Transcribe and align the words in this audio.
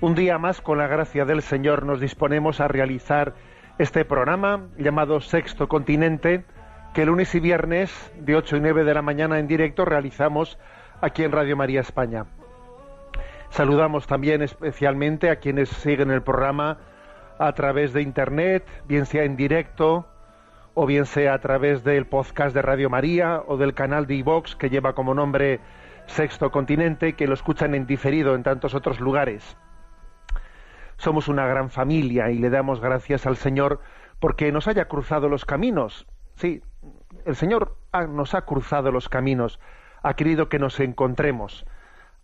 Un 0.00 0.14
día 0.14 0.38
más, 0.38 0.60
con 0.60 0.78
la 0.78 0.86
gracia 0.86 1.24
del 1.24 1.42
Señor, 1.42 1.84
nos 1.84 1.98
disponemos 1.98 2.60
a 2.60 2.68
realizar 2.68 3.34
este 3.78 4.04
programa 4.04 4.68
llamado 4.78 5.20
Sexto 5.20 5.66
Continente, 5.66 6.44
que 6.94 7.04
lunes 7.04 7.34
y 7.34 7.40
viernes 7.40 8.12
de 8.16 8.36
8 8.36 8.58
y 8.58 8.60
9 8.60 8.84
de 8.84 8.94
la 8.94 9.02
mañana 9.02 9.40
en 9.40 9.48
directo 9.48 9.84
realizamos 9.84 10.56
aquí 11.00 11.24
en 11.24 11.32
Radio 11.32 11.56
María 11.56 11.80
España. 11.80 12.26
Saludamos 13.50 14.06
también 14.06 14.40
especialmente 14.40 15.30
a 15.30 15.40
quienes 15.40 15.68
siguen 15.68 16.12
el 16.12 16.22
programa 16.22 16.78
a 17.40 17.52
través 17.54 17.92
de 17.92 18.02
Internet, 18.02 18.64
bien 18.86 19.04
sea 19.04 19.24
en 19.24 19.34
directo 19.34 20.06
o 20.74 20.86
bien 20.86 21.06
sea 21.06 21.34
a 21.34 21.40
través 21.40 21.82
del 21.82 22.06
podcast 22.06 22.54
de 22.54 22.62
Radio 22.62 22.88
María 22.88 23.42
o 23.48 23.56
del 23.56 23.74
canal 23.74 24.06
de 24.06 24.14
iVox 24.14 24.54
que 24.54 24.70
lleva 24.70 24.92
como 24.92 25.12
nombre 25.12 25.58
Sexto 26.06 26.52
Continente, 26.52 27.14
que 27.14 27.26
lo 27.26 27.34
escuchan 27.34 27.74
en 27.74 27.84
diferido 27.84 28.36
en 28.36 28.44
tantos 28.44 28.74
otros 28.74 29.00
lugares. 29.00 29.56
Somos 30.98 31.28
una 31.28 31.46
gran 31.46 31.70
familia 31.70 32.30
y 32.30 32.38
le 32.38 32.50
damos 32.50 32.80
gracias 32.80 33.24
al 33.26 33.36
Señor 33.36 33.80
porque 34.18 34.50
nos 34.52 34.66
haya 34.68 34.86
cruzado 34.86 35.28
los 35.28 35.44
caminos. 35.44 36.06
Sí, 36.34 36.60
el 37.24 37.36
Señor 37.36 37.76
nos 38.10 38.34
ha 38.34 38.42
cruzado 38.42 38.90
los 38.90 39.08
caminos, 39.08 39.60
ha 40.02 40.14
querido 40.14 40.48
que 40.48 40.58
nos 40.58 40.78
encontremos 40.80 41.64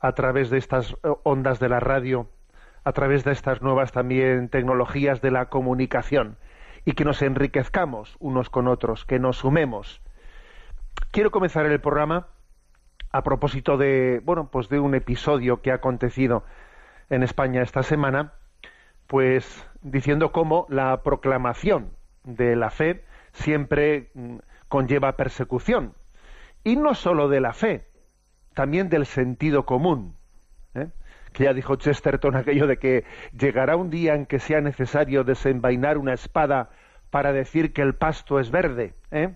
a 0.01 0.13
través 0.13 0.51
de 0.51 0.59
estas 0.59 0.93
eh, 0.93 1.15
ondas 1.23 1.61
de 1.61 1.69
la 1.69 1.81
radio, 1.81 2.29
a 2.83 2.93
través 2.93 3.25
de 3.25 3.33
estas 3.33 3.63
nuevas 3.63 3.93
también 3.93 4.49
tecnologías 4.49 5.23
de 5.23 5.31
la 5.31 5.47
comunicación 5.47 6.37
y 6.85 6.93
que 6.93 7.05
nos 7.05 7.23
enriquezcamos 7.23 8.17
unos 8.19 8.51
con 8.51 8.69
otros, 8.69 9.05
que 9.05 9.19
nos 9.19 9.39
sumemos. 9.39 10.03
Quiero 11.13 11.31
comenzar 11.31 11.65
el 11.67 11.81
programa 11.81 12.27
a 13.13 13.23
propósito 13.23 13.77
de, 13.77 14.21
bueno, 14.25 14.51
pues 14.51 14.69
de 14.69 14.81
un 14.81 14.95
episodio 14.97 15.63
que 15.63 15.71
ha 15.71 15.77
acontecido 15.77 16.45
en 17.09 17.23
España 17.23 17.63
esta 17.63 17.85
semana, 17.85 18.33
pues 19.07 19.67
diciendo 19.83 20.33
cómo 20.33 20.67
la 20.69 21.03
proclamación 21.03 21.91
de 22.25 22.57
la 22.57 22.71
fe 22.71 23.05
siempre 23.33 24.11
mm, 24.15 24.37
conlleva 24.69 25.17
persecución. 25.17 25.95
Y 26.63 26.77
no 26.77 26.95
solo 26.95 27.29
de 27.29 27.41
la 27.41 27.53
fe, 27.53 27.87
también 28.55 28.89
del 28.89 29.07
sentido 29.07 29.67
común. 29.67 30.17
¿eh? 30.75 30.89
Que 31.33 31.45
ya 31.45 31.53
dijo 31.53 31.77
Chesterton 31.77 32.37
aquello 32.37 32.67
de 32.67 32.79
que 32.79 33.05
llegará 33.39 33.77
un 33.77 33.91
día 33.91 34.15
en 34.15 34.27
que 34.27 34.39
sea 34.39 34.61
necesario 34.61 35.25
desenvainar 35.25 35.99
una 35.99 36.15
espada 36.15 36.71
para 37.11 37.33
decir 37.33 37.73
que 37.73 37.83
el 37.83 37.95
pasto 37.95 38.41
es 38.41 38.51
verde, 38.51 38.95
¿eh? 39.11 39.35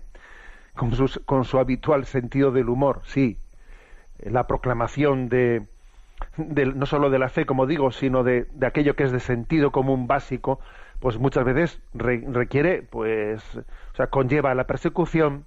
con, 0.75 0.91
con 1.25 1.45
su 1.45 1.59
habitual 1.59 2.05
sentido 2.05 2.51
del 2.51 2.69
humor, 2.69 3.01
sí, 3.05 3.37
la 4.19 4.47
proclamación 4.47 5.29
de, 5.29 5.67
no 6.37 6.85
solo 6.85 7.09
de 7.09 7.19
la 7.19 7.29
fe, 7.29 7.45
como 7.45 7.65
digo, 7.65 7.91
sino 7.91 8.23
de, 8.23 8.47
aquello 8.61 8.95
que 8.95 9.03
es 9.03 9.11
de 9.11 9.19
sentido 9.19 9.71
común 9.71 10.07
básico, 10.07 10.59
pues 10.99 11.17
muchas 11.17 11.45
veces 11.45 11.81
requiere, 11.93 12.81
pues, 12.81 13.43
o 13.55 13.95
sea, 13.95 14.07
conlleva 14.07 14.53
la 14.53 14.67
persecución, 14.67 15.45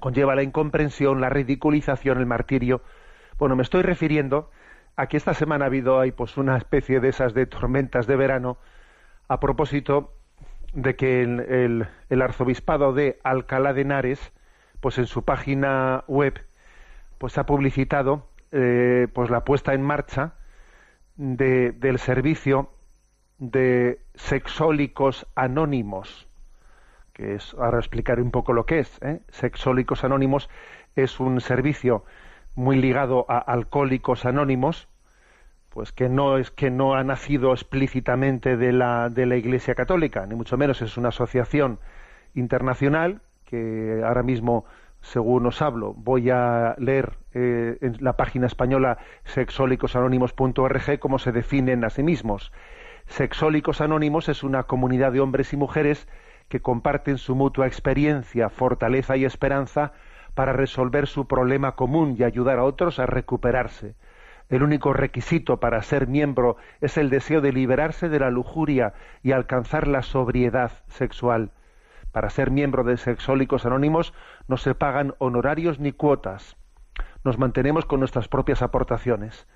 conlleva 0.00 0.34
la 0.34 0.42
incomprensión, 0.42 1.20
la 1.20 1.28
ridiculización, 1.28 2.18
el 2.18 2.26
martirio. 2.26 2.82
Bueno, 3.38 3.56
me 3.56 3.62
estoy 3.62 3.82
refiriendo 3.82 4.50
a 4.96 5.06
que 5.06 5.16
esta 5.16 5.34
semana 5.34 5.64
ha 5.64 5.68
habido 5.68 5.98
ahí 5.98 6.12
pues 6.12 6.36
una 6.36 6.56
especie 6.56 7.00
de 7.00 7.08
esas 7.08 7.34
de 7.34 7.46
tormentas 7.46 8.06
de 8.06 8.16
verano 8.16 8.58
a 9.26 9.40
propósito 9.40 10.12
de 10.72 10.94
que 10.94 11.22
el, 11.22 11.88
el 12.10 12.22
arzobispado 12.22 12.92
de 12.92 13.18
Alcalá 13.24 13.72
de 13.72 13.82
Henares, 13.82 14.32
pues 14.80 14.98
en 14.98 15.06
su 15.06 15.24
página 15.24 16.04
web 16.06 16.44
pues 17.18 17.38
ha 17.38 17.46
publicitado 17.46 18.28
eh, 18.56 19.08
pues 19.12 19.30
la 19.30 19.44
puesta 19.44 19.74
en 19.74 19.82
marcha 19.82 20.34
del 21.16 21.98
servicio 21.98 22.70
de 23.38 24.00
sexólicos 24.14 25.26
anónimos 25.34 26.28
que 27.12 27.34
es 27.34 27.54
ahora 27.54 27.78
explicaré 27.78 28.22
un 28.22 28.30
poco 28.30 28.52
lo 28.52 28.64
que 28.64 28.78
es 28.78 28.98
¿eh? 29.02 29.20
sexólicos 29.28 30.04
anónimos 30.04 30.48
es 30.94 31.18
un 31.18 31.40
servicio 31.40 32.04
muy 32.54 32.76
ligado 32.76 33.26
a 33.28 33.38
alcohólicos 33.38 34.24
anónimos 34.24 34.88
pues 35.70 35.90
que 35.90 36.08
no 36.08 36.38
es 36.38 36.52
que 36.52 36.70
no 36.70 36.94
ha 36.94 37.02
nacido 37.02 37.52
explícitamente 37.52 38.56
de 38.56 38.72
la 38.72 39.08
de 39.08 39.26
la 39.26 39.36
Iglesia 39.36 39.74
Católica 39.74 40.26
ni 40.26 40.36
mucho 40.36 40.56
menos 40.56 40.80
es 40.80 40.96
una 40.96 41.08
asociación 41.08 41.80
internacional 42.34 43.20
que 43.44 44.02
ahora 44.04 44.22
mismo 44.22 44.64
según 45.04 45.46
os 45.46 45.60
hablo, 45.62 45.94
voy 45.94 46.30
a 46.30 46.74
leer 46.78 47.12
eh, 47.34 47.78
en 47.80 47.96
la 48.00 48.16
página 48.16 48.46
española 48.46 48.98
sexólicosanónimos.org 49.24 50.98
cómo 50.98 51.18
se 51.18 51.32
definen 51.32 51.84
a 51.84 51.90
sí 51.90 52.02
mismos. 52.02 52.52
Sexólicos 53.06 53.80
Anónimos 53.80 54.28
es 54.28 54.42
una 54.42 54.62
comunidad 54.62 55.12
de 55.12 55.20
hombres 55.20 55.52
y 55.52 55.56
mujeres 55.56 56.08
que 56.48 56.60
comparten 56.60 57.18
su 57.18 57.34
mutua 57.34 57.66
experiencia, 57.66 58.48
fortaleza 58.48 59.16
y 59.16 59.24
esperanza 59.24 59.92
para 60.34 60.52
resolver 60.52 61.06
su 61.06 61.26
problema 61.26 61.72
común 61.72 62.16
y 62.18 62.24
ayudar 62.24 62.58
a 62.58 62.64
otros 62.64 62.98
a 62.98 63.06
recuperarse. 63.06 63.94
El 64.48 64.62
único 64.62 64.92
requisito 64.92 65.58
para 65.58 65.80
ser 65.82 66.06
miembro 66.06 66.56
es 66.80 66.96
el 66.98 67.08
deseo 67.08 67.40
de 67.40 67.52
liberarse 67.52 68.08
de 68.08 68.20
la 68.20 68.30
lujuria 68.30 68.94
y 69.22 69.32
alcanzar 69.32 69.88
la 69.88 70.02
sobriedad 70.02 70.72
sexual. 70.88 71.50
Para 72.12 72.30
ser 72.30 72.50
miembro 72.50 72.84
de 72.84 72.96
Sexólicos 72.96 73.66
Anónimos 73.66 74.14
no 74.46 74.56
se 74.56 74.74
pagan 74.74 75.14
honorarios 75.18 75.80
ni 75.80 75.92
cuotas. 75.92 76.56
Nos 77.24 77.38
mantenemos 77.38 77.86
con 77.86 78.00
nuestras 78.00 78.28
propias 78.28 78.62
aportaciones. 78.62 79.46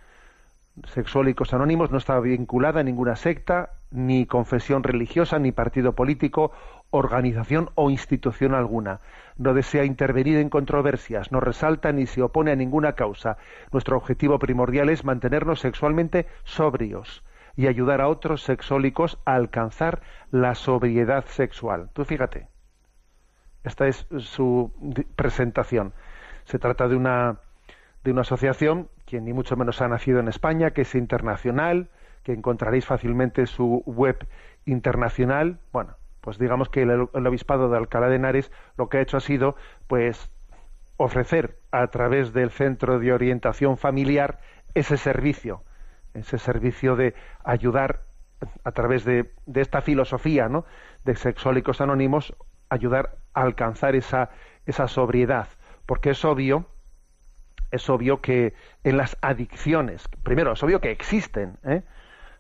Sexólicos 0.87 1.53
Anónimos 1.53 1.91
no 1.91 1.99
está 1.99 2.19
vinculada 2.21 2.81
a 2.81 2.85
ninguna 2.85 3.17
secta, 3.17 3.73
ni 3.91 4.27
confesión 4.27 4.83
religiosa, 4.83 5.39
ni 5.39 5.53
partido 5.53 5.95
político, 5.95 6.53
organización 6.91 7.71
o 7.75 7.91
institución 7.91 8.55
alguna. 8.55 9.01
No 9.37 9.55
desea 9.55 9.85
intervenir 9.85 10.39
en 10.39 10.49
controversias, 10.49 11.31
no 11.33 11.41
resalta 11.41 11.93
ni 11.93 12.07
se 12.07 12.23
opone 12.23 12.53
a 12.53 12.57
ninguna 12.57 12.95
causa. 12.95 13.37
Nuestro 13.73 13.97
objetivo 13.97 14.39
primordial 14.39 14.89
es 14.89 15.05
mantenernos 15.05 15.61
sexualmente 15.61 16.27
sobrios 16.45 17.25
y 17.57 17.67
ayudar 17.67 18.01
a 18.01 18.09
otros 18.09 18.43
sexólicos 18.43 19.19
a 19.25 19.35
alcanzar 19.35 20.01
la 20.31 20.55
sobriedad 20.55 21.25
sexual. 21.27 21.91
Tú 21.93 22.05
fíjate, 22.05 22.49
esta 23.65 23.89
es 23.89 24.07
su 24.19 24.73
presentación. 25.17 25.93
Se 26.45 26.59
trata 26.59 26.89
de 26.89 26.97
una, 26.97 27.41
de 28.05 28.13
una 28.13 28.23
asociación 28.23 28.89
que 29.07 29.21
ni 29.21 29.33
mucho 29.33 29.57
menos 29.57 29.81
ha 29.81 29.89
nacido 29.89 30.21
en 30.21 30.29
España, 30.29 30.71
que 30.71 30.83
es 30.83 30.95
internacional, 30.95 31.89
que 32.23 32.33
encontraréis 32.33 32.87
fácilmente 32.87 33.47
su 33.47 33.83
web 33.87 34.27
internacional. 34.67 35.59
Bueno, 35.73 35.97
pues 36.21 36.39
digamos 36.39 36.69
que 36.69 36.83
el, 36.83 37.09
obispado 37.27 37.71
de 37.71 37.77
Alcalá 37.77 38.09
de 38.09 38.17
Henares 38.17 38.53
lo 38.77 38.89
que 38.89 38.99
ha 38.99 39.01
hecho 39.01 39.17
ha 39.17 39.21
sido, 39.21 39.57
pues, 39.87 40.31
ofrecer 40.97 41.59
a 41.71 41.87
través 41.89 42.33
del 42.33 42.51
centro 42.51 42.99
de 42.99 43.13
orientación 43.13 43.77
familiar 43.77 44.41
ese 44.75 44.97
servicio 44.97 45.63
ese 46.15 46.39
servicio 46.39 46.97
de 46.97 47.15
ayudar 47.45 48.03
a 48.65 48.73
través 48.73 49.05
de, 49.05 49.33
esta 49.55 49.81
filosofía 49.81 50.49
¿no? 50.49 50.65
de 51.05 51.17
sexólicos 51.17 51.81
anónimos, 51.81 52.35
ayudar 52.69 53.17
a 53.35 53.43
alcanzar 53.43 53.97
esa, 53.97 54.31
esa 54.67 54.89
sobriedad. 54.89 55.49
Porque 55.87 56.11
es 56.11 56.25
obvio, 56.25 56.67
es 57.71 57.89
obvio 57.91 58.21
que 58.21 58.55
en 58.85 58.97
las 58.97 59.17
adicciones, 59.21 60.09
primero, 60.23 60.53
es 60.53 60.63
obvio 60.63 60.81
que 60.81 60.91
existen 60.91 61.59
¿eh? 61.65 61.83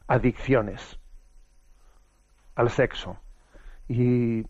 adicciones. 0.07 0.99
al 2.55 2.71
sexo. 2.71 3.19
Y, 3.89 4.47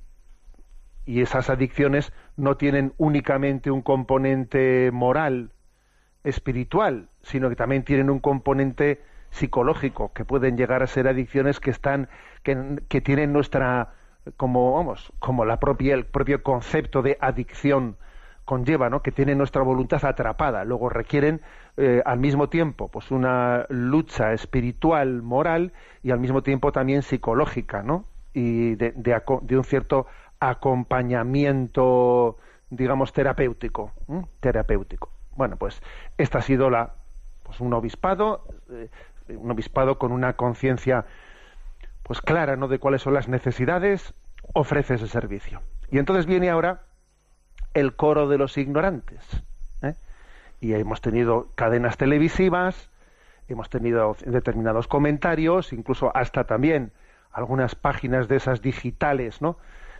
y 1.05 1.21
esas 1.23 1.51
adicciones 1.51 2.13
no 2.37 2.57
tienen 2.57 2.93
únicamente 2.97 3.71
un 3.71 3.83
componente 3.83 4.91
moral, 4.93 5.53
espiritual, 6.25 7.09
sino 7.23 7.49
que 7.49 7.57
también 7.57 7.85
tienen 7.85 8.11
un 8.11 8.21
componente 8.21 9.03
psicológico, 9.31 10.13
que 10.13 10.25
pueden 10.25 10.57
llegar 10.57 10.83
a 10.83 10.87
ser 10.87 11.09
adicciones 11.09 11.61
que 11.61 11.71
están, 11.71 12.09
que, 12.43 12.81
que 12.89 13.01
tienen 13.01 13.33
nuestra, 13.33 13.95
como 14.37 14.73
vamos, 14.73 15.13
como 15.19 15.45
la 15.45 15.61
propia, 15.61 15.95
el 15.95 16.07
propio 16.07 16.43
concepto 16.43 17.03
de 17.03 17.19
adicción 17.21 17.97
conlleva, 18.49 18.89
¿no? 18.89 19.03
que 19.03 19.12
tienen 19.12 19.37
nuestra 19.37 19.61
voluntad 19.62 20.03
atrapada. 20.06 20.65
Luego 20.65 20.89
requieren 20.89 21.43
eh, 21.77 22.00
al 22.06 22.19
mismo 22.19 22.49
tiempo 22.49 22.89
pues 22.89 23.11
una 23.11 23.67
lucha 23.69 24.33
espiritual, 24.33 25.21
moral 25.21 25.75
y 26.03 26.12
al 26.12 26.19
mismo 26.19 26.43
tiempo 26.43 26.73
también 26.73 27.03
psicológica, 27.03 27.83
¿no? 27.83 28.06
Y 28.33 28.75
de, 28.77 28.93
de, 28.93 29.56
un 29.59 29.65
cierto 29.65 30.06
acompañamiento, 30.41 32.39
digamos, 32.71 33.12
terapéutico, 33.12 33.93
terapéutico. 34.41 35.11
Bueno, 35.37 35.56
pues 35.56 35.83
esta 36.17 36.39
ha 36.39 36.43
sido 36.43 36.71
la, 36.71 36.95
pues 37.43 37.61
un 37.61 37.75
obispado, 37.75 38.47
eh, 38.71 38.89
un 39.29 39.50
obispado 39.50 39.99
con 39.99 40.11
una 40.11 40.37
conciencia, 40.37 41.05
pues 42.03 42.23
clara, 42.23 42.56
¿no? 42.56 42.67
De 42.69 42.79
cuáles 42.79 43.03
son 43.03 43.12
las 43.12 43.29
necesidades, 43.29 44.15
ofrece 44.55 44.95
ese 44.95 45.06
servicio. 45.06 45.61
Y 45.91 45.99
entonces 45.99 46.25
viene 46.25 46.49
ahora 46.49 46.88
el 47.75 47.94
coro 47.94 48.29
de 48.29 48.38
los 48.38 48.56
ignorantes. 48.59 49.20
¿eh? 49.82 49.94
Y 50.61 50.73
hemos 50.75 51.00
tenido 51.00 51.49
cadenas 51.55 51.97
televisivas, 51.97 52.91
hemos 53.49 53.70
tenido 53.70 54.17
determinados 54.25 54.87
comentarios, 54.88 55.73
incluso 55.73 56.15
hasta 56.15 56.44
también 56.44 56.93
algunas 57.32 57.75
páginas 57.75 58.29
de 58.29 58.37
esas 58.37 58.62
digitales, 58.62 59.41
¿no? 59.41 59.59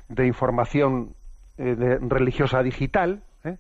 De 0.09 0.27
información 0.27 1.15
eh, 1.59 1.99
religiosa 2.01 2.63
digital, 2.63 3.23
¿eh? 3.45 3.57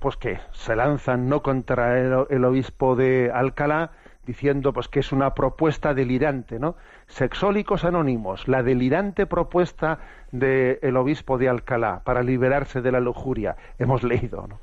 pues 0.00 0.16
que 0.16 0.38
se 0.52 0.76
lanzan 0.76 1.28
no 1.28 1.42
contra 1.42 1.98
el, 1.98 2.44
obispo 2.44 2.96
de 2.96 3.30
Alcalá, 3.32 3.92
diciendo 4.28 4.74
pues 4.74 4.88
que 4.88 5.00
es 5.00 5.10
una 5.10 5.32
propuesta 5.34 5.94
delirante, 5.94 6.58
¿no? 6.58 6.76
Sexólicos 7.06 7.86
anónimos, 7.86 8.46
la 8.46 8.62
delirante 8.62 9.24
propuesta 9.24 10.00
del 10.32 10.96
obispo 10.98 11.38
de 11.38 11.48
Alcalá 11.48 12.02
para 12.04 12.22
liberarse 12.22 12.82
de 12.82 12.92
la 12.92 13.00
lujuria. 13.00 13.56
Hemos 13.78 14.02
leído, 14.02 14.46
¿no? 14.46 14.60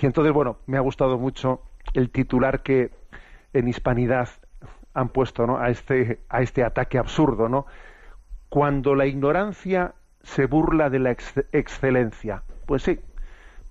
Y 0.00 0.06
entonces, 0.06 0.32
bueno, 0.32 0.58
me 0.66 0.76
ha 0.76 0.80
gustado 0.80 1.18
mucho 1.18 1.62
el 1.92 2.10
titular 2.10 2.62
que 2.62 2.92
en 3.52 3.66
Hispanidad 3.66 4.28
han 4.94 5.08
puesto 5.08 5.44
¿no? 5.44 5.58
a, 5.58 5.70
este, 5.70 6.20
a 6.28 6.40
este 6.40 6.62
ataque 6.62 6.96
absurdo, 6.96 7.48
¿no? 7.48 7.66
Cuando 8.48 8.94
la 8.94 9.06
ignorancia 9.06 9.94
se 10.22 10.46
burla 10.46 10.88
de 10.88 11.00
la 11.00 11.10
excelencia. 11.10 12.44
Pues 12.66 12.84
sí, 12.84 13.00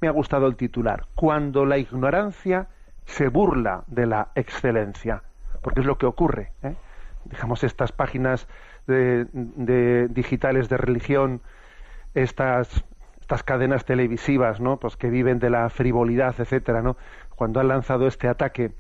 me 0.02 0.10
ha 0.10 0.12
gustado 0.12 0.48
el 0.48 0.58
titular. 0.58 1.06
Cuando 1.16 1.66
la 1.66 1.78
ignorancia 1.78 2.68
se 3.06 3.28
burla 3.30 3.84
de 3.88 4.06
la 4.06 4.30
excelencia, 4.36 5.24
porque 5.62 5.82
es 5.82 5.86
lo 5.86 5.98
que 5.98 6.06
ocurre. 6.06 6.52
¿eh? 6.64 6.76
Digamos, 7.26 7.64
estas 7.64 7.92
páginas 7.92 8.48
de, 8.88 10.08
digitales 10.10 10.70
de 10.70 10.78
religión, 10.78 11.42
estas, 12.14 12.84
estas 13.22 13.44
cadenas 13.44 13.86
televisivas, 13.86 14.60
¿no? 14.60 14.78
Pues 14.78 14.98
que 14.98 15.10
viven 15.10 15.40
de 15.40 15.50
la 15.50 15.70
frivolidad, 15.70 16.36
etcétera, 16.38 16.82
¿no? 16.82 16.98
Cuando 17.36 17.60
han 17.60 17.70
lanzado 17.70 18.08
este 18.08 18.28
ataque 18.28 18.74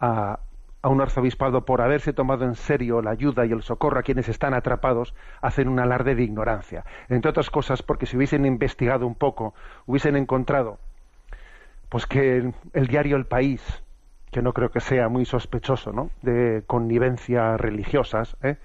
a, 0.00 0.40
a 0.82 0.88
un 0.88 1.00
arzobispado 1.00 1.64
por 1.64 1.80
haberse 1.80 2.12
tomado 2.12 2.44
en 2.44 2.56
serio 2.56 3.00
la 3.02 3.12
ayuda 3.12 3.46
y 3.46 3.52
el 3.52 3.62
socorro 3.62 4.00
a 4.00 4.02
quienes 4.02 4.28
están 4.28 4.52
atrapados, 4.52 5.14
hacen 5.40 5.68
un 5.68 5.78
alarde 5.78 6.14
de 6.14 6.24
ignorancia. 6.24 6.84
Entre 7.08 7.30
otras 7.30 7.50
cosas, 7.50 7.82
porque 7.82 8.06
si 8.06 8.16
hubiesen 8.16 8.44
investigado 8.44 9.06
un 9.06 9.14
poco, 9.14 9.54
hubiesen 9.86 10.16
encontrado 10.16 10.78
pues 11.92 12.06
que 12.06 12.50
el, 12.72 12.86
diario 12.86 13.16
El 13.16 13.26
País, 13.26 13.60
que 14.30 14.40
no 14.40 14.54
creo 14.54 14.70
que 14.70 14.80
sea 14.80 15.10
muy 15.10 15.26
sospechoso, 15.26 15.92
¿no? 15.92 16.08
De 16.22 16.62
connivencias 16.66 17.60
religiosas, 17.60 18.34
¿eh? 18.42 18.56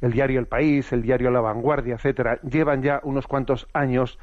el 0.00 0.10
diario 0.10 0.40
El 0.40 0.48
País, 0.48 0.92
el 0.92 1.02
diario 1.02 1.30
La 1.30 1.40
Vanguardia, 1.40 1.94
etcétera, 1.94 2.40
llevan 2.42 2.82
ya 2.82 2.98
unos 3.04 3.28
cuantos 3.28 3.68
años 3.72 4.18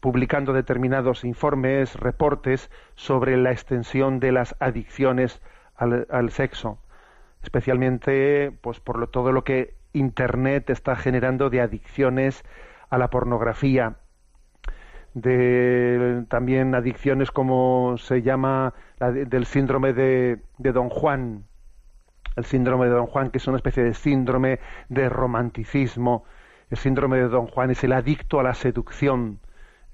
publicando 0.00 0.52
determinados 0.52 1.22
informes, 1.22 1.94
reportes 1.94 2.72
sobre 2.96 3.36
la 3.36 3.52
extensión 3.52 4.18
de 4.18 4.32
las 4.32 4.56
adicciones 4.58 5.40
al, 5.76 6.30
sexo, 6.30 6.80
especialmente 7.44 8.50
pues 8.62 8.80
por 8.80 8.98
lo, 8.98 9.10
todo 9.10 9.30
lo 9.30 9.44
que 9.44 9.74
Internet 9.92 10.70
está 10.70 10.96
generando 10.96 11.50
de 11.50 11.60
adicciones 11.60 12.42
a 12.90 12.98
la 12.98 13.10
pornografía, 13.10 13.94
de 15.14 16.24
también 16.28 16.74
adicciones 16.74 17.30
como 17.30 17.96
se 17.98 18.22
llama 18.22 18.74
del 18.98 19.46
síndrome 19.46 19.92
de, 19.92 20.40
Don 20.58 20.88
Juan, 20.88 21.44
el 22.36 22.44
síndrome 22.44 22.86
de 22.86 22.92
Don 22.92 23.06
Juan, 23.06 23.30
que 23.30 23.38
es 23.38 23.46
una 23.46 23.56
especie 23.56 23.82
de 23.82 23.94
síndrome 23.94 24.60
de 24.88 25.08
romanticismo. 25.08 26.24
El 26.70 26.78
síndrome 26.78 27.18
de 27.18 27.28
Don 27.28 27.46
Juan 27.46 27.70
es 27.70 27.84
el 27.84 27.92
adicto 27.92 28.40
a 28.40 28.42
la 28.42 28.54
seducción. 28.54 29.40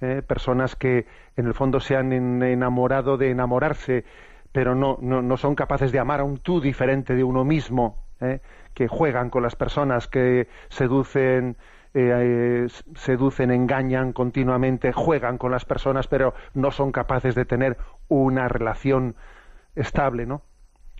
¿eh? 0.00 0.23
Personas 0.26 0.76
que 0.76 1.06
en 1.37 1.47
el 1.47 1.55
fondo 1.55 1.81
se 1.81 1.97
han 1.97 2.12
enamorado 2.12 3.17
de 3.17 3.31
enamorarse, 3.31 4.05
pero 4.53 4.75
no, 4.75 4.99
no, 5.00 5.37
son 5.37 5.55
capaces 5.55 5.91
de 5.91 5.99
amar 5.99 6.20
a 6.20 6.25
un 6.25 6.38
tú 6.38 6.61
diferente 6.61 7.15
de 7.15 7.25
uno 7.25 7.44
mismo, 7.44 8.05
¿eh? 8.20 8.41
que 8.75 8.87
juegan 8.87 9.31
con 9.31 9.43
las 9.43 9.56
personas, 9.56 10.06
que 10.06 10.49
seducen 10.69 11.56
eh, 11.94 12.67
seducen, 12.94 13.50
engañan 13.50 14.12
continuamente, 14.12 14.93
juegan 14.93 15.38
con 15.38 15.50
las 15.50 15.64
personas, 15.64 16.06
pero 16.06 16.35
no 16.55 16.70
son 16.70 16.93
capaces 16.93 17.35
de 17.35 17.44
tener 17.44 17.79
una 18.08 18.49
relación 18.49 19.17
estable, 19.75 20.26
¿no? 20.26 20.43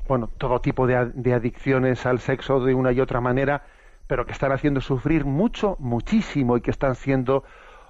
Bueno, 0.07 0.31
todo 0.39 0.61
tipo 0.61 0.87
de, 0.87 1.35
adicciones 1.35 2.07
al 2.07 2.21
sexo 2.21 2.61
de 2.61 2.73
una 2.73 2.93
y 2.93 3.01
otra 3.01 3.21
manera, 3.21 3.65
pero 4.07 4.25
que 4.25 4.33
están 4.33 4.53
haciendo 4.53 4.81
sufrir 4.81 5.27
mucho, 5.27 5.77
muchísimo 5.79 6.57
y 6.57 6.63
que 6.63 6.71
están 6.71 6.95
siendo 6.95 7.45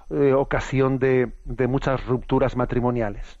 eh, 0.09 0.33
ocasión 0.33 0.99
de, 0.99 1.31
de, 1.45 1.67
muchas 1.67 2.05
rupturas 2.05 2.57
matrimoniales. 2.57 3.39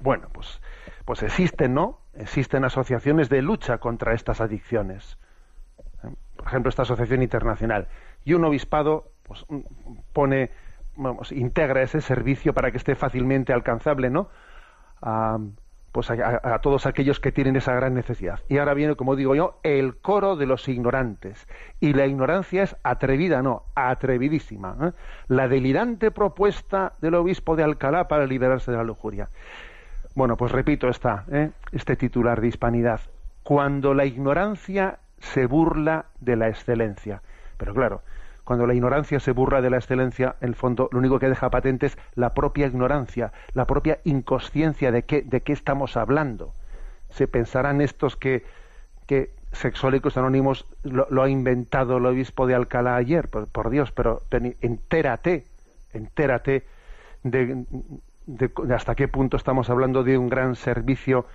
Bueno, 0.00 0.28
pues, 0.32 0.60
pues 1.04 1.22
existen, 1.22 1.74
¿no? 1.74 2.00
Existen 2.14 2.64
asociaciones 2.64 3.28
de 3.28 3.42
lucha 3.42 3.78
contra 3.78 4.14
estas 4.14 4.40
adicciones. 4.40 5.16
Por 6.36 6.48
ejemplo, 6.48 6.70
esta 6.70 6.82
asociación 6.82 7.22
internacional 7.22 7.86
y 8.24 8.34
un 8.34 8.44
obispado 8.44 9.12
pues, 9.22 9.44
pone, 10.12 10.50
vamos, 10.96 11.32
integra 11.32 11.82
ese 11.82 12.00
servicio 12.00 12.52
para 12.52 12.70
que 12.70 12.76
esté 12.76 12.94
fácilmente 12.94 13.52
alcanzable, 13.52 14.10
¿no? 14.10 14.28
A, 15.02 15.38
pues 15.92 16.08
a, 16.10 16.58
todos 16.60 16.86
aquellos 16.86 17.18
que 17.18 17.32
tienen 17.32 17.56
esa 17.56 17.74
gran 17.74 17.94
necesidad. 17.94 18.40
Y 18.48 18.58
ahora 18.58 18.74
viene, 18.74 18.94
como 18.94 19.16
digo 19.16 19.34
yo, 19.34 19.58
el 19.64 19.96
coro 19.96 20.36
de 20.36 20.46
los 20.46 20.68
ignorantes. 20.68 21.48
Y 21.80 21.94
la 21.94 22.06
ignorancia 22.06 22.62
es 22.62 22.76
atrevida, 22.84 23.42
no, 23.42 23.64
atrevidísima. 23.74 24.76
¿eh? 24.80 24.92
La 25.26 25.48
delirante 25.48 26.12
propuesta 26.12 26.92
del 27.00 27.16
obispo 27.16 27.56
de 27.56 27.64
Alcalá 27.64 28.06
para 28.06 28.26
liberarse 28.26 28.70
de 28.70 28.76
la 28.76 28.84
lujuria. 28.84 29.28
Bueno, 30.14 30.36
pues 30.36 30.52
repito 30.52 30.88
esta, 30.88 31.24
¿eh? 31.30 31.50
este 31.72 31.96
titular 31.96 32.40
de 32.40 32.48
hispanidad. 32.48 33.00
Cuando 33.42 33.92
la 33.94 34.04
ignorancia 34.04 34.98
se 35.18 35.46
burla 35.46 36.06
de 36.20 36.36
la 36.36 36.48
excelencia. 36.48 37.22
Pero 37.60 37.74
claro, 37.74 38.00
cuando 38.44 38.66
la 38.66 38.72
ignorancia 38.72 39.20
se 39.20 39.32
burla 39.32 39.60
de 39.60 39.68
la 39.68 39.76
excelencia, 39.76 40.34
en 40.40 40.48
el 40.48 40.54
fondo 40.54 40.88
lo 40.92 40.98
único 40.98 41.18
que 41.18 41.28
deja 41.28 41.50
patente 41.50 41.86
es 41.86 41.98
la 42.14 42.30
propia 42.30 42.66
ignorancia, 42.66 43.32
la 43.52 43.66
propia 43.66 43.98
inconsciencia 44.04 44.90
de 44.90 45.02
qué, 45.02 45.20
de 45.20 45.42
qué 45.42 45.52
estamos 45.52 45.98
hablando. 45.98 46.54
Se 47.10 47.28
pensarán 47.28 47.82
estos 47.82 48.16
que, 48.16 48.46
que 49.06 49.34
Sexólicos 49.52 50.16
Anónimos 50.16 50.66
lo, 50.84 51.22
ha 51.22 51.28
inventado 51.28 51.98
el 51.98 52.06
obispo 52.06 52.46
de 52.46 52.54
Alcalá 52.54 52.96
ayer, 52.96 53.28
por, 53.28 53.68
Dios, 53.68 53.92
pero 53.92 54.22
entérate, 54.30 55.44
entérate 55.92 56.64
de, 57.24 57.66
de, 58.26 58.50
hasta 58.74 58.94
qué 58.94 59.06
punto 59.06 59.36
estamos 59.36 59.68
hablando 59.68 60.02
de 60.02 60.16
un 60.16 60.30
gran 60.30 60.56
servicio 60.56 61.26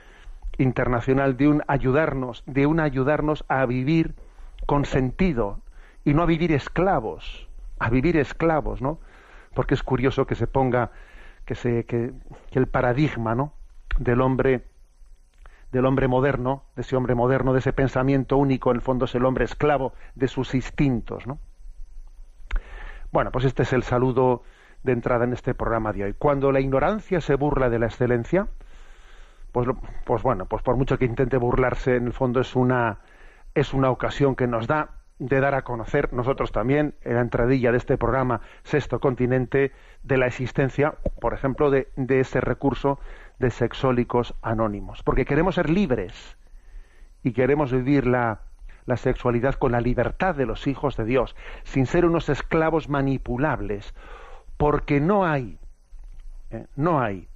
internacional, 0.58 1.38
de 1.38 1.50
un 1.50 1.62
ayudarnos, 1.68 2.42
de 2.48 2.66
un 2.66 2.80
ayudarnos 2.80 3.46
a 3.48 3.64
vivir 3.68 4.16
con 4.66 4.86
sentido, 4.86 5.60
y 6.06 6.14
no 6.14 6.22
a 6.22 6.26
vivir 6.26 6.52
esclavos, 6.52 7.50
a 7.80 7.90
vivir 7.90 8.16
esclavos, 8.16 8.82
¿no? 8.82 9.00
Porque 9.54 9.74
es 9.74 9.84
curioso 9.84 10.26
que 10.26 10.36
se 10.36 10.48
ponga 10.48 10.92
que 11.46 11.56
se 11.56 11.86
que, 11.86 12.14
el 12.52 12.68
paradigma, 12.68 13.36
¿no? 13.36 13.54
del 13.98 14.22
hombre 14.22 14.66
del 15.72 15.86
hombre 15.86 16.08
moderno, 16.08 16.64
de 16.76 16.84
ese 16.84 16.96
hombre 16.96 17.16
moderno, 17.16 17.52
de 17.52 17.60
ese 17.60 17.74
pensamiento 17.74 18.38
único, 18.38 18.72
en 18.72 18.78
el 18.78 18.82
fondo 18.82 19.06
es 19.06 19.16
el 19.16 19.26
hombre 19.26 19.44
esclavo 19.44 19.94
de 20.14 20.30
sus 20.30 20.56
instintos, 20.56 21.28
¿no? 21.28 21.38
Bueno, 23.12 23.32
pues 23.32 23.44
este 23.44 23.64
es 23.64 23.74
el 23.74 23.84
saludo 23.84 24.44
de 24.84 24.94
entrada 24.94 25.26
en 25.26 25.34
este 25.34 25.54
programa 25.54 25.92
de 25.92 26.06
hoy. 26.06 26.14
Cuando 26.14 26.52
la 26.52 26.62
ignorancia 26.62 27.20
se 27.20 27.36
burla 27.36 27.70
de 27.70 27.80
la 27.80 27.88
excelencia, 27.88 28.48
pues, 29.52 29.68
pues 30.06 30.24
bueno, 30.24 30.46
pues 30.46 30.64
por 30.64 30.78
mucho 30.78 30.98
que 30.98 31.06
intente 31.06 31.36
burlarse, 31.38 31.98
en 31.98 32.08
el 32.08 32.14
fondo 32.14 32.40
es 32.40 32.56
una 32.56 33.00
es 33.54 33.74
una 33.74 33.90
ocasión 33.90 34.36
que 34.36 34.48
nos 34.48 34.68
da 34.68 34.90
de 35.20 35.40
dar 35.40 35.56
a 35.56 35.64
conocer 35.64 36.12
nosotros 36.14 36.52
también 36.52 36.94
en 37.04 37.16
la 37.16 37.22
entradilla 37.22 37.72
de 37.72 37.78
este 37.78 37.98
programa 37.98 38.42
Sexto 38.64 39.00
Continente 39.00 39.72
de 40.04 40.18
la 40.18 40.28
existencia, 40.28 40.96
por 41.22 41.34
ejemplo, 41.34 41.70
de, 41.70 41.88
ese 42.10 42.42
recurso 42.42 43.00
de 43.40 43.50
sexólicos 43.50 44.36
anónimos, 44.42 45.04
porque 45.04 45.26
queremos 45.26 45.56
ser 45.56 45.70
libres 45.70 46.38
y 47.24 47.32
queremos 47.32 47.72
vivir 47.72 48.06
la, 48.08 48.42
la 48.86 48.98
sexualidad 48.98 49.56
con 49.56 49.72
la 49.72 49.82
libertad 49.82 50.36
de 50.36 50.46
los 50.46 50.68
hijos 50.68 50.98
de 50.98 51.06
Dios, 51.06 51.36
sin 51.64 51.86
ser 51.86 52.06
unos 52.06 52.30
esclavos 52.30 52.90
manipulables, 52.90 53.94
porque 54.58 55.00
no 55.00 55.26
hay, 55.26 55.58
eh, 56.52 56.66
no 56.76 57.02
hay 57.02 57.28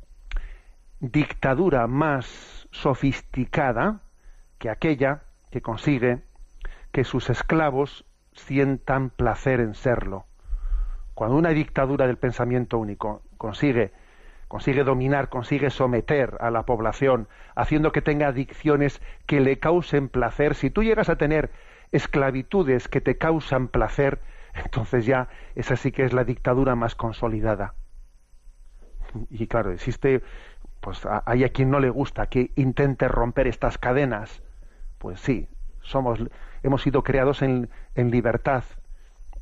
dictadura 1.00 1.88
más 1.88 2.68
sofisticada 2.72 4.02
que 4.58 4.70
aquella 4.70 5.24
que 5.50 5.62
consigue 5.62 6.22
que 6.92 7.04
sus 7.04 7.30
esclavos 7.30 8.06
sientan 8.34 9.10
placer 9.10 9.60
en 9.60 9.76
serlo. 9.76 10.26
Cuando 11.14 11.36
una 11.36 11.50
dictadura 11.50 12.08
del 12.08 12.18
pensamiento 12.18 12.78
único 12.78 13.22
consigue 13.38 13.92
consigue 14.50 14.84
dominar, 14.84 15.30
consigue 15.30 15.70
someter 15.70 16.36
a 16.40 16.50
la 16.50 16.64
población, 16.64 17.28
haciendo 17.56 17.92
que 17.92 18.02
tenga 18.02 18.30
adicciones 18.30 19.00
que 19.28 19.40
le 19.40 19.60
causen 19.60 20.10
placer, 20.10 20.56
si 20.56 20.72
tú 20.72 20.82
llegas 20.82 21.08
a 21.08 21.18
tener 21.18 21.52
esclavitudes 21.92 22.88
que 22.88 23.00
te 23.00 23.18
causan 23.18 23.68
placer, 23.68 24.20
entonces 24.56 25.06
ya 25.06 25.30
esa 25.54 25.76
sí 25.76 25.92
que 25.92 26.04
es 26.04 26.14
la 26.14 26.24
dictadura 26.24 26.76
más 26.76 26.96
consolidada. 26.96 27.76
Y 29.30 29.46
claro, 29.46 29.72
existe, 29.72 30.24
pues 30.82 31.08
hay 31.26 31.44
a 31.44 31.50
quien 31.50 31.70
no 31.70 31.80
le 31.80 31.92
gusta 31.92 32.26
que 32.26 32.52
intente 32.56 33.08
romper 33.08 33.46
estas 33.48 33.78
cadenas. 33.78 34.42
Pues 34.98 35.20
sí, 35.20 35.48
somos, 35.82 36.20
hemos 36.64 36.82
sido 36.82 37.04
creados 37.04 37.42
en, 37.42 37.70
en 37.96 38.12
libertad 38.12 38.64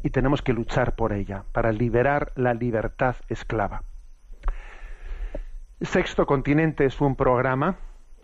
y 0.03 0.09
tenemos 0.09 0.41
que 0.41 0.53
luchar 0.53 0.95
por 0.95 1.13
ella, 1.13 1.43
para 1.51 1.71
liberar 1.71 2.31
la 2.35 2.53
libertad 2.53 3.15
esclava. 3.29 3.83
Sexto 5.81 6.25
Continente 6.25 6.85
es 6.85 7.01
un 7.01 7.15
programa 7.15 7.77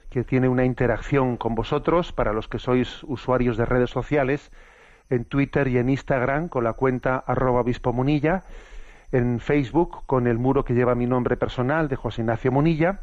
que 0.09 0.23
tiene 0.23 0.47
una 0.47 0.65
interacción 0.65 1.37
con 1.37 1.55
vosotros 1.55 2.11
para 2.11 2.33
los 2.33 2.47
que 2.47 2.59
sois 2.59 3.03
usuarios 3.03 3.57
de 3.57 3.65
redes 3.65 3.89
sociales 3.89 4.51
en 5.09 5.25
Twitter 5.25 5.67
y 5.67 5.77
en 5.77 5.89
Instagram 5.89 6.49
con 6.49 6.63
la 6.63 6.73
cuenta 6.73 7.17
arroba 7.17 7.63
Munilla, 7.91 8.43
en 9.11 9.39
Facebook 9.39 10.05
con 10.05 10.27
el 10.27 10.37
muro 10.37 10.65
que 10.65 10.73
lleva 10.73 10.95
mi 10.95 11.05
nombre 11.05 11.37
personal 11.37 11.87
de 11.87 11.95
José 11.95 12.21
Ignacio 12.21 12.51
Munilla 12.51 13.01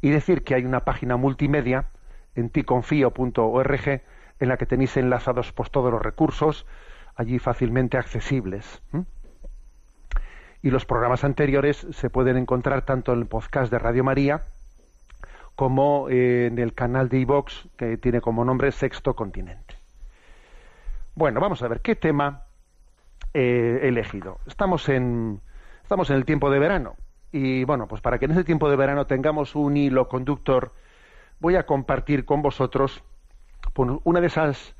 y 0.00 0.10
decir 0.10 0.44
que 0.44 0.54
hay 0.54 0.64
una 0.64 0.80
página 0.80 1.16
multimedia 1.16 1.86
en 2.34 2.50
ticonfío.org 2.50 4.02
en 4.44 4.48
la 4.50 4.56
que 4.56 4.66
tenéis 4.66 4.96
enlazados 4.96 5.52
pues, 5.52 5.70
todos 5.70 5.90
los 5.90 6.00
recursos 6.00 6.66
allí 7.16 7.38
fácilmente 7.38 7.98
accesibles 7.98 8.82
y 10.64 10.70
los 10.70 10.86
programas 10.86 11.24
anteriores 11.24 11.86
se 11.90 12.08
pueden 12.08 12.38
encontrar 12.38 12.86
tanto 12.86 13.12
en 13.12 13.18
el 13.18 13.26
podcast 13.26 13.70
de 13.70 13.78
Radio 13.78 14.02
María 14.02 14.44
como 15.56 16.08
eh, 16.08 16.46
en 16.46 16.58
el 16.58 16.72
canal 16.72 17.10
de 17.10 17.18
iVox 17.18 17.68
que 17.76 17.98
tiene 17.98 18.22
como 18.22 18.46
nombre 18.46 18.72
Sexto 18.72 19.14
Continente. 19.14 19.76
Bueno, 21.14 21.38
vamos 21.38 21.62
a 21.62 21.68
ver 21.68 21.82
qué 21.82 21.94
tema 21.94 22.44
he 23.34 23.80
elegido. 23.82 24.38
Estamos 24.46 24.88
en 24.88 25.40
estamos 25.82 26.08
en 26.08 26.16
el 26.16 26.24
tiempo 26.24 26.50
de 26.50 26.58
verano 26.58 26.96
y 27.30 27.64
bueno, 27.64 27.86
pues 27.86 28.00
para 28.00 28.18
que 28.18 28.24
en 28.24 28.30
ese 28.30 28.44
tiempo 28.44 28.70
de 28.70 28.76
verano 28.76 29.06
tengamos 29.06 29.54
un 29.54 29.76
hilo 29.76 30.08
conductor, 30.08 30.72
voy 31.40 31.56
a 31.56 31.66
compartir 31.66 32.24
con 32.24 32.40
vosotros 32.40 33.04
una 33.76 34.20
de 34.20 34.26
esas 34.26 34.74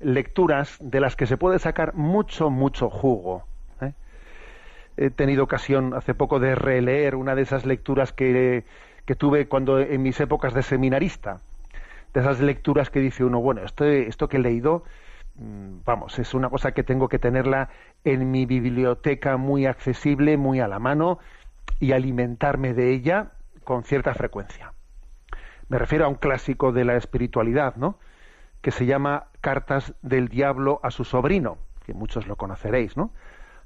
lecturas 0.00 0.76
de 0.80 1.00
las 1.00 1.16
que 1.16 1.26
se 1.26 1.36
puede 1.36 1.58
sacar 1.58 1.94
mucho 1.94 2.50
mucho 2.50 2.90
jugo 2.90 3.44
he 4.96 5.10
tenido 5.10 5.44
ocasión 5.44 5.94
hace 5.94 6.14
poco 6.14 6.38
de 6.38 6.54
releer 6.54 7.14
una 7.14 7.34
de 7.34 7.42
esas 7.42 7.64
lecturas 7.64 8.12
que, 8.12 8.64
tuve 9.18 9.48
cuando 9.48 9.78
en 9.78 10.02
mis 10.02 10.18
épocas 10.20 10.54
de 10.54 10.62
seminarista, 10.62 11.40
de 12.14 12.20
esas 12.20 12.40
lecturas 12.40 12.90
que 12.90 13.00
dice 13.00 13.24
uno, 13.24 13.40
bueno, 13.40 13.62
esto, 13.62 13.84
esto 13.84 14.28
que 14.28 14.36
he 14.36 14.40
leído, 14.40 14.84
mm, 15.36 15.78
vamos, 15.84 16.18
es 16.18 16.34
una 16.34 16.50
cosa 16.50 16.72
que 16.72 16.82
tengo 16.82 17.08
que 17.08 17.18
tenerla 17.18 17.70
en 18.04 18.30
mi 18.30 18.46
biblioteca 18.46 19.36
muy 19.36 19.66
accesible, 19.66 20.36
muy 20.36 20.60
a 20.60 20.68
la 20.68 20.78
mano 20.78 21.18
y 21.80 21.92
alimentarme 21.92 22.74
de 22.74 22.92
ella 22.92 23.32
con 23.64 23.84
cierta 23.84 24.14
frecuencia. 24.14 24.72
Me 25.68 25.78
refiero 25.78 26.04
a 26.04 26.08
un 26.08 26.16
clásico 26.16 26.72
de 26.72 26.84
la 26.84 26.96
espiritualidad, 26.96 27.76
¿no? 27.76 27.98
Que 28.62 28.70
se 28.70 28.86
llama 28.86 29.26
Cartas 29.42 29.94
del 30.00 30.28
Diablo 30.28 30.80
a 30.82 30.90
su 30.90 31.04
sobrino, 31.04 31.58
que 31.84 31.92
muchos 31.92 32.26
lo 32.26 32.36
conoceréis, 32.36 32.96
¿no? 32.96 33.10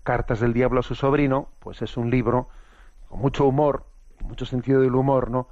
Cartas 0.03 0.41
del 0.41 0.53
Diablo 0.53 0.81
a 0.81 0.83
su 0.83 0.95
sobrino, 0.95 1.49
pues 1.61 1.83
es 1.83 1.97
un 1.97 2.11
libro 2.11 2.49
con 3.09 3.21
mucho 3.21 3.47
humor, 3.47 3.85
mucho 4.23 4.47
sentido 4.47 4.81
del 4.81 4.95
humor, 4.95 5.31
¿no? 5.31 5.49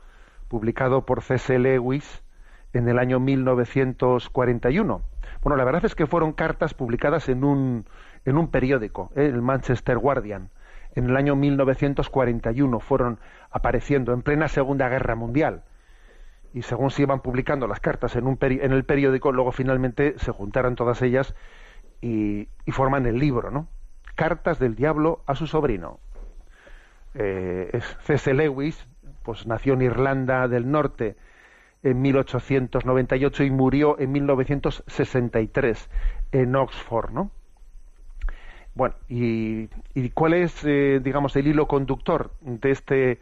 Publicado 0.49 1.05
por 1.07 1.23
C.S. 1.23 1.59
Lewis 1.59 2.23
en 2.73 2.89
el 2.89 2.99
año 2.99 3.21
1941. 3.21 5.03
Bueno, 5.43 5.57
la 5.57 5.65
verdad 5.65 5.85
es 5.85 5.95
que 5.95 6.07
fueron 6.07 6.33
cartas 6.33 6.75
publicadas 6.75 7.29
en 7.29 7.45
un, 7.45 7.87
en 8.25 8.37
un 8.37 8.49
periódico, 8.49 9.11
¿eh? 9.15 9.27
el 9.27 9.43
Manchester 9.43 9.99
Guardian. 9.99 10.51
En 10.95 11.11
el 11.11 11.17
año 11.17 11.35
1941 11.37 12.81
fueron 12.81 13.19
apareciendo 13.51 14.13
en 14.13 14.23
plena 14.23 14.49
Segunda 14.49 14.89
Guerra 14.89 15.17
Mundial. 15.17 15.63
Y 16.55 16.63
según 16.63 16.91
se 16.91 17.03
iban 17.03 17.21
publicando 17.21 17.67
las 17.67 17.81
cartas 17.81 18.17
en, 18.17 18.27
un 18.27 18.39
en 18.41 18.73
el 18.73 18.85
periódico, 18.85 19.33
luego 19.33 19.53
finalmente 19.53 20.15
se 20.19 20.33
juntaron 20.33 20.77
todas 20.77 21.03
ellas 21.03 21.35
y, 22.01 22.49
y 22.65 22.71
forman 22.71 23.05
el 23.07 23.19
libro, 23.19 23.51
¿no? 23.51 23.69
Cartas 24.15 24.59
del 24.59 24.75
Diablo 24.75 25.23
a 25.27 25.35
su 25.35 25.47
sobrino. 25.47 25.99
Eh, 27.15 27.81
C.S. 28.05 28.33
Lewis, 28.33 28.87
pues 29.23 29.47
nació 29.47 29.75
en 29.75 29.83
Irlanda 29.83 30.49
del 30.49 30.71
Norte 30.71 31.17
en 31.83 32.01
1898 32.01 33.45
y 33.45 33.51
murió 33.51 33.99
en 33.99 34.13
1963 34.13 35.91
en 36.33 36.57
Oxford, 36.57 37.11
¿no? 37.11 37.31
Bueno, 38.75 38.97
y, 39.09 39.69
cuál 40.15 40.35
es, 40.35 40.65
eh, 40.65 41.01
digamos, 41.03 41.37
el 41.37 41.47
hilo 41.47 41.69
conductor 41.69 42.33
de 42.41 42.71
este, 42.73 43.21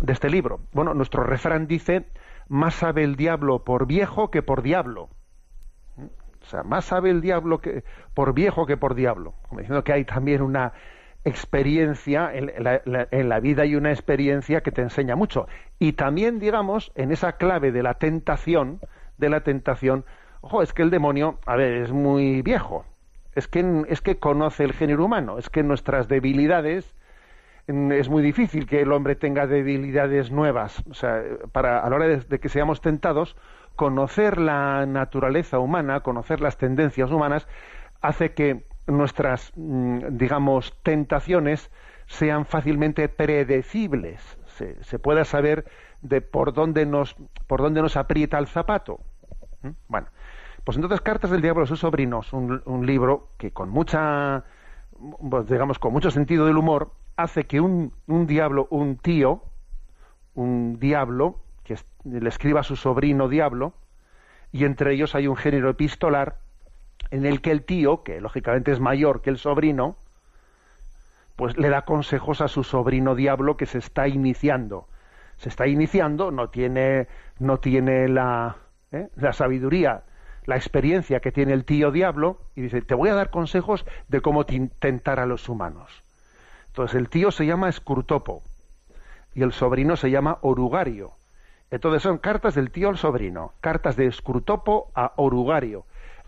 de 0.00 0.12
este 0.12 0.30
libro? 0.30 0.60
Bueno, 0.72 0.94
nuestro 0.94 1.24
refrán 1.24 1.66
dice, 1.66 2.06
más 2.48 2.74
sabe 2.74 3.04
el 3.04 3.16
diablo 3.16 3.64
por 3.64 3.86
viejo 3.86 4.30
que 4.30 4.42
por 4.42 4.62
diablo. 4.62 5.08
O 5.98 6.48
sea, 6.48 6.62
más 6.62 6.84
sabe 6.84 7.10
el 7.10 7.20
diablo 7.20 7.58
que 7.58 7.82
por 8.14 8.32
viejo 8.32 8.66
que 8.66 8.76
por 8.76 8.94
diablo. 8.94 9.34
Como 9.48 9.60
diciendo 9.60 9.82
que 9.82 9.92
hay 9.92 10.04
también 10.04 10.42
una 10.42 10.72
experiencia 11.24 12.30
en 12.32 12.52
la, 13.28 13.40
vida 13.40 13.66
y 13.66 13.74
una 13.74 13.90
experiencia 13.90 14.60
que 14.60 14.70
te 14.70 14.82
enseña 14.82 15.16
mucho. 15.16 15.48
Y 15.80 15.94
también, 15.94 16.38
digamos, 16.38 16.92
en 16.94 17.10
esa 17.10 17.32
clave 17.32 17.72
de 17.72 17.82
la 17.82 17.94
tentación, 17.94 18.80
de 19.18 19.28
la 19.28 19.40
tentación, 19.40 20.04
ojo, 20.40 20.62
es 20.62 20.72
que 20.72 20.82
el 20.82 20.90
demonio, 20.90 21.40
a 21.44 21.56
ver, 21.56 21.82
es 21.82 21.90
muy 21.90 22.42
viejo. 22.42 22.84
Es 23.34 23.48
que, 23.48 23.84
es 23.88 24.00
que 24.00 24.18
conoce 24.18 24.62
el 24.62 24.72
género 24.72 25.04
humano, 25.04 25.38
es 25.38 25.50
que 25.50 25.64
nuestras 25.64 26.06
debilidades 26.06 26.94
es 27.66 28.08
muy 28.08 28.22
difícil 28.22 28.66
que 28.66 28.82
el 28.82 28.92
hombre 28.92 29.16
tenga 29.16 29.46
debilidades 29.46 30.30
nuevas. 30.30 30.82
O 30.90 30.94
sea, 30.94 31.22
para, 31.52 31.80
a 31.80 31.90
la 31.90 31.96
hora 31.96 32.06
de 32.06 32.40
que 32.40 32.48
seamos 32.48 32.80
tentados, 32.80 33.36
conocer 33.76 34.38
la 34.38 34.86
naturaleza 34.86 35.58
humana, 35.58 36.00
conocer 36.00 36.40
las 36.40 36.56
tendencias 36.56 37.10
humanas, 37.10 37.46
hace 38.00 38.32
que 38.32 38.64
nuestras, 38.86 39.52
mm, 39.56 40.16
digamos, 40.16 40.78
tentaciones 40.82 41.70
sean 42.06 42.46
fácilmente 42.46 43.08
predecibles. 43.08 44.38
Se, 44.80 44.98
pueda 44.98 45.24
saber 45.24 45.66
de 46.00 46.22
por 46.22 46.54
dónde 46.54 46.86
nos, 46.86 47.14
por 47.46 47.60
dónde 47.60 47.82
nos 47.82 47.96
aprieta 47.96 48.38
el 48.38 48.46
zapato. 48.46 49.00
¿Mm? 49.62 49.70
Bueno, 49.88 50.08
pues 50.64 50.76
entonces 50.76 51.00
Cartas 51.02 51.30
del 51.30 51.42
Diablo 51.42 51.64
a 51.64 51.66
sus 51.66 51.80
sobrinos, 51.80 52.32
un, 52.32 52.86
libro 52.86 53.28
que 53.36 53.52
con 53.52 53.68
mucha, 53.68 54.44
digamos, 55.46 55.78
con 55.78 55.92
mucho 55.92 56.10
sentido 56.10 56.46
del 56.46 56.56
humor, 56.56 56.92
hace 57.16 57.44
que 57.44 57.60
un, 57.60 57.92
un 58.06 58.26
diablo, 58.26 58.66
un 58.70 58.96
tío, 58.96 59.42
un 60.34 60.78
diablo, 60.78 61.40
que 61.64 61.76
le 62.04 62.28
escriba 62.28 62.60
a 62.60 62.62
su 62.62 62.76
sobrino 62.76 63.28
diablo, 63.28 63.74
y 64.52 64.64
entre 64.64 64.94
ellos 64.94 65.14
hay 65.14 65.26
un 65.26 65.36
género 65.36 65.70
epistolar 65.70 66.38
en 67.10 67.26
el 67.26 67.40
que 67.40 67.50
el 67.50 67.64
tío, 67.64 68.02
que 68.02 68.20
lógicamente 68.20 68.72
es 68.72 68.80
mayor 68.80 69.22
que 69.22 69.30
el 69.30 69.38
sobrino, 69.38 69.96
pues 71.36 71.56
le 71.58 71.68
da 71.68 71.82
consejos 71.82 72.40
a 72.40 72.48
su 72.48 72.64
sobrino 72.64 73.14
diablo 73.14 73.56
que 73.56 73.66
se 73.66 73.78
está 73.78 74.08
iniciando. 74.08 74.88
Se 75.36 75.50
está 75.50 75.66
iniciando, 75.66 76.30
no 76.30 76.48
tiene, 76.48 77.08
no 77.38 77.58
tiene 77.58 78.08
la, 78.08 78.56
¿eh? 78.90 79.08
la 79.16 79.32
sabiduría, 79.34 80.04
la 80.46 80.56
experiencia 80.56 81.20
que 81.20 81.32
tiene 81.32 81.52
el 81.52 81.64
tío 81.64 81.90
diablo, 81.90 82.38
y 82.54 82.62
dice, 82.62 82.82
te 82.82 82.94
voy 82.94 83.10
a 83.10 83.14
dar 83.14 83.30
consejos 83.30 83.84
de 84.08 84.20
cómo 84.20 84.46
tentar 84.46 85.20
a 85.20 85.26
los 85.26 85.48
humanos. 85.48 86.02
Entonces 86.68 86.96
el 86.96 87.08
tío 87.08 87.30
se 87.30 87.46
llama 87.46 87.68
Escurtopo 87.68 88.42
y 89.34 89.42
el 89.42 89.52
sobrino 89.52 89.96
se 89.96 90.10
llama 90.10 90.38
Orugario. 90.42 91.12
Entonces 91.70 92.02
son 92.02 92.18
cartas 92.18 92.54
del 92.54 92.70
tío 92.70 92.88
al 92.88 92.96
sobrino, 92.96 93.52
cartas 93.60 93.96
de 93.96 94.06
Escrutopo 94.06 94.90
a 94.94 95.12
Orugario. 95.16 95.84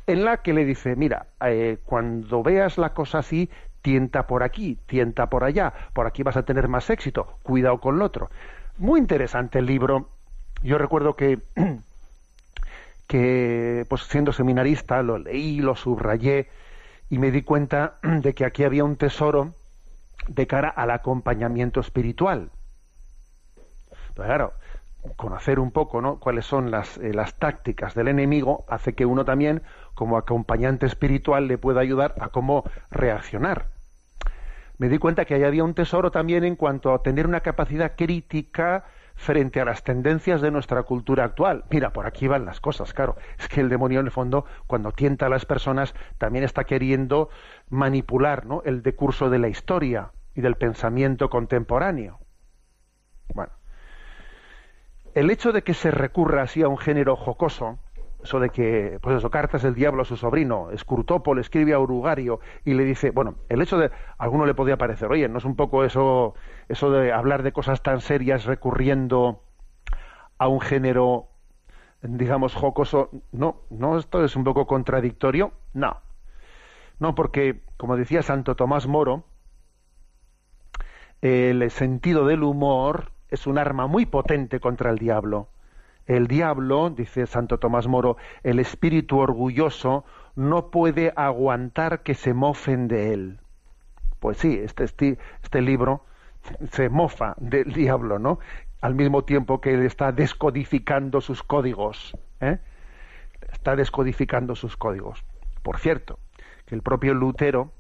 en 0.06 0.25
la 0.25 0.38
que 0.38 0.54
le 0.54 0.64
dice, 0.64 0.96
mira, 0.96 1.26
eh, 1.44 1.76
cuando 1.84 2.42
veas 2.42 2.78
la 2.78 2.94
cosa 2.94 3.18
así, 3.18 3.50
tienta 3.82 4.26
por 4.26 4.42
aquí, 4.42 4.78
tienta 4.87 5.28
por 5.28 5.44
allá, 5.44 5.72
por 5.92 6.06
aquí 6.06 6.22
vas 6.22 6.38
a 6.38 6.44
tener 6.44 6.66
más 6.66 6.88
éxito, 6.88 7.38
cuidado 7.42 7.78
con 7.78 7.98
lo 7.98 8.06
otro. 8.06 8.30
Muy 8.78 9.00
interesante 9.00 9.58
el 9.58 9.66
libro. 9.66 10.08
Yo 10.62 10.78
recuerdo 10.78 11.14
que, 11.14 11.40
que 13.09 13.85
pues 13.88 14.03
siendo 14.03 14.33
seminarista, 14.33 15.03
lo 15.03 15.19
leí, 15.19 15.61
lo 15.61 15.75
subrayé 15.75 16.49
y 17.11 17.19
me 17.19 17.33
di 17.33 17.43
cuenta 17.43 17.99
de 18.03 18.35
que 18.35 18.45
aquí 18.45 18.62
había 18.62 18.85
un 18.85 18.97
tesoro 18.97 19.55
de 20.29 20.47
cara 20.47 20.69
al 20.69 20.91
acompañamiento 20.93 21.81
espiritual. 21.81 22.50
Claro, 24.15 24.53
conocer 25.17 25.59
un 25.59 25.71
poco 25.71 26.03
¿no? 26.03 26.19
cuáles 26.19 26.45
son 26.45 26.71
las, 26.71 26.99
eh, 26.99 27.15
las 27.15 27.35
tácticas 27.35 27.95
del 27.95 28.09
enemigo 28.09 28.65
hace 28.69 28.95
que 28.95 29.07
uno 29.07 29.25
también, 29.25 29.62
como 29.95 30.19
acompañante 30.19 30.87
espiritual, 30.87 31.49
le 31.49 31.57
pueda 31.57 31.81
ayudar 31.81 32.15
a 32.21 32.29
cómo 32.29 32.65
reaccionar. 32.91 33.69
Me 34.77 34.88
di 34.88 34.99
cuenta 34.99 35.25
que 35.25 35.35
ahí 35.35 35.45
había 35.45 35.65
un 35.65 35.75
tesoro 35.75 36.11
también 36.11 36.45
en 36.45 36.57
cuanto 36.57 36.93
a 36.93 37.03
tener 37.03 37.27
una 37.27 37.41
capacidad 37.41 37.97
crítica 37.97 38.85
frente 39.18 39.60
a 39.60 39.64
las 39.64 39.82
tendencias 39.82 40.40
de 40.40 40.52
nuestra 40.52 40.84
cultura 40.84 41.25
actual. 41.25 41.64
Mira, 41.70 41.92
por 41.92 42.06
aquí 42.06 42.28
van 42.28 42.46
las 42.46 42.60
cosas, 42.60 42.94
claro. 42.94 43.16
Es 43.38 43.48
que 43.48 43.60
el 43.60 43.68
demonio, 43.68 43.98
en 44.00 44.06
el 44.06 44.12
fondo, 44.12 44.46
cuando 44.66 44.92
tienta 44.92 45.26
a 45.26 45.28
las 45.28 45.44
personas, 45.44 45.92
también 46.18 46.44
está 46.44 46.64
queriendo 46.64 47.28
manipular 47.68 48.46
¿no? 48.46 48.62
el 48.64 48.82
decurso 48.82 49.28
de 49.28 49.40
la 49.40 49.48
historia 49.48 50.12
y 50.34 50.40
del 50.40 50.54
pensamiento 50.54 51.28
contemporáneo. 51.28 52.20
Bueno, 53.34 53.52
el 55.14 55.30
hecho 55.30 55.50
de 55.50 55.62
que 55.62 55.75
se 55.75 55.90
recurra 55.90 56.42
así 56.42 56.62
a 56.62 56.68
un 56.68 56.78
género 56.78 57.16
jocoso, 57.16 57.80
eso 58.22 58.38
de 58.40 58.50
que, 58.50 58.98
pues 59.02 59.16
eso, 59.16 59.30
cartas 59.30 59.62
del 59.62 59.75
diablo 59.75 60.02
a 60.02 60.04
su 60.04 60.16
sobrino, 60.16 60.70
Escurtopo 60.70 61.34
le 61.34 61.40
escribe 61.40 61.72
a 61.72 61.80
Urugario 61.80 62.40
y 62.64 62.75
le 62.75 62.84
dice, 62.84 63.10
bueno, 63.10 63.37
el 63.48 63.62
hecho 63.62 63.78
de, 63.78 63.87
a 63.87 63.90
alguno 64.18 64.46
le 64.46 64.54
podía 64.54 64.76
parecer, 64.76 65.10
oye, 65.10 65.28
no 65.28 65.38
es 65.38 65.44
un 65.44 65.56
poco 65.56 65.84
eso, 65.84 66.34
eso 66.68 66.90
de 66.90 67.12
hablar 67.12 67.42
de 67.42 67.52
cosas 67.52 67.82
tan 67.82 68.00
serias 68.00 68.44
recurriendo 68.44 69.42
a 70.38 70.48
un 70.48 70.60
género, 70.60 71.28
digamos, 72.02 72.54
jocoso, 72.54 73.10
no, 73.32 73.62
no, 73.70 73.98
esto 73.98 74.25
es 74.25 74.37
un 74.37 74.44
poco 74.44 74.66
contradictorio, 74.66 75.52
no, 75.72 76.00
no, 76.98 77.14
porque, 77.14 77.62
como 77.76 77.96
decía 77.96 78.22
Santo 78.22 78.56
Tomás 78.56 78.87
Moro, 78.87 79.25
el 81.20 81.70
sentido 81.70 82.26
del 82.26 82.42
humor 82.42 83.12
es 83.30 83.46
un 83.46 83.58
arma 83.58 83.87
muy 83.87 84.06
potente 84.06 84.60
contra 84.60 84.90
el 84.90 84.98
diablo. 84.98 85.48
El 86.06 86.26
diablo, 86.26 86.90
dice 86.90 87.26
Santo 87.26 87.58
Tomás 87.58 87.87
Moro, 87.87 88.16
el 88.42 88.60
espíritu 88.60 89.18
orgulloso 89.18 90.04
no 90.37 90.70
puede 90.70 91.12
aguantar 91.16 92.02
que 92.02 92.14
se 92.14 92.34
mofen 92.34 92.88
de 92.88 93.12
él. 93.12 93.40
Pues 94.18 94.38
sí, 94.38 94.58
este, 94.62 94.84
este, 94.84 95.18
este 95.42 95.60
libro 95.60 96.02
se 96.71 96.88
mofa 96.88 97.35
del 97.38 97.73
diablo, 97.73 98.19
¿no? 98.19 98.38
Al 98.81 98.95
mismo 98.95 99.25
tiempo 99.25 99.61
que 99.61 99.75
él 99.75 99.85
está 99.85 100.12
descodificando 100.12 101.21
sus 101.21 101.43
códigos. 101.43 102.17
¿eh? 102.40 102.59
Está 103.52 103.76
descodificando 103.76 104.55
sus 104.55 104.76
códigos. 104.76 105.25
Por 105.62 105.78
cierto, 105.78 106.19
que 106.67 106.75
el 106.75 106.83
propio 106.83 107.14
Lutero, 107.14 107.73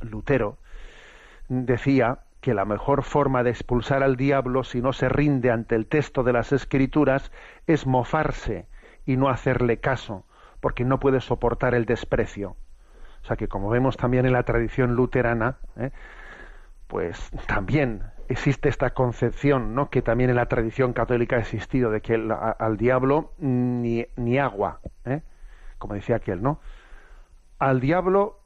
Lutero 0.00 0.58
decía 1.48 2.20
que 2.40 2.54
la 2.54 2.64
mejor 2.64 3.02
forma 3.02 3.42
de 3.42 3.50
expulsar 3.50 4.02
al 4.02 4.16
diablo 4.16 4.64
si 4.64 4.80
no 4.80 4.92
se 4.92 5.08
rinde 5.08 5.50
ante 5.50 5.76
el 5.76 5.86
texto 5.86 6.22
de 6.22 6.32
las 6.32 6.52
escrituras 6.52 7.30
es 7.66 7.86
mofarse 7.86 8.66
y 9.06 9.16
no 9.16 9.28
hacerle 9.28 9.78
caso, 9.78 10.24
porque 10.60 10.84
no 10.84 10.98
puede 10.98 11.20
soportar 11.20 11.74
el 11.74 11.84
desprecio. 11.84 12.56
O 13.22 13.26
sea 13.26 13.36
que 13.36 13.46
como 13.46 13.70
vemos 13.70 13.96
también 13.96 14.26
en 14.26 14.32
la 14.32 14.42
tradición 14.42 14.94
luterana, 14.94 15.58
¿eh? 15.76 15.90
Pues 16.92 17.30
también 17.46 18.02
existe 18.28 18.68
esta 18.68 18.90
concepción, 18.90 19.74
¿no? 19.74 19.88
que 19.88 20.02
también 20.02 20.28
en 20.28 20.36
la 20.36 20.44
tradición 20.44 20.92
católica 20.92 21.36
ha 21.36 21.38
existido, 21.38 21.90
de 21.90 22.02
que 22.02 22.14
al 22.58 22.76
diablo 22.76 23.32
ni, 23.38 24.04
ni 24.16 24.38
agua, 24.38 24.80
¿eh? 25.06 25.22
como 25.78 25.94
decía 25.94 26.16
aquel, 26.16 26.42
¿no? 26.42 26.60
Al 27.58 27.80
diablo 27.80 28.40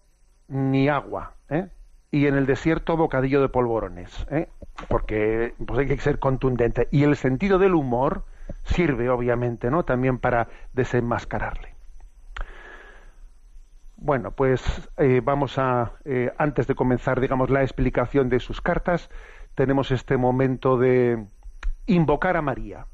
ni 0.46 0.88
agua, 0.88 1.34
¿eh? 1.50 1.66
y 2.12 2.28
en 2.28 2.36
el 2.36 2.46
desierto 2.46 2.96
bocadillo 2.96 3.40
de 3.40 3.48
polvorones, 3.48 4.28
¿eh? 4.30 4.48
porque 4.86 5.54
pues 5.66 5.80
hay 5.80 5.88
que 5.88 5.98
ser 5.98 6.20
contundente. 6.20 6.86
Y 6.92 7.02
el 7.02 7.16
sentido 7.16 7.58
del 7.58 7.74
humor 7.74 8.26
sirve, 8.62 9.10
obviamente, 9.10 9.72
¿no? 9.72 9.84
También 9.84 10.18
para 10.18 10.46
desenmascararle. 10.72 11.75
Bueno, 13.96 14.30
pues 14.30 14.62
eh, 14.98 15.20
vamos 15.24 15.58
a, 15.58 15.92
eh, 16.04 16.32
antes 16.38 16.66
de 16.66 16.74
comenzar, 16.74 17.20
digamos, 17.20 17.50
la 17.50 17.62
explicación 17.62 18.28
de 18.28 18.40
sus 18.40 18.60
cartas, 18.60 19.10
tenemos 19.54 19.90
este 19.90 20.16
momento 20.16 20.78
de 20.78 21.26
invocar 21.86 22.36
a 22.36 22.42
María. 22.42 22.86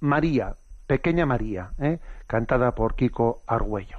María, 0.00 0.56
pequeña 0.86 1.26
María, 1.26 1.72
cantada 2.26 2.74
por 2.74 2.94
Kiko 2.94 3.42
Argüello. 3.46 3.98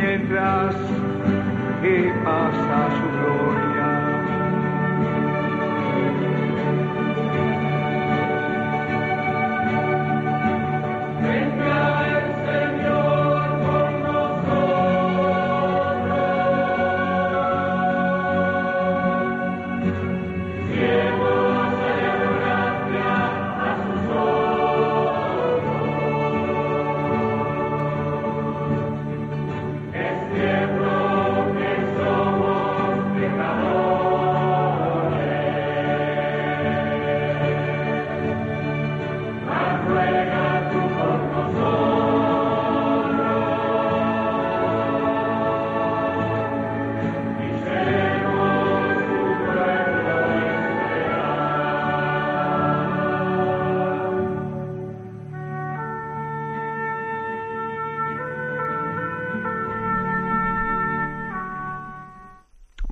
mientras 0.00 0.74
que 1.82 2.12
pasa 2.24 2.88
su 2.96 3.08
gloria. 3.18 3.67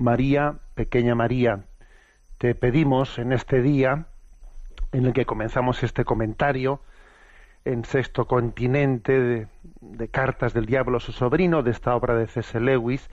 María, 0.07 0.59
pequeña 0.73 1.15
María, 1.15 1.65
te 2.37 2.55
pedimos 2.55 3.19
en 3.19 3.33
este 3.33 3.61
día 3.61 4.05
en 4.93 5.05
el 5.05 5.11
que 5.11 5.25
comenzamos 5.25 5.83
este 5.83 6.05
comentario 6.05 6.79
en 7.65 7.83
Sexto 7.83 8.25
Continente 8.25 9.47
de, 9.81 10.07
Cartas 10.07 10.53
del 10.53 10.65
Diablo 10.65 10.95
a 10.95 11.01
su 11.01 11.11
sobrino, 11.11 11.61
de 11.61 11.71
esta 11.71 11.93
obra 11.93 12.15
de 12.15 12.25
C.S. 12.27 12.57
Lewis, 12.61 13.09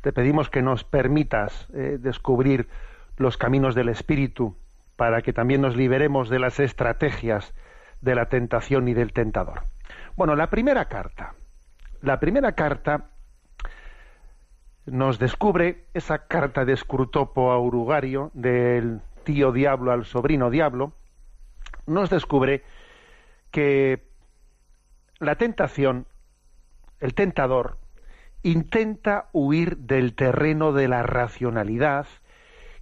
te 0.00 0.12
pedimos 0.12 0.48
que 0.48 0.62
nos 0.62 0.84
permitas 0.84 1.66
eh, 1.74 1.98
descubrir 2.00 2.68
los 3.16 3.36
caminos 3.36 3.74
del 3.74 3.88
Espíritu 3.88 4.56
para 4.94 5.22
que 5.22 5.32
también 5.32 5.60
nos 5.60 5.74
liberemos 5.74 6.28
de 6.28 6.38
las 6.38 6.60
estrategias 6.60 7.52
de 8.00 8.14
la 8.14 8.28
tentación 8.28 8.86
y 8.86 8.94
del 8.94 9.12
tentador. 9.12 9.62
Bueno, 10.14 10.36
la 10.36 10.50
primera 10.50 10.84
carta. 10.84 11.34
La 12.00 12.20
primera 12.20 12.52
carta 12.52 13.10
nos 14.90 15.18
descubre 15.18 15.84
esa 15.94 16.26
carta 16.26 16.64
de 16.64 16.76
Scrutopo 16.76 17.52
a 17.52 17.58
Urugario, 17.58 18.30
del 18.34 19.00
tío 19.24 19.52
diablo 19.52 19.92
al 19.92 20.04
sobrino 20.04 20.50
diablo, 20.50 20.92
nos 21.86 22.10
descubre 22.10 22.62
que 23.50 24.02
la 25.18 25.36
tentación, 25.36 26.06
el 27.00 27.14
tentador, 27.14 27.78
intenta 28.42 29.28
huir 29.32 29.78
del 29.78 30.14
terreno 30.14 30.72
de 30.72 30.88
la 30.88 31.02
racionalidad 31.02 32.06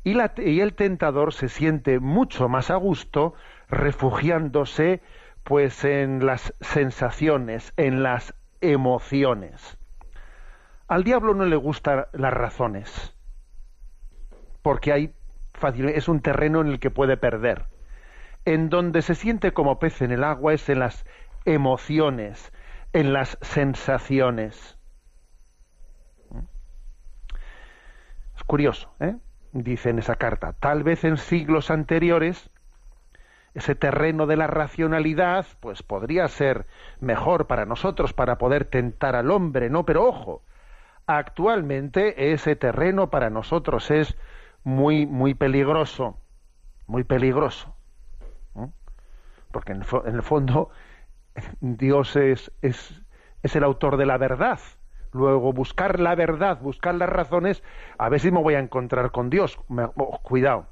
y, 0.05 0.17
y, 0.41 0.61
el 0.61 0.75
tentador 0.75 1.33
se 1.33 1.49
siente 1.49 1.99
mucho 1.99 2.49
más 2.49 2.71
a 2.71 2.77
gusto 2.77 3.35
refugiándose 3.69 5.01
pues 5.43 5.85
en 5.85 6.27
las 6.27 6.55
sensaciones, 6.61 7.73
en 7.77 8.03
las 8.03 8.35
emociones. 8.61 9.79
Al 10.89 11.05
diablo 11.05 11.35
no 11.35 11.45
le 11.45 11.57
gustan 11.57 12.07
las 12.13 12.33
razones, 12.33 13.15
porque 14.63 14.93
hay 14.93 15.15
es 15.95 16.09
un 16.09 16.21
terreno 16.21 16.61
en 16.61 16.69
el 16.69 16.79
que 16.79 16.91
puede 16.91 17.17
perder. 17.17 17.67
En 18.45 18.69
donde 18.69 19.03
se 19.03 19.15
siente 19.15 19.53
como 19.53 19.79
pez 19.79 20.03
en 20.03 20.13
el 20.13 20.23
agua 20.23 20.53
es 20.53 20.69
en 20.69 20.81
las 20.81 21.07
emociones, 21.45 22.53
en 22.93 23.13
las 23.13 23.39
sensaciones. 23.41 24.79
Es 28.37 28.45
curioso, 28.45 28.93
¿eh? 29.01 29.17
dice 29.53 29.91
en 29.91 29.99
esa 29.99 30.17
carta. 30.17 30.53
Tal 30.53 30.83
vez 30.83 31.05
en 31.05 31.17
siglos 31.17 31.71
anteriores 31.71 32.51
ese 33.55 33.75
terreno 33.75 34.27
de 34.27 34.37
la 34.37 34.47
racionalidad, 34.47 35.47
pues 35.61 35.83
podría 35.83 36.29
ser 36.29 36.67
mejor 37.01 37.47
para 37.47 37.65
nosotros 37.65 38.13
para 38.13 38.37
poder 38.37 38.67
tentar 38.67 39.17
al 39.17 39.31
hombre, 39.31 39.71
¿no? 39.71 39.87
Pero 39.87 40.07
ojo, 40.07 40.43
actualmente 41.07 42.33
ese 42.33 42.57
terreno 42.57 43.11
para 43.11 43.31
nosotros 43.31 43.91
es 43.91 44.17
muy, 44.65 45.07
muy 45.07 45.35
peligroso, 45.35 46.19
muy 46.87 47.05
peligroso. 47.05 47.75
Porque 49.53 49.73
en 49.73 49.83
el, 50.15 50.23
fondo 50.23 50.71
Dios 51.61 52.17
es, 52.17 52.53
es, 52.61 53.03
es 53.43 53.57
el 53.57 53.65
autor 53.65 53.97
de 53.97 54.07
la 54.07 54.19
verdad. 54.19 54.61
Luego, 55.13 55.53
buscar 55.53 55.99
la 55.99 56.15
verdad, 56.15 56.61
buscar 56.61 56.95
las 56.95 57.09
razones, 57.09 57.63
a 57.97 58.09
ver 58.11 58.21
si 58.21 58.31
me 58.31 58.43
voy 58.43 58.55
a 58.55 58.59
encontrar 58.59 59.13
con 59.13 59.31
Dios. 59.31 59.59
Oh, 59.69 60.21
cuidado. 60.23 60.67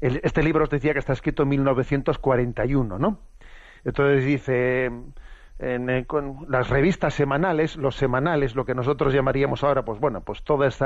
este 0.00 0.42
libro 0.42 0.64
os 0.64 0.70
decía 0.70 0.92
que 0.92 0.98
está 0.98 1.12
escrito 1.12 1.44
en 1.44 1.50
1941, 1.50 2.98
¿no? 2.98 3.20
Entonces 3.84 4.24
dice, 4.24 4.90
en, 5.64 5.88
eh, 5.88 6.04
con 6.06 6.44
las 6.48 6.68
revistas 6.68 7.14
semanales, 7.14 7.76
los 7.76 7.96
semanales, 7.96 8.54
lo 8.54 8.66
que 8.66 8.74
nosotros 8.74 9.14
llamaríamos 9.14 9.64
ahora, 9.64 9.84
pues 9.84 9.98
bueno, 9.98 10.20
pues 10.20 10.42
todas 10.42 10.78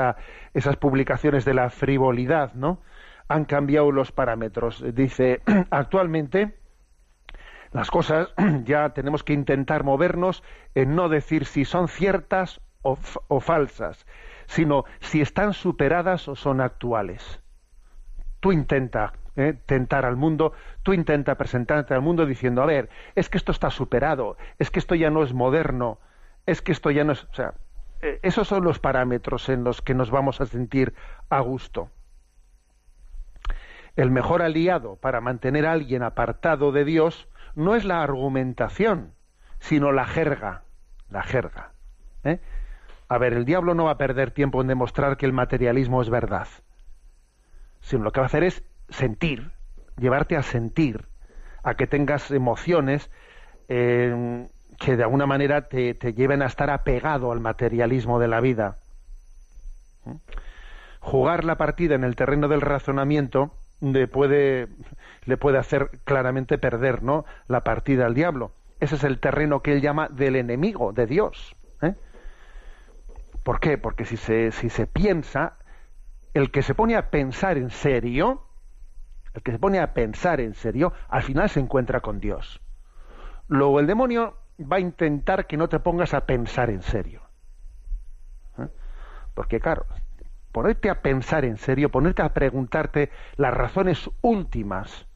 esas 0.53 0.75
publicaciones 0.77 1.43
de 1.43 1.53
la 1.53 1.69
frivolidad, 1.69 2.53
¿no? 2.53 2.81
Han 3.27 3.45
cambiado 3.45 3.91
los 3.91 4.11
parámetros. 4.11 4.83
Dice, 4.95 5.41
actualmente 5.69 6.57
las 7.71 7.91
cosas 7.91 8.33
ya 8.63 8.89
tenemos 8.93 9.23
que 9.23 9.33
intentar 9.33 9.83
movernos 9.83 10.43
en 10.75 10.95
no 10.95 11.09
decir 11.09 11.45
si 11.45 11.65
son 11.65 11.89
ciertas 11.89 12.61
o, 12.81 12.97
o 13.27 13.39
falsas, 13.41 14.05
sino 14.47 14.85
si 15.01 15.21
están 15.21 15.53
superadas 15.53 16.27
o 16.29 16.35
son 16.35 16.61
actuales. 16.61 17.41
Tú 18.39 18.53
intenta 18.53 19.13
¿eh? 19.39 19.53
tentar 19.65 20.05
al 20.05 20.15
mundo, 20.15 20.53
tú 20.83 20.93
intenta 20.93 21.35
presentarte 21.35 21.93
al 21.93 22.01
mundo 22.01 22.25
diciendo, 22.25 22.61
a 22.61 22.65
ver, 22.65 22.89
es 23.15 23.29
que 23.29 23.37
esto 23.37 23.51
está 23.51 23.69
superado, 23.69 24.37
es 24.59 24.69
que 24.69 24.79
esto 24.79 24.95
ya 24.95 25.09
no 25.09 25.23
es 25.23 25.33
moderno, 25.33 25.99
es 26.45 26.61
que 26.61 26.71
esto 26.71 26.91
ya 26.91 27.03
no 27.03 27.13
es... 27.13 27.23
O 27.23 27.33
sea, 27.33 27.53
eh, 28.01 28.19
esos 28.21 28.47
son 28.47 28.63
los 28.63 28.79
parámetros 28.79 29.49
en 29.49 29.63
los 29.63 29.81
que 29.81 29.93
nos 29.93 30.11
vamos 30.11 30.41
a 30.41 30.45
sentir 30.45 30.93
a 31.29 31.39
gusto. 31.39 31.89
El 33.95 34.11
mejor 34.11 34.41
aliado 34.41 34.95
para 34.97 35.21
mantener 35.21 35.65
a 35.65 35.73
alguien 35.73 36.03
apartado 36.03 36.71
de 36.71 36.85
Dios 36.85 37.27
no 37.55 37.75
es 37.75 37.85
la 37.85 38.01
argumentación, 38.01 39.13
sino 39.59 39.91
la 39.91 40.05
jerga. 40.05 40.63
La 41.09 41.23
jerga. 41.23 41.71
¿eh? 42.23 42.39
A 43.07 43.17
ver, 43.17 43.33
el 43.33 43.45
diablo 43.45 43.73
no 43.73 43.85
va 43.85 43.91
a 43.91 43.97
perder 43.97 44.31
tiempo 44.31 44.61
en 44.61 44.67
demostrar 44.67 45.17
que 45.17 45.25
el 45.25 45.33
materialismo 45.33 46.01
es 46.01 46.09
verdad, 46.09 46.47
sino 47.81 48.03
lo 48.03 48.11
que 48.11 48.19
va 48.19 48.25
a 48.25 48.27
hacer 48.27 48.43
es 48.43 48.63
sentir, 48.89 49.51
llevarte 49.97 50.35
a 50.37 50.43
sentir, 50.43 51.05
a 51.63 51.75
que 51.75 51.87
tengas 51.87 52.31
emociones 52.31 53.09
eh, 53.67 54.47
que 54.79 54.95
de 54.95 55.03
alguna 55.03 55.25
manera 55.25 55.67
te, 55.67 55.93
lleven 56.13 56.41
a 56.41 56.45
estar 56.45 56.69
apegado 56.69 57.31
al 57.31 57.39
materialismo 57.39 58.19
de 58.19 58.27
la 58.27 58.39
vida. 58.39 58.77
¿Mm? 60.05 60.15
Jugar 61.01 61.43
la 61.43 61.55
partida 61.57 61.95
en 61.95 62.03
el 62.03 62.15
terreno 62.15 62.47
del 62.47 62.61
razonamiento 62.61 63.53
le 63.81 64.07
puede, 64.07 64.67
le 65.25 65.37
puede 65.37 65.57
hacer 65.57 65.91
claramente 66.03 66.57
perder 66.57 67.03
¿no? 67.03 67.25
la 67.47 67.63
partida 67.63 68.05
al 68.05 68.13
diablo. 68.13 68.51
Ese 68.79 68.95
es 68.95 69.03
el 69.03 69.19
terreno 69.19 69.61
que 69.61 69.73
él 69.73 69.81
llama 69.81 70.07
del 70.09 70.35
enemigo, 70.35 70.93
de 70.93 71.05
Dios. 71.05 71.55
¿eh? 71.81 71.95
¿Por 73.43 73.59
qué? 73.59 73.77
Porque 73.77 74.05
si 74.05 74.17
se, 74.17 74.51
si 74.51 74.69
se 74.69 74.87
piensa, 74.87 75.57
el 76.33 76.51
que 76.51 76.61
se 76.61 76.75
pone 76.75 76.95
a 76.95 77.09
pensar 77.09 77.57
en 77.57 77.69
serio, 77.69 78.43
el 79.39 79.43
que 79.43 79.51
se 79.53 79.59
pone 79.59 79.79
a 79.79 79.93
pensar 79.93 80.41
en 80.41 80.53
serio, 80.53 80.91
al 81.07 81.23
final 81.23 81.49
se 81.49 81.61
encuentra 81.61 82.01
con 82.01 82.19
Dios. 82.19 82.61
Luego 83.47 83.79
el 83.79 83.87
demonio 83.87 84.35
va 84.59 84.77
a 84.77 84.81
intentar 84.81 85.47
que 85.47 85.55
no 85.55 85.69
te 85.69 85.79
pongas 85.79 86.13
a 86.13 86.25
pensar 86.25 86.69
en 86.69 86.81
serio. 86.81 87.21
¿Eh? 88.57 88.67
Porque 89.33 89.61
claro, 89.61 89.85
ponerte 90.51 90.89
a 90.89 91.01
pensar 91.01 91.45
en 91.45 91.57
serio, 91.57 91.89
ponerte 91.89 92.21
a 92.21 92.33
preguntarte 92.33 93.11
las 93.37 93.53
razones 93.53 94.09
últimas 94.21 95.07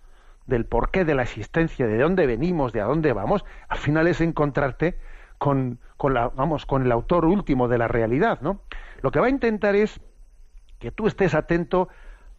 del 0.47 0.65
porqué 0.65 1.03
de 1.03 1.15
la 1.15 1.23
existencia, 1.23 1.85
de 1.85 1.97
dónde 1.97 2.25
venimos, 2.25 2.71
de 2.71 2.79
a 2.79 2.85
dónde 2.85 3.11
vamos, 3.11 3.43
al 3.67 3.77
final 3.77 4.07
es 4.07 4.21
encontrarte 4.21 4.97
con, 5.37 5.79
con, 5.97 6.13
la, 6.13 6.29
vamos, 6.29 6.65
con 6.65 6.83
el 6.83 6.91
autor 6.93 7.25
último 7.25 7.67
de 7.67 7.77
la 7.77 7.89
realidad, 7.89 8.39
¿no? 8.41 8.61
Lo 9.01 9.11
que 9.11 9.19
va 9.19 9.27
a 9.27 9.29
intentar 9.29 9.75
es 9.75 9.99
que 10.79 10.91
tú 10.91 11.07
estés 11.07 11.33
atento 11.35 11.89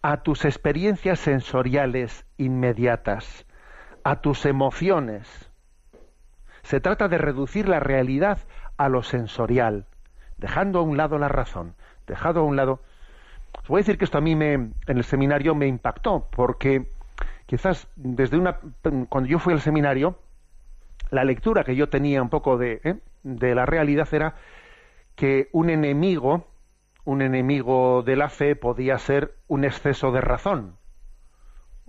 a 0.04 0.18
tus 0.18 0.44
experiencias 0.44 1.18
sensoriales 1.18 2.26
inmediatas, 2.36 3.46
a 4.02 4.20
tus 4.20 4.44
emociones. 4.44 5.50
Se 6.62 6.78
trata 6.78 7.08
de 7.08 7.16
reducir 7.16 7.66
la 7.66 7.80
realidad 7.80 8.36
a 8.76 8.90
lo 8.90 9.02
sensorial, 9.02 9.86
dejando 10.36 10.80
a 10.80 10.82
un 10.82 10.98
lado 10.98 11.16
la 11.16 11.28
razón, 11.28 11.74
dejando 12.06 12.40
a 12.40 12.42
un 12.42 12.54
lado. 12.54 12.82
Os 13.62 13.68
voy 13.68 13.78
a 13.78 13.80
decir 13.80 13.96
que 13.96 14.04
esto 14.04 14.18
a 14.18 14.20
mí 14.20 14.36
me, 14.36 14.52
en 14.52 14.74
el 14.86 15.04
seminario 15.04 15.54
me 15.54 15.68
impactó, 15.68 16.28
porque 16.30 16.86
quizás 17.46 17.88
desde 17.96 18.36
una 18.36 18.58
cuando 19.08 19.26
yo 19.26 19.38
fui 19.38 19.54
al 19.54 19.62
seminario, 19.62 20.18
la 21.08 21.24
lectura 21.24 21.64
que 21.64 21.76
yo 21.76 21.88
tenía 21.88 22.20
un 22.20 22.28
poco 22.28 22.58
de, 22.58 22.82
¿eh? 22.84 22.96
de 23.22 23.54
la 23.54 23.64
realidad 23.64 24.06
era 24.12 24.34
que 25.14 25.48
un 25.52 25.70
enemigo 25.70 26.46
un 27.04 27.22
enemigo 27.22 28.02
de 28.02 28.16
la 28.16 28.28
fe 28.28 28.56
podía 28.56 28.98
ser 28.98 29.34
un 29.46 29.64
exceso 29.64 30.10
de 30.12 30.20
razón, 30.20 30.76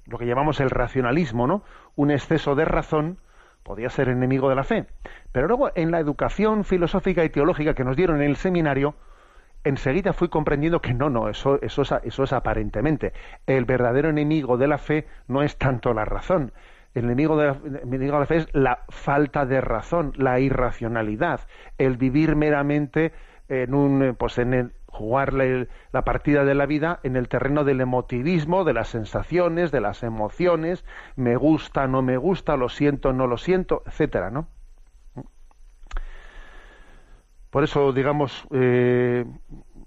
lo 0.06 0.18
que 0.18 0.26
llamamos 0.26 0.60
el 0.60 0.70
racionalismo, 0.70 1.48
¿no? 1.48 1.64
Un 1.96 2.12
exceso 2.12 2.56
de 2.56 2.66
razón 2.66 3.18
podía 3.64 3.90
ser 3.90 4.10
enemigo 4.10 4.50
de 4.50 4.56
la 4.56 4.64
fe. 4.64 4.86
Pero 5.32 5.48
luego 5.48 5.72
en 5.74 5.92
la 5.92 6.00
educación 6.00 6.64
filosófica 6.64 7.24
y 7.24 7.30
teológica 7.30 7.74
que 7.74 7.84
nos 7.84 7.96
dieron 7.96 8.18
en 8.18 8.30
el 8.30 8.36
seminario, 8.36 8.96
enseguida 9.64 10.14
fui 10.14 10.30
comprendiendo 10.30 10.82
que 10.82 10.94
no, 10.94 11.10
no, 11.10 11.30
eso, 11.30 11.60
eso, 11.62 11.82
es, 11.82 11.92
eso 12.04 12.24
es 12.24 12.34
aparentemente. 12.34 13.14
El 13.48 13.66
verdadero 13.66 14.10
enemigo 14.10 14.58
de 14.58 14.68
la 14.68 14.78
fe 14.78 15.08
no 15.28 15.42
es 15.42 15.58
tanto 15.58 15.94
la 15.94 16.06
razón. 16.06 16.52
El 16.94 17.06
enemigo 17.06 17.36
de, 17.36 17.48
la, 17.48 17.58
el 17.66 17.76
enemigo 17.78 18.14
de 18.14 18.20
la 18.20 18.26
fe 18.26 18.38
es 18.38 18.48
la 18.54 18.86
falta 18.90 19.46
de 19.46 19.60
razón, 19.60 20.14
la 20.16 20.40
irracionalidad, 20.40 21.42
el 21.78 21.98
vivir 21.98 22.36
meramente 22.36 23.12
en 23.50 23.74
un, 23.74 24.16
pues 24.18 24.38
en 24.38 24.54
el, 24.54 24.72
jugar 24.96 25.34
la, 25.34 26.02
partida 26.04 26.46
de 26.46 26.56
la 26.56 26.66
vida 26.66 27.00
en 27.04 27.16
el 27.16 27.28
terreno 27.28 27.64
del 27.64 27.82
emotivismo, 27.82 28.64
de 28.64 28.74
las 28.74 28.88
sensaciones, 28.88 29.72
de 29.72 29.82
las 29.82 30.04
emociones, 30.04 30.86
me 31.16 31.36
gusta, 31.36 31.88
no 31.88 32.02
me 32.02 32.18
gusta, 32.18 32.56
lo 32.58 32.70
siento, 32.70 33.14
no 33.14 33.28
lo 33.28 33.38
siento, 33.38 33.84
etcétera, 33.86 34.32
¿no? 34.32 34.48
Por 37.50 37.64
eso, 37.64 37.94
digamos, 37.94 38.48
eh, 38.52 39.26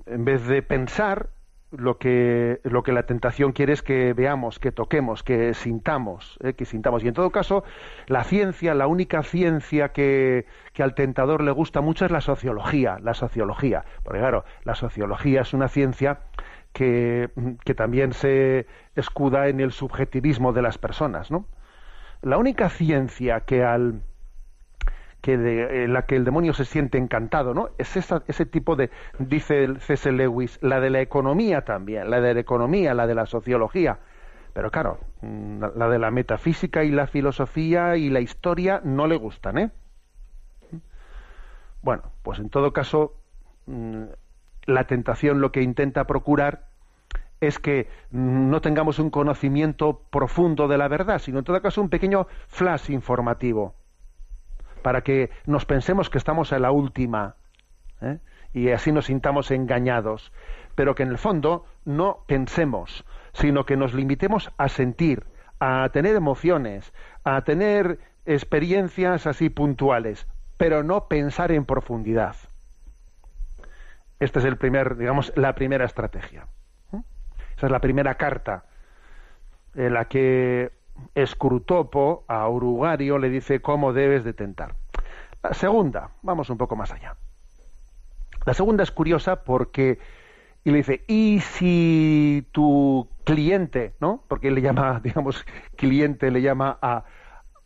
en 0.07 0.25
vez 0.25 0.47
de 0.47 0.63
pensar, 0.63 1.31
lo 1.71 1.99
que, 1.99 2.61
lo 2.65 2.83
que 2.83 2.93
la 2.93 3.05
tentación 3.05 3.53
quiere 3.53 3.75
es 3.75 3.83
que 3.83 4.15
veamos, 4.15 4.59
que 4.59 4.73
toquemos, 4.73 5.23
que 5.23 5.53
sintamos, 5.55 6.39
¿eh? 6.43 6.55
que 6.55 6.65
sintamos. 6.65 7.05
Y 7.05 7.09
en 7.09 7.15
todo 7.15 7.31
caso, 7.31 7.65
la 8.07 8.25
ciencia, 8.25 8.75
la 8.75 8.87
única 8.87 9.23
ciencia 9.23 9.91
que, 9.91 10.47
que, 10.73 10.83
al 10.83 10.95
tentador 10.95 11.43
le 11.43 11.51
gusta 11.51 11.81
mucho 11.81 12.07
es 12.07 12.11
la 12.11 12.21
sociología, 12.21 12.99
la 13.03 13.15
sociología. 13.15 13.85
Porque 14.03 14.21
claro, 14.21 14.45
la 14.65 14.75
sociología 14.75 15.43
es 15.43 15.53
una 15.53 15.69
ciencia 15.69 16.21
que, 16.73 17.31
que 17.65 17.75
también 17.75 18.13
se 18.13 18.67
escuda 18.95 19.49
en 19.49 19.61
el 19.61 19.73
subjetivismo 19.73 20.53
de 20.53 20.63
las 20.63 20.79
personas, 20.79 21.31
¿no? 21.31 21.47
La 22.23 22.37
única 22.37 22.69
ciencia 22.69 23.41
que 23.41 23.63
al 23.63 24.03
que 25.21 25.37
de, 25.37 25.89
la 25.89 26.03
que 26.03 26.17
el 26.17 26.25
demonio 26.25 26.53
se 26.55 26.65
siente 26.65 26.99
encantado, 26.99 27.55
¿no? 27.55 27.71
Es 27.79 27.97
ese 27.97 28.47
tipo 28.47 28.77
de, 28.77 28.91
dice 29.19 29.65
el 29.65 29.81
C.S. 29.81 30.11
Lewis, 30.13 30.59
la 30.63 30.81
de 30.81 30.91
la 30.91 31.01
economía 31.01 31.65
también, 31.65 32.11
la 32.11 32.21
de 32.21 32.35
la 32.35 32.41
economía, 32.41 32.95
la 32.95 33.07
de 33.07 33.15
la 33.15 33.27
sociología. 33.27 33.99
Pero 34.53 34.71
claro, 34.71 34.99
mm, 35.23 35.65
la 35.77 35.89
de 35.89 35.99
la 35.99 36.11
metafísica 36.11 36.85
y 36.85 36.91
la 36.91 37.07
filosofía 37.07 37.97
y 37.97 38.11
la 38.11 38.21
historia 38.21 38.81
no 38.85 39.07
le 39.07 39.17
gustan, 39.17 39.59
¿eh? 39.59 39.71
Bueno, 41.83 42.03
pues 42.23 42.39
en 42.39 42.51
todo 42.51 42.73
caso, 42.73 43.15
mm, 43.67 44.05
la 44.67 44.87
tentación 44.87 45.41
lo 45.41 45.53
que 45.53 45.63
intenta 45.63 46.07
procurar 46.07 46.69
es 47.41 47.59
que 47.59 47.89
no 48.11 48.61
tengamos 48.61 48.99
un 48.99 49.11
conocimiento 49.11 50.03
profundo 50.11 50.67
de 50.69 50.79
la 50.79 50.89
verdad, 50.89 51.19
sino 51.21 51.39
en 51.39 51.45
todo 51.45 51.61
caso 51.63 51.81
un 51.81 51.89
pequeño 51.89 52.27
flash 52.49 52.91
informativo 52.91 53.75
para 54.79 55.03
que 55.03 55.31
nos 55.47 55.65
pensemos 55.65 56.11
que 56.11 56.19
estamos 56.19 56.53
a 56.53 56.59
la 56.59 56.71
última 56.71 57.37
¿eh? 58.01 58.19
y 58.53 58.71
así 58.71 58.93
nos 58.93 59.07
sintamos 59.07 59.51
engañados, 59.51 60.33
pero 60.75 60.95
que 60.95 61.03
en 61.03 61.11
el 61.11 61.19
fondo 61.19 61.67
no 61.85 62.25
pensemos, 62.27 63.05
sino 63.33 63.67
que 63.67 63.77
nos 63.77 63.95
limitemos 63.95 64.51
a 64.57 64.69
sentir, 64.69 65.25
a 65.61 65.89
tener 65.91 66.17
emociones, 66.17 66.93
a 67.25 67.43
tener 67.43 67.99
experiencias 68.27 69.27
así 69.27 69.51
puntuales, 69.51 70.27
pero 70.57 70.83
no 70.83 71.09
pensar 71.09 71.53
en 71.53 71.65
profundidad. 71.65 72.37
Esta 74.21 74.41
es 74.41 74.45
el 74.45 74.57
primer, 74.57 74.97
digamos, 74.97 75.33
la 75.37 75.55
primera 75.55 75.85
estrategia. 75.85 76.47
¿eh? 76.93 77.03
Esa 77.57 77.67
es 77.67 77.73
la 77.73 77.81
primera 77.81 78.17
carta 78.17 78.65
en 79.75 79.95
la 79.95 80.07
que 80.07 80.73
Escrutopo 81.15 82.25
a 82.29 82.49
Urugario 82.49 83.19
le 83.19 83.31
dice 83.31 83.61
cómo 83.61 83.93
debes 83.93 84.25
de 84.25 84.33
tentar. 84.33 84.75
La 85.43 85.55
segunda, 85.55 86.11
vamos 86.23 86.51
un 86.51 86.59
poco 86.59 86.77
más 86.77 86.93
allá. 86.93 87.17
La 88.45 88.55
segunda 88.55 88.83
es 88.83 88.91
curiosa 88.91 89.45
porque 89.45 89.99
y 90.65 90.71
le 90.71 90.79
dice, 90.79 91.05
¿y 91.07 91.41
si 91.41 92.47
tu 92.53 93.09
cliente, 93.25 93.95
¿no? 94.01 94.23
Porque 94.29 94.49
él 94.49 94.55
le 94.55 94.61
llama, 94.61 95.01
digamos, 95.05 95.47
cliente, 95.77 96.31
le 96.31 96.43
llama 96.43 96.79
a, 96.83 97.05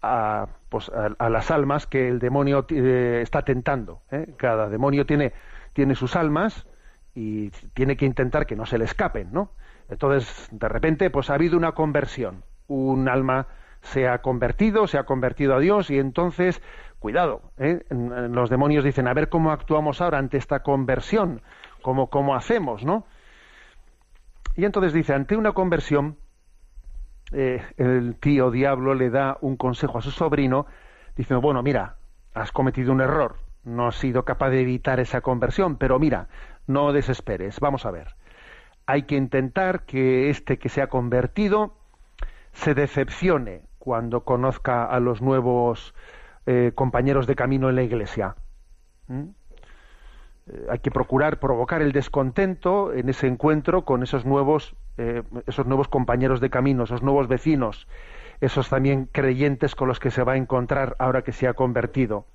a, 0.03 0.47
pues, 0.69 0.91
a, 0.91 1.29
las 1.29 1.51
almas 1.51 1.87
que 1.87 2.09
el 2.09 2.19
demonio 2.19 2.65
eh, 2.69 3.21
está 3.23 3.43
tentando. 3.43 4.03
¿eh? 4.11 4.35
Cada 4.37 4.69
demonio 4.69 5.05
tiene, 5.05 5.33
tiene 5.73 5.95
sus 5.95 6.15
almas 6.17 6.67
y 7.15 7.51
tiene 7.75 7.97
que 7.97 8.07
intentar 8.07 8.47
que 8.47 8.57
no 8.57 8.67
se 8.67 8.79
le 8.79 8.85
escapen, 8.85 9.33
¿no? 9.33 9.51
Entonces, 9.89 10.49
de 10.53 10.69
repente, 10.69 11.11
pues 11.11 11.29
ha 11.29 11.35
habido 11.35 11.57
una 11.57 11.73
conversión 11.73 12.45
un 12.73 13.09
alma 13.09 13.47
se 13.83 14.09
ha 14.09 14.19
convertido, 14.19 14.87
se 14.87 14.99
ha 14.99 15.05
convertido 15.05 15.55
a 15.55 15.61
Dios 15.61 15.91
y 15.91 15.99
entonces, 15.99 16.63
cuidado, 16.99 17.43
¿eh? 17.59 17.85
los 17.91 18.49
demonios 18.49 18.85
dicen, 18.85 19.09
a 19.09 19.15
ver 19.15 19.29
cómo 19.29 19.51
actuamos 19.51 20.01
ahora 20.01 20.19
ante 20.19 20.39
esta 20.39 20.63
conversión, 20.63 21.43
cómo, 21.83 22.09
cómo 22.09 22.35
hacemos, 22.35 22.85
¿no? 22.85 23.07
Y 24.55 24.65
entonces 24.65 24.93
dice, 24.93 25.15
ante 25.15 25.37
una 25.37 25.53
conversión, 25.53 26.17
eh, 27.33 27.63
el 27.77 28.17
tío 28.17 28.51
diablo 28.51 28.95
le 28.95 29.11
da 29.11 29.39
un 29.41 29.57
consejo 29.57 29.99
a 29.99 30.03
su 30.03 30.11
sobrino, 30.11 30.67
diciendo, 31.17 31.41
bueno, 31.41 31.63
mira, 31.63 31.97
has 32.35 32.53
cometido 32.53 32.93
un 32.93 33.01
error, 33.01 33.37
no 33.65 33.89
has 33.89 33.97
sido 33.97 34.25
capaz 34.25 34.51
de 34.51 34.61
evitar 34.61 35.01
esa 35.01 35.23
conversión, 35.23 35.77
pero 35.77 35.99
mira, 35.99 36.29
no 36.67 36.93
desesperes, 36.93 37.59
vamos 37.61 37.85
a 37.87 37.91
ver. 37.91 38.15
Hay 38.87 39.05
que 39.05 39.17
intentar 39.17 39.85
que 39.85 40.31
este 40.31 40.59
que 40.59 40.69
se 40.69 40.83
ha 40.83 40.89
convertido 40.89 41.82
se 42.53 42.75
decepcione 42.75 43.63
cuando 43.79 44.25
conozca 44.25 44.85
a 44.85 45.01
los 45.01 45.23
nuevos 45.23 45.95
eh, 46.47 46.73
compañeros 46.75 47.27
de 47.27 47.35
camino 47.35 47.69
en 47.69 47.77
la 47.77 47.83
iglesia. 47.83 48.37
¿Mm? 49.09 49.23
Eh, 50.47 50.67
hay 50.71 50.79
que 50.81 50.91
procurar 50.91 51.39
provocar 51.39 51.83
el 51.83 51.93
descontento 51.93 52.93
en 52.93 53.09
ese 53.09 53.27
encuentro 53.27 53.85
con 53.85 54.03
esos 54.03 54.25
nuevos, 54.25 54.77
eh, 54.99 55.23
esos 55.47 55.67
nuevos 55.67 55.89
compañeros 55.89 56.41
de 56.41 56.51
camino, 56.51 56.85
esos 56.85 57.03
nuevos 57.03 57.29
vecinos, 57.29 57.89
esos 58.41 58.69
también 58.69 59.09
creyentes 59.11 59.75
con 59.75 59.89
los 59.89 60.01
que 60.01 60.11
se 60.11 60.23
va 60.23 60.33
a 60.33 60.37
encontrar 60.37 60.97
ahora 60.99 61.23
que 61.23 61.33
se 61.33 61.49
ha 61.49 61.55
convertido. 61.55 62.27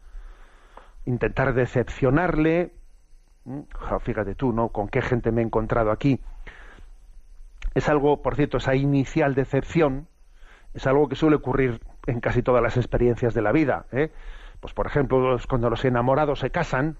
Intentar 1.05 1.53
decepcionarle. 1.53 2.73
¿Mm? 3.45 3.61
fíjate 4.01 4.35
tú, 4.35 4.51
¿no? 4.51 4.69
Con 4.69 4.89
qué 4.89 5.01
gente 5.01 5.31
me 5.31 5.41
he 5.41 5.45
encontrado 5.45 5.91
aquí 5.91 6.19
es 7.77 7.89
algo, 7.89 8.23
por 8.23 8.35
cierto, 8.35 8.57
esa 8.57 8.73
inicial 8.73 9.35
decepción 9.35 10.07
es 10.73 10.87
algo 10.87 11.07
que 11.07 11.15
suele 11.15 11.35
ocurrir 11.35 11.79
en 12.07 12.21
casi 12.21 12.41
todas 12.41 12.63
las 12.63 12.75
experiencias 12.75 13.35
de 13.35 13.43
la 13.43 13.51
vida. 13.51 13.85
¿eh? 13.91 14.11
Pues, 14.59 14.73
por 14.73 14.87
ejemplo, 14.87 15.37
cuando 15.47 15.69
los 15.69 15.85
enamorados 15.85 16.39
se 16.39 16.49
casan 16.49 16.97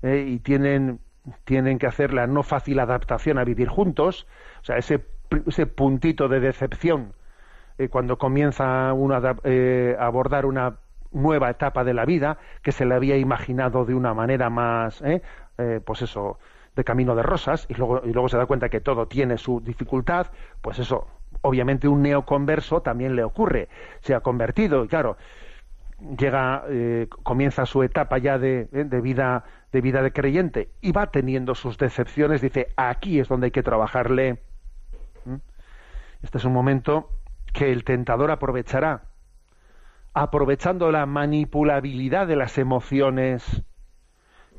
¿eh? 0.00 0.24
y 0.26 0.38
tienen, 0.38 1.00
tienen 1.44 1.78
que 1.78 1.86
hacer 1.86 2.14
la 2.14 2.26
no 2.26 2.42
fácil 2.42 2.80
adaptación 2.80 3.36
a 3.36 3.44
vivir 3.44 3.68
juntos, 3.68 4.26
o 4.62 4.64
sea, 4.64 4.78
ese, 4.78 5.04
ese 5.46 5.66
puntito 5.66 6.28
de 6.28 6.40
decepción 6.40 7.12
eh, 7.76 7.90
cuando 7.90 8.16
comienza 8.16 8.94
uno 8.94 9.16
a, 9.16 9.18
a 9.18 10.06
abordar 10.06 10.46
una 10.46 10.78
nueva 11.12 11.50
etapa 11.50 11.84
de 11.84 11.92
la 11.92 12.06
vida 12.06 12.38
que 12.62 12.72
se 12.72 12.86
le 12.86 12.94
había 12.94 13.18
imaginado 13.18 13.84
de 13.84 13.92
una 13.92 14.14
manera 14.14 14.48
más, 14.48 15.02
pues 15.84 16.02
eso, 16.02 16.38
de 16.76 16.84
camino 16.84 17.16
de 17.16 17.22
rosas 17.22 17.66
y 17.68 17.74
luego, 17.74 18.02
y 18.04 18.12
luego 18.12 18.28
se 18.28 18.36
da 18.36 18.46
cuenta 18.46 18.68
que 18.68 18.80
todo 18.80 19.08
tiene 19.08 19.38
su 19.38 19.60
dificultad, 19.60 20.28
pues 20.60 20.78
eso, 20.78 21.06
obviamente 21.40 21.88
un 21.88 22.02
neoconverso 22.02 22.82
también 22.82 23.16
le 23.16 23.24
ocurre. 23.24 23.68
Se 24.02 24.14
ha 24.14 24.20
convertido 24.20 24.84
y 24.84 24.88
claro, 24.88 25.16
llega, 26.18 26.64
eh, 26.68 27.08
comienza 27.22 27.64
su 27.64 27.82
etapa 27.82 28.18
ya 28.18 28.38
de, 28.38 28.68
eh, 28.72 28.84
de, 28.84 29.00
vida 29.00 29.44
de 29.72 29.80
vida 29.80 30.02
de 30.02 30.12
creyente 30.12 30.68
y 30.82 30.92
va 30.92 31.10
teniendo 31.10 31.54
sus 31.54 31.78
decepciones, 31.78 32.42
dice, 32.42 32.68
aquí 32.76 33.18
es 33.18 33.28
donde 33.28 33.46
hay 33.46 33.50
que 33.50 33.62
trabajarle. 33.62 34.38
Este 36.22 36.38
es 36.38 36.44
un 36.44 36.52
momento 36.52 37.10
que 37.52 37.72
el 37.72 37.84
tentador 37.84 38.30
aprovechará, 38.30 39.04
aprovechando 40.12 40.90
la 40.90 41.06
manipulabilidad 41.06 42.26
de 42.26 42.36
las 42.36 42.58
emociones, 42.58 43.62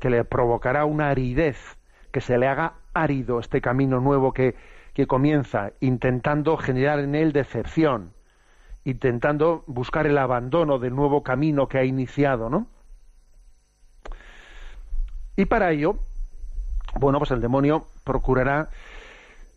que 0.00 0.10
le 0.10 0.24
provocará 0.24 0.84
una 0.84 1.10
aridez 1.10 1.77
que 2.10 2.20
se 2.20 2.38
le 2.38 2.48
haga 2.48 2.74
árido 2.94 3.38
este 3.38 3.60
camino 3.60 4.00
nuevo 4.00 4.32
que, 4.32 4.54
que 4.94 5.06
comienza, 5.06 5.72
intentando 5.80 6.56
generar 6.56 6.98
en 6.98 7.14
él 7.14 7.32
decepción, 7.32 8.12
intentando 8.84 9.64
buscar 9.66 10.06
el 10.06 10.18
abandono 10.18 10.78
del 10.78 10.94
nuevo 10.94 11.22
camino 11.22 11.68
que 11.68 11.78
ha 11.78 11.84
iniciado, 11.84 12.50
¿no? 12.50 12.66
Y 15.36 15.44
para 15.44 15.70
ello, 15.70 15.98
bueno, 16.96 17.18
pues 17.18 17.30
el 17.30 17.40
demonio 17.40 17.86
procurará 18.02 18.70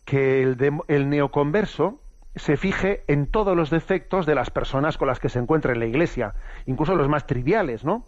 que 0.05 0.43
el, 0.43 0.57
el, 0.87 1.09
neoconverso 1.09 1.99
se 2.35 2.55
fije 2.55 3.03
en 3.07 3.25
todos 3.25 3.57
los 3.57 3.69
defectos 3.71 4.25
de 4.25 4.35
las 4.35 4.51
personas 4.51 4.97
con 4.97 5.07
las 5.07 5.19
que 5.19 5.29
se 5.29 5.39
encuentra 5.39 5.73
en 5.73 5.79
la 5.79 5.85
iglesia, 5.87 6.35
incluso 6.65 6.95
los 6.95 7.09
más 7.09 7.25
triviales, 7.25 7.83
¿no? 7.83 8.05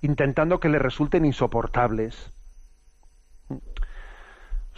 Intentando 0.00 0.60
que 0.60 0.70
le 0.70 0.78
resulten 0.78 1.26
insoportables 1.26 2.32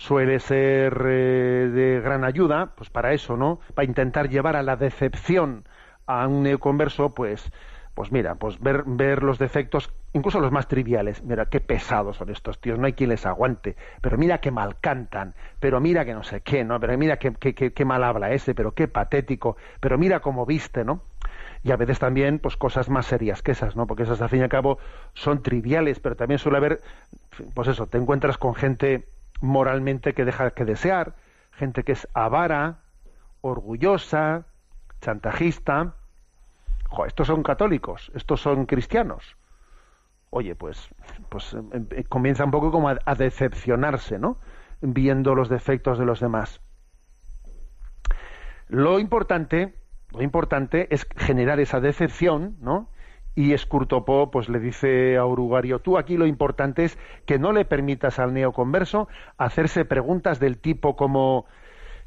suele 0.03 0.41
ser 0.41 1.01
eh, 1.07 1.71
de 1.73 2.01
gran 2.01 2.25
ayuda, 2.25 2.73
pues 2.75 2.91
para 2.91 3.13
eso, 3.13 3.37
¿no? 3.37 3.61
Para 3.75 3.87
intentar 3.87 4.29
llevar 4.29 4.57
a 4.57 4.63
la 4.65 4.75
decepción 4.75 5.65
a 6.07 6.27
un 6.27 6.43
neoconverso, 6.43 7.11
pues, 7.11 7.53
pues 7.95 8.11
mira, 8.11 8.35
pues 8.35 8.59
ver, 8.59 8.83
ver 8.85 9.23
los 9.23 9.39
defectos, 9.39 9.93
incluso 10.13 10.41
los 10.41 10.51
más 10.51 10.67
triviales. 10.67 11.23
Mira, 11.23 11.47
qué 11.47 11.61
pesados 11.61 12.17
son 12.17 12.31
estos 12.31 12.61
tíos, 12.61 12.81
no 12.81 12.87
hay 12.87 12.95
quien 12.95 13.11
les 13.11 13.27
aguante. 13.27 13.77
Pero 14.01 14.19
mira 14.19 14.39
qué 14.39 14.51
mal 14.51 14.77
cantan, 14.81 15.35
pero 15.61 15.79
mira 15.81 16.05
que 16.05 16.15
no 16.15 16.25
sé 16.25 16.41
qué, 16.41 16.65
¿no? 16.65 16.81
Pero 16.81 16.99
mira 16.99 17.19
qué, 17.19 17.33
qué, 17.33 17.55
qué 17.55 17.85
mal 17.85 18.03
habla 18.03 18.33
ese, 18.33 18.57
pero 18.57 18.75
qué 18.75 18.89
patético, 18.89 19.57
pero 19.79 19.99
mira 19.99 20.19
cómo 20.19 20.45
viste, 20.47 20.85
¿no? 20.85 21.03
y 21.65 21.71
a 21.71 21.77
veces 21.77 22.01
también 22.01 22.41
pues 22.41 22.57
cosas 22.57 22.89
más 22.89 23.07
serias 23.07 23.41
que 23.41 23.53
esas, 23.53 23.77
¿no? 23.77 23.87
Porque 23.87 24.03
esas 24.03 24.21
al 24.21 24.29
fin 24.29 24.41
y 24.41 24.43
al 24.43 24.49
cabo 24.49 24.79
son 25.15 25.45
triviales, 25.45 26.01
pero 26.01 26.17
también 26.17 26.41
suele 26.41 26.59
haber, 26.59 26.81
pues 27.55 27.69
eso, 27.69 27.87
te 27.87 27.99
encuentras 27.99 28.37
con 28.37 28.57
gente 28.57 29.07
moralmente 29.43 30.15
que 30.15 30.25
deja 30.25 30.53
que 30.53 30.65
desear, 30.65 31.15
gente 31.53 31.83
que 31.83 31.93
es 31.93 32.09
avara, 32.15 32.79
orgullosa, 33.43 34.47
chantajista. 35.01 35.95
estos 37.07 37.27
son 37.27 37.43
católicos, 37.43 38.11
estos 38.15 38.41
son 38.41 38.67
cristianos. 38.67 39.37
Oye, 40.31 40.55
pues, 40.55 40.89
pues 41.29 41.53
em, 41.53 41.69
em, 41.73 42.03
comienza 42.09 42.45
un 42.45 42.51
poco 42.51 42.71
como 42.71 42.89
a, 42.89 43.15
decepcionarse, 43.15 44.19
¿no? 44.19 44.39
viendo 44.81 45.35
los 45.35 45.49
defectos 45.49 45.99
de 45.99 46.05
los 46.05 46.21
demás. 46.21 46.61
Lo 48.69 48.99
importante, 48.99 49.75
lo 50.11 50.23
importante 50.23 50.89
es 50.91 51.07
generar 51.17 51.61
esa 51.61 51.81
decepción, 51.81 52.57
¿no? 52.61 52.89
Y 53.35 53.53
Escurtopó 53.55 54.31
pues 54.31 54.49
le 54.49 54.61
dice 54.61 55.17
a 55.17 55.25
Urugario, 55.25 55.79
tú 55.79 55.97
aquí 55.97 56.17
lo 56.17 56.27
importante 56.27 56.85
es 56.85 56.99
que 57.27 57.39
no 57.39 57.53
le 57.53 57.65
permitas 57.65 58.19
al 58.19 58.35
neoconverso 58.35 59.09
hacerse 59.39 59.85
preguntas 59.85 60.39
del 60.39 60.59
tipo 60.59 60.97
como 60.97 61.47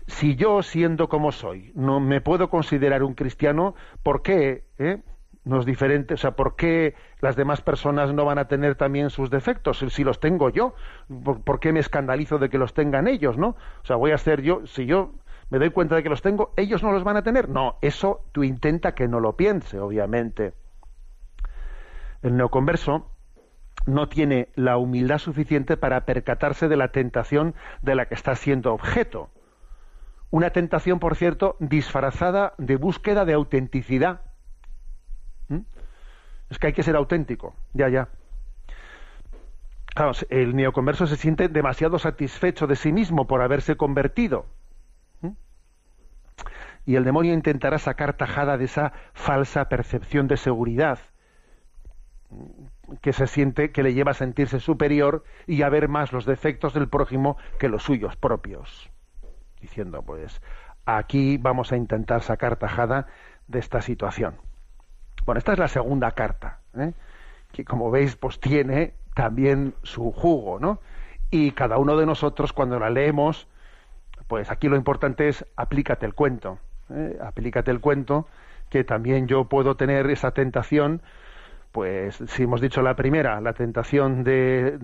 si 0.07 0.35
yo 0.35 0.61
siendo 0.61 1.09
como 1.09 1.31
soy 1.31 1.71
no 1.73 1.99
me 1.99 2.21
puedo 2.21 2.49
considerar 2.49 3.01
un 3.01 3.15
cristiano, 3.15 3.73
¿por 4.03 4.21
qué? 4.21 4.63
Eh? 4.77 5.01
no 5.45 5.59
es 5.59 5.65
diferente, 5.65 6.15
o 6.15 6.17
sea, 6.17 6.31
¿por 6.31 6.55
qué 6.55 6.95
las 7.21 7.35
demás 7.35 7.61
personas 7.61 8.13
no 8.13 8.25
van 8.25 8.39
a 8.39 8.47
tener 8.47 8.75
también 8.75 9.11
sus 9.11 9.29
defectos 9.29 9.85
si 9.89 10.03
los 10.03 10.19
tengo 10.19 10.49
yo? 10.49 10.73
¿Por, 11.23 11.59
qué 11.59 11.71
me 11.71 11.79
escandalizo 11.79 12.39
de 12.39 12.49
que 12.49 12.57
los 12.57 12.73
tengan 12.73 13.07
ellos, 13.07 13.37
no? 13.37 13.49
O 13.49 13.85
sea, 13.85 13.95
voy 13.95 14.11
a 14.11 14.17
ser 14.17 14.41
yo, 14.41 14.65
si 14.65 14.87
yo 14.87 15.13
me 15.51 15.59
doy 15.59 15.69
cuenta 15.69 15.95
de 15.95 16.03
que 16.03 16.09
los 16.09 16.23
tengo, 16.23 16.51
ellos 16.57 16.81
no 16.81 16.91
los 16.91 17.03
van 17.03 17.17
a 17.17 17.23
tener. 17.23 17.47
No, 17.47 17.77
eso 17.81 18.21
tú 18.31 18.43
intenta 18.43 18.95
que 18.95 19.07
no 19.07 19.19
lo 19.19 19.37
piense, 19.37 19.79
obviamente. 19.79 20.53
El 22.25 22.37
neoconverso 22.37 23.07
no 23.85 24.09
tiene 24.09 24.49
la 24.55 24.77
humildad 24.77 25.19
suficiente 25.19 25.77
para 25.77 26.05
percatarse 26.05 26.67
de 26.67 26.75
la 26.75 26.87
tentación 26.87 27.53
de 27.83 27.93
la 27.93 28.07
que 28.07 28.15
está 28.15 28.35
siendo 28.35 28.73
objeto. 28.73 29.29
Una 30.31 30.49
tentación, 30.49 30.97
por 30.97 31.15
cierto, 31.15 31.55
disfrazada 31.59 32.55
de 32.57 32.77
búsqueda 32.77 33.25
de 33.25 33.33
autenticidad 33.33 34.21
¿Mm? 35.49 35.59
Es 36.49 36.57
que 36.57 36.65
hay 36.65 36.73
que 36.73 36.81
ser 36.81 36.95
auténtico, 36.95 37.53
ya, 37.73 37.89
ya. 37.89 38.09
Claro, 39.93 40.13
el 40.29 40.55
neoconverso 40.55 41.05
se 41.05 41.17
siente 41.17 41.47
demasiado 41.47 41.99
satisfecho 41.99 42.65
de 42.65 42.75
sí 42.75 42.91
mismo 42.91 43.27
por 43.27 43.43
haberse 43.43 43.77
convertido. 43.77 44.47
¿Mm? 45.21 45.33
Y 46.87 46.95
el 46.95 47.03
demonio 47.03 47.35
intentará 47.35 47.77
sacar 47.77 48.17
tajada 48.17 48.57
de 48.57 48.65
esa 48.65 48.93
falsa 49.13 49.69
percepción 49.69 50.27
de 50.27 50.37
seguridad 50.37 50.97
que 53.01 53.13
se 53.13 53.27
siente, 53.27 53.71
que 53.71 53.83
le 53.83 53.93
lleva 53.93 54.11
a 54.11 54.15
sentirse 54.15 54.59
superior 54.59 55.23
y 55.47 55.61
a 55.61 55.69
ver 55.69 55.87
más 55.87 56.13
los 56.13 56.25
defectos 56.25 56.73
del 56.73 56.87
prójimo 56.87 57.37
que 57.59 57.69
los 57.69 57.83
suyos 57.83 58.15
propios. 58.15 58.89
Diciendo, 59.59 60.03
pues, 60.03 60.41
aquí 60.85 61.37
vamos 61.37 61.71
a 61.71 61.77
intentar 61.77 62.21
sacar 62.21 62.57
tajada 62.57 63.07
de 63.47 63.59
esta 63.59 63.81
situación. 63.81 64.35
Bueno, 65.25 65.39
esta 65.39 65.53
es 65.53 65.59
la 65.59 65.67
segunda 65.67 66.11
carta, 66.11 66.59
¿eh? 66.77 66.93
que 67.51 67.65
como 67.65 67.89
veis, 67.89 68.15
pues 68.15 68.39
tiene 68.39 68.93
también 69.15 69.73
su 69.81 70.11
jugo, 70.11 70.59
¿no? 70.59 70.79
Y 71.31 71.51
cada 71.51 71.77
uno 71.77 71.97
de 71.97 72.05
nosotros, 72.05 72.53
cuando 72.53 72.79
la 72.79 72.89
leemos, 72.89 73.47
pues 74.27 74.51
aquí 74.51 74.67
lo 74.67 74.75
importante 74.75 75.27
es 75.27 75.45
aplícate 75.55 76.05
el 76.05 76.13
cuento, 76.13 76.59
¿eh? 76.89 77.17
aplícate 77.21 77.71
el 77.71 77.79
cuento, 77.79 78.27
que 78.69 78.83
también 78.83 79.27
yo 79.27 79.45
puedo 79.45 79.75
tener 79.75 80.09
esa 80.09 80.31
tentación, 80.31 81.01
pues 81.75 82.23
si 82.27 82.43
hemos 82.43 82.61
dicho 82.61 82.81
la 82.81 82.95
primera, 82.95 83.41
la 83.41 83.51
tentación 83.51 84.23
de, 84.23 84.77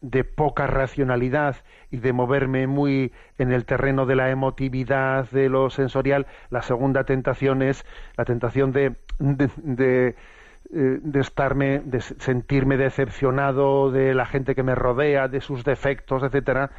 de, 0.00 0.24
poca 0.24 0.66
racionalidad 0.66 1.56
y 1.90 1.98
de 1.98 2.14
moverme 2.14 2.66
muy 2.66 3.12
en 3.36 3.52
el 3.52 3.66
terreno 3.66 4.06
de 4.06 4.16
la 4.16 4.30
emotividad, 4.30 5.28
de 5.30 5.50
lo 5.50 5.68
sensorial, 5.68 6.26
la 6.48 6.62
segunda 6.62 7.04
tentación 7.04 7.60
es 7.60 7.84
la 8.16 8.24
tentación 8.24 8.72
de, 8.72 8.96
de, 9.18 10.16
eh, 10.74 11.00
estarme, 11.12 11.82
de 11.84 12.00
sentirme 12.00 12.78
decepcionado 12.78 13.90
de 13.90 14.14
la 14.14 14.24
gente 14.24 14.54
que 14.54 14.62
me 14.62 14.74
rodea, 14.74 15.28
de 15.28 15.42
sus 15.42 15.62
defectos, 15.62 16.22
etcétera, 16.22 16.70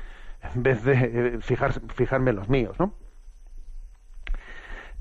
en 0.56 0.64
vez 0.64 0.84
de 0.84 0.94
eh, 0.94 1.38
fijar, 1.40 1.74
fijarme 1.94 2.32
en 2.32 2.36
los 2.38 2.50
míos, 2.50 2.80
¿no? 2.80 2.96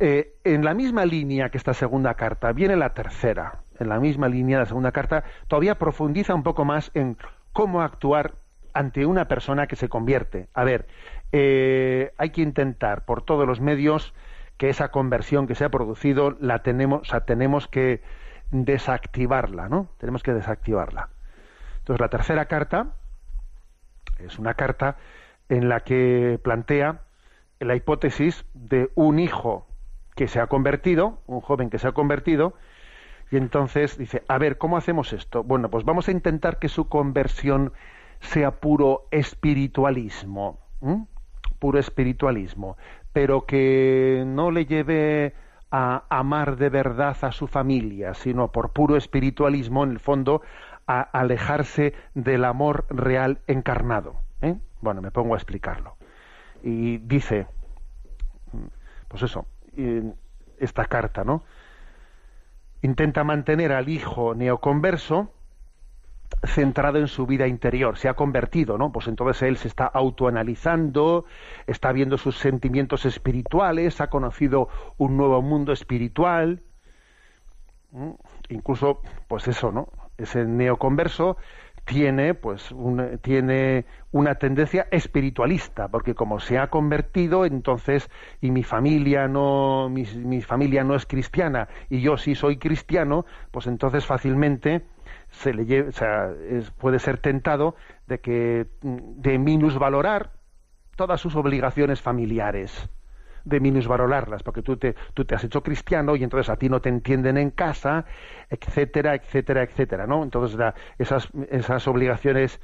Eh, 0.00 0.34
en 0.44 0.66
la 0.66 0.74
misma 0.74 1.06
línea 1.06 1.48
que 1.48 1.56
esta 1.56 1.72
segunda 1.72 2.12
carta 2.12 2.52
viene 2.52 2.76
la 2.76 2.92
tercera. 2.92 3.60
En 3.80 3.88
la 3.88 3.98
misma 3.98 4.28
línea 4.28 4.58
la 4.58 4.66
segunda 4.66 4.92
carta 4.92 5.24
todavía 5.48 5.76
profundiza 5.76 6.34
un 6.34 6.42
poco 6.42 6.64
más 6.64 6.90
en 6.94 7.16
cómo 7.52 7.82
actuar 7.82 8.34
ante 8.72 9.06
una 9.06 9.26
persona 9.26 9.66
que 9.66 9.76
se 9.76 9.88
convierte. 9.88 10.48
A 10.54 10.64
ver, 10.64 10.86
eh, 11.32 12.12
hay 12.18 12.30
que 12.30 12.42
intentar 12.42 13.04
por 13.04 13.22
todos 13.22 13.46
los 13.46 13.60
medios 13.60 14.14
que 14.56 14.68
esa 14.68 14.90
conversión 14.90 15.46
que 15.46 15.54
se 15.54 15.64
ha 15.64 15.70
producido 15.70 16.36
la 16.40 16.62
tenemos, 16.62 17.00
o 17.00 17.04
sea, 17.04 17.20
tenemos 17.22 17.66
que 17.66 18.02
desactivarla, 18.50 19.68
¿no? 19.68 19.88
Tenemos 19.98 20.22
que 20.22 20.34
desactivarla. 20.34 21.08
Entonces, 21.78 22.00
la 22.00 22.08
tercera 22.08 22.44
carta 22.44 22.88
es 24.18 24.38
una 24.38 24.54
carta 24.54 24.96
en 25.48 25.68
la 25.68 25.80
que 25.80 26.38
plantea 26.42 27.00
la 27.58 27.74
hipótesis 27.74 28.44
de 28.54 28.90
un 28.94 29.18
hijo 29.18 29.66
que 30.14 30.28
se 30.28 30.40
ha 30.40 30.46
convertido, 30.46 31.20
un 31.26 31.40
joven 31.40 31.70
que 31.70 31.78
se 31.78 31.88
ha 31.88 31.92
convertido, 31.92 32.54
y 33.30 33.36
entonces 33.36 33.96
dice, 33.96 34.22
a 34.28 34.38
ver, 34.38 34.58
¿cómo 34.58 34.76
hacemos 34.76 35.12
esto? 35.12 35.44
Bueno, 35.44 35.70
pues 35.70 35.84
vamos 35.84 36.08
a 36.08 36.12
intentar 36.12 36.58
que 36.58 36.68
su 36.68 36.88
conversión 36.88 37.72
sea 38.20 38.60
puro 38.60 39.06
espiritualismo, 39.10 40.58
puro 41.58 41.78
espiritualismo, 41.78 42.76
pero 43.12 43.46
que 43.46 44.24
no 44.26 44.50
le 44.50 44.66
lleve 44.66 45.34
a 45.70 46.04
amar 46.08 46.56
de 46.56 46.68
verdad 46.68 47.16
a 47.22 47.30
su 47.30 47.46
familia, 47.46 48.14
sino 48.14 48.50
por 48.50 48.72
puro 48.72 48.96
espiritualismo, 48.96 49.84
en 49.84 49.90
el 49.90 50.00
fondo, 50.00 50.42
a 50.86 51.00
alejarse 51.00 51.94
del 52.14 52.44
amor 52.44 52.86
real 52.90 53.38
encarnado. 53.46 54.16
¿eh? 54.42 54.56
Bueno, 54.80 55.00
me 55.02 55.12
pongo 55.12 55.34
a 55.34 55.36
explicarlo. 55.36 55.96
Y 56.64 56.98
dice, 56.98 57.46
pues 59.06 59.22
eso, 59.22 59.46
esta 60.58 60.84
carta, 60.86 61.22
¿no? 61.22 61.44
Intenta 62.82 63.24
mantener 63.24 63.72
al 63.72 63.88
hijo 63.88 64.34
neoconverso 64.34 65.32
centrado 66.44 66.98
en 66.98 67.08
su 67.08 67.26
vida 67.26 67.46
interior, 67.46 67.98
se 67.98 68.08
ha 68.08 68.14
convertido, 68.14 68.78
¿no? 68.78 68.92
Pues 68.92 69.08
entonces 69.08 69.42
él 69.42 69.56
se 69.56 69.68
está 69.68 69.84
autoanalizando, 69.86 71.26
está 71.66 71.92
viendo 71.92 72.16
sus 72.18 72.38
sentimientos 72.38 73.04
espirituales, 73.04 74.00
ha 74.00 74.08
conocido 74.08 74.68
un 74.96 75.16
nuevo 75.16 75.42
mundo 75.42 75.72
espiritual, 75.72 76.62
incluso, 78.48 79.02
pues 79.28 79.48
eso, 79.48 79.72
¿no? 79.72 79.88
Ese 80.16 80.44
neoconverso 80.44 81.36
tiene 81.90 82.34
pues 82.34 82.72
tiene 83.20 83.84
una 84.12 84.36
tendencia 84.36 84.86
espiritualista 84.92 85.88
porque 85.88 86.14
como 86.14 86.38
se 86.38 86.56
ha 86.56 86.68
convertido 86.68 87.44
entonces 87.44 88.08
y 88.40 88.52
mi 88.52 88.62
familia 88.62 89.26
no 89.26 89.88
mi, 89.90 90.40
familia 90.40 90.84
no 90.84 90.94
es 90.94 91.04
cristiana 91.04 91.68
y 91.88 92.00
yo 92.00 92.16
sí 92.16 92.36
soy 92.36 92.58
cristiano 92.58 93.26
pues 93.50 93.66
entonces 93.66 94.06
fácilmente 94.06 94.84
se 95.30 95.52
le 95.52 95.88
o 95.88 95.90
sea, 95.90 96.32
puede 96.78 97.00
ser 97.00 97.18
tentado 97.18 97.74
de 98.06 98.20
que 98.20 98.66
de 98.82 99.38
minusvalorar 99.40 100.30
todas 100.94 101.20
sus 101.20 101.34
obligaciones 101.34 102.00
familiares 102.00 102.88
de 103.44 103.60
minusvalorarlas, 103.60 104.42
porque 104.42 104.62
tú 104.62 104.76
te, 104.76 104.94
tú 105.14 105.24
te 105.24 105.34
has 105.34 105.44
hecho 105.44 105.62
cristiano 105.62 106.16
y 106.16 106.24
entonces 106.24 106.48
a 106.50 106.56
ti 106.56 106.68
no 106.68 106.80
te 106.80 106.88
entienden 106.88 107.38
en 107.38 107.50
casa, 107.50 108.04
etcétera, 108.48 109.14
etcétera, 109.14 109.62
etcétera, 109.62 110.06
¿no? 110.06 110.22
Entonces 110.22 110.58
esas, 110.98 111.28
esas 111.50 111.86
obligaciones 111.88 112.60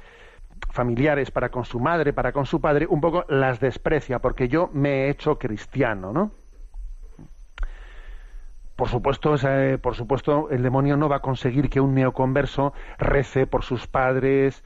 familiares 0.71 1.31
para 1.31 1.49
con 1.49 1.65
su 1.65 1.79
madre, 1.79 2.13
para 2.13 2.31
con 2.31 2.45
su 2.45 2.59
padre, 2.61 2.87
un 2.89 3.01
poco 3.01 3.25
las 3.29 3.59
desprecia, 3.59 4.19
porque 4.19 4.47
yo 4.47 4.69
me 4.73 5.05
he 5.05 5.09
hecho 5.09 5.37
cristiano, 5.37 6.13
¿no? 6.13 6.31
Por 8.75 8.89
supuesto, 8.89 9.35
por 9.81 9.95
supuesto, 9.95 10.49
el 10.51 10.61
demonio 10.61 10.97
no 10.97 11.09
va 11.09 11.15
a 11.15 11.21
conseguir 11.21 11.67
que 11.67 11.81
un 11.81 11.95
neoconverso 11.95 12.73
rece 12.99 13.47
por 13.47 13.63
sus 13.63 13.87
padres, 13.87 14.63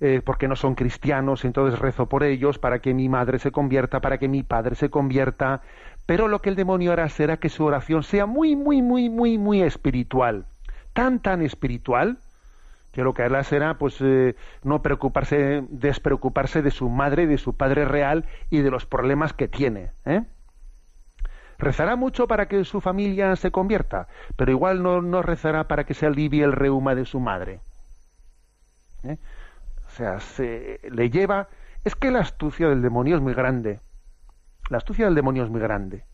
eh, 0.00 0.22
porque 0.24 0.48
no 0.48 0.56
son 0.56 0.74
cristianos, 0.74 1.44
entonces 1.44 1.78
rezo 1.78 2.06
por 2.06 2.22
ellos 2.22 2.58
para 2.58 2.78
que 2.78 2.94
mi 2.94 3.08
madre 3.08 3.38
se 3.38 3.52
convierta, 3.52 4.00
para 4.00 4.18
que 4.18 4.28
mi 4.28 4.42
padre 4.42 4.74
se 4.74 4.90
convierta. 4.90 5.62
Pero 6.06 6.26
lo 6.26 6.40
que 6.40 6.48
el 6.48 6.56
demonio 6.56 6.92
hará 6.92 7.08
será 7.08 7.36
que 7.36 7.48
su 7.48 7.64
oración 7.64 8.02
sea 8.02 8.26
muy, 8.26 8.56
muy, 8.56 8.82
muy, 8.82 9.08
muy, 9.08 9.38
muy 9.38 9.62
espiritual. 9.62 10.46
Tan, 10.92 11.20
tan 11.20 11.42
espiritual 11.42 12.18
que 12.92 13.02
lo 13.02 13.14
que 13.14 13.22
hará 13.22 13.44
será 13.44 13.74
pues 13.74 13.98
eh, 14.00 14.34
no 14.64 14.82
preocuparse, 14.82 15.64
despreocuparse 15.68 16.62
de 16.62 16.70
su 16.70 16.88
madre, 16.88 17.26
de 17.26 17.38
su 17.38 17.56
padre 17.56 17.84
real 17.84 18.24
y 18.50 18.62
de 18.62 18.70
los 18.70 18.86
problemas 18.86 19.32
que 19.32 19.48
tiene. 19.48 19.90
¿eh? 20.04 20.24
Rezará 21.58 21.94
mucho 21.94 22.26
para 22.26 22.48
que 22.48 22.64
su 22.64 22.80
familia 22.80 23.36
se 23.36 23.50
convierta, 23.50 24.08
pero 24.36 24.50
igual 24.50 24.82
no, 24.82 25.22
rezará 25.22 25.68
para 25.68 25.84
que 25.84 25.94
se 25.94 26.06
alivie 26.06 26.42
el 26.42 26.52
reuma 26.52 26.94
de 26.94 27.04
su 27.04 27.20
madre. 27.20 27.60
¿eh? 29.04 29.18
O 29.90 29.92
sea, 29.92 30.20
se 30.20 30.80
le 30.88 31.10
lleva... 31.10 31.48
Es 31.82 31.96
que 31.96 32.10
la 32.10 32.20
astucia 32.20 32.68
del 32.68 32.80
demonio 32.80 33.16
es 33.16 33.22
muy 33.22 33.34
grande. 33.34 33.80
La 34.68 34.76
astucia 34.76 35.06
del 35.06 35.16
demonio 35.16 35.42
es 35.42 35.50
muy 35.50 35.60
grande. 35.60 36.04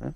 ¿eh? 0.00 0.12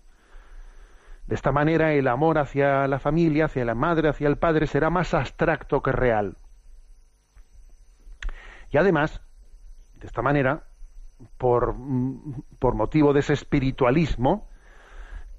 De 1.27 1.35
esta 1.35 1.53
manera 1.53 1.93
el 1.93 2.09
amor 2.09 2.39
hacia 2.39 2.89
la 2.89 2.99
familia, 2.99 3.45
hacia 3.47 3.65
la 3.67 3.75
madre, 3.75 4.09
hacia 4.09 4.29
el 4.29 4.39
padre 4.39 4.67
será 4.67 4.89
más 4.89 5.13
abstracto 5.13 5.83
que 5.83 5.93
real. 5.93 6.39
Y 8.71 8.79
además, 8.79 9.21
De 9.95 10.07
esta 10.07 10.23
manera, 10.23 10.65
por, 11.39 11.75
por 12.59 12.75
motivo 12.75 13.13
de 13.13 13.21
ese 13.21 13.33
espiritualismo, 13.33 14.49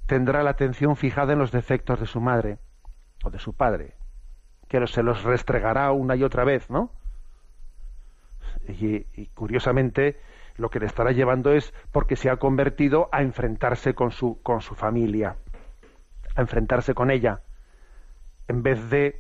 tendrá 0.08 0.44
la 0.44 0.52
atención 0.52 0.96
fijada 0.96 1.34
en 1.34 1.40
los 1.40 1.52
defectos 1.52 2.00
de 2.00 2.08
su 2.08 2.20
madre 2.20 2.58
o 3.24 3.30
de 3.30 3.40
su 3.40 3.54
padre, 3.54 3.96
que 4.68 4.86
se 4.88 5.04
los 5.04 5.24
restregará 5.24 5.92
una 5.92 6.16
y 6.16 6.24
otra 6.24 6.44
vez, 6.46 6.70
¿no? 6.70 6.92
Y, 8.68 9.28
curiosamente 9.34 10.20
lo 10.58 10.70
que 10.70 10.80
le 10.80 10.86
estará 10.86 11.12
llevando 11.12 11.52
es 11.52 11.74
porque 11.92 12.16
se 12.16 12.30
ha 12.30 12.38
convertido 12.38 13.10
a 13.12 13.22
enfrentarse 13.22 13.94
con 13.94 14.12
su, 14.12 14.42
con 14.42 14.62
su 14.62 14.74
familia, 14.74 15.36
a 16.36 16.42
enfrentarse 16.42 16.94
con 16.94 17.12
ella, 17.12 17.42
en 18.48 18.64
vez 18.64 18.90
de, 18.90 19.20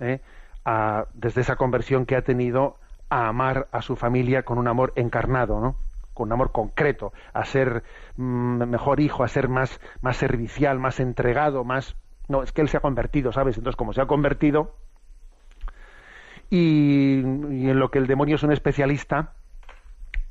¿eh? 0.00 0.20
a, 0.64 1.06
desde 1.14 1.40
esa 1.40 1.56
conversión 1.56 2.04
que 2.04 2.16
ha 2.16 2.22
tenido, 2.22 2.76
a 3.08 3.28
amar 3.28 3.68
a 3.72 3.80
su 3.80 3.96
familia 3.96 4.42
con 4.42 4.58
un 4.58 4.68
amor 4.68 4.92
encarnado, 4.96 5.60
¿no? 5.60 5.76
con 6.14 6.28
un 6.28 6.32
amor 6.32 6.52
concreto, 6.52 7.12
a 7.32 7.44
ser 7.44 7.82
mm, 8.16 8.64
mejor 8.64 9.00
hijo, 9.00 9.24
a 9.24 9.28
ser 9.28 9.48
más, 9.48 9.80
más 10.00 10.16
servicial, 10.16 10.78
más 10.78 11.00
entregado, 11.00 11.64
más... 11.64 11.96
No, 12.28 12.42
es 12.42 12.52
que 12.52 12.62
él 12.62 12.68
se 12.68 12.78
ha 12.78 12.80
convertido, 12.80 13.32
¿sabes? 13.32 13.58
Entonces, 13.58 13.76
como 13.76 13.92
se 13.92 14.00
ha 14.00 14.06
convertido, 14.06 14.76
y, 16.50 17.20
en 17.20 17.78
lo 17.78 17.90
que 17.90 17.98
el 17.98 18.06
demonio 18.06 18.36
es 18.36 18.42
un 18.42 18.52
especialista, 18.52 19.32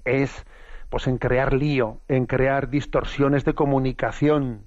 es 0.05 0.45
pues 0.89 1.07
en 1.07 1.17
crear 1.17 1.53
lío, 1.53 1.99
en 2.07 2.25
crear 2.25 2.69
distorsiones 2.69 3.45
de 3.45 3.53
comunicación, 3.55 4.65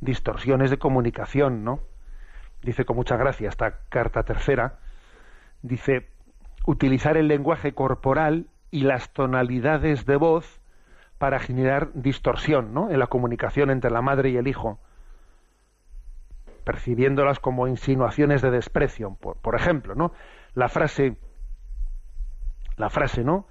distorsiones 0.00 0.70
de 0.70 0.78
comunicación, 0.78 1.62
¿no? 1.62 1.80
Dice 2.62 2.84
con 2.84 2.96
mucha 2.96 3.16
gracia 3.16 3.48
esta 3.48 3.78
carta 3.88 4.24
tercera, 4.24 4.78
dice 5.62 6.08
utilizar 6.66 7.16
el 7.16 7.28
lenguaje 7.28 7.74
corporal 7.74 8.46
y 8.70 8.82
las 8.82 9.12
tonalidades 9.12 10.06
de 10.06 10.16
voz 10.16 10.60
para 11.18 11.38
generar 11.38 11.90
distorsión 11.94 12.74
¿no? 12.74 12.90
en 12.90 12.98
la 12.98 13.06
comunicación 13.06 13.70
entre 13.70 13.90
la 13.90 14.02
madre 14.02 14.30
y 14.30 14.36
el 14.36 14.48
hijo, 14.48 14.80
percibiéndolas 16.64 17.38
como 17.38 17.68
insinuaciones 17.68 18.42
de 18.42 18.50
desprecio. 18.50 19.16
Por, 19.20 19.54
ejemplo, 19.54 19.94
¿no? 19.94 20.12
La 20.54 20.68
frase, 20.68 21.16
la 22.76 22.90
frase, 22.90 23.24
¿no? 23.24 23.46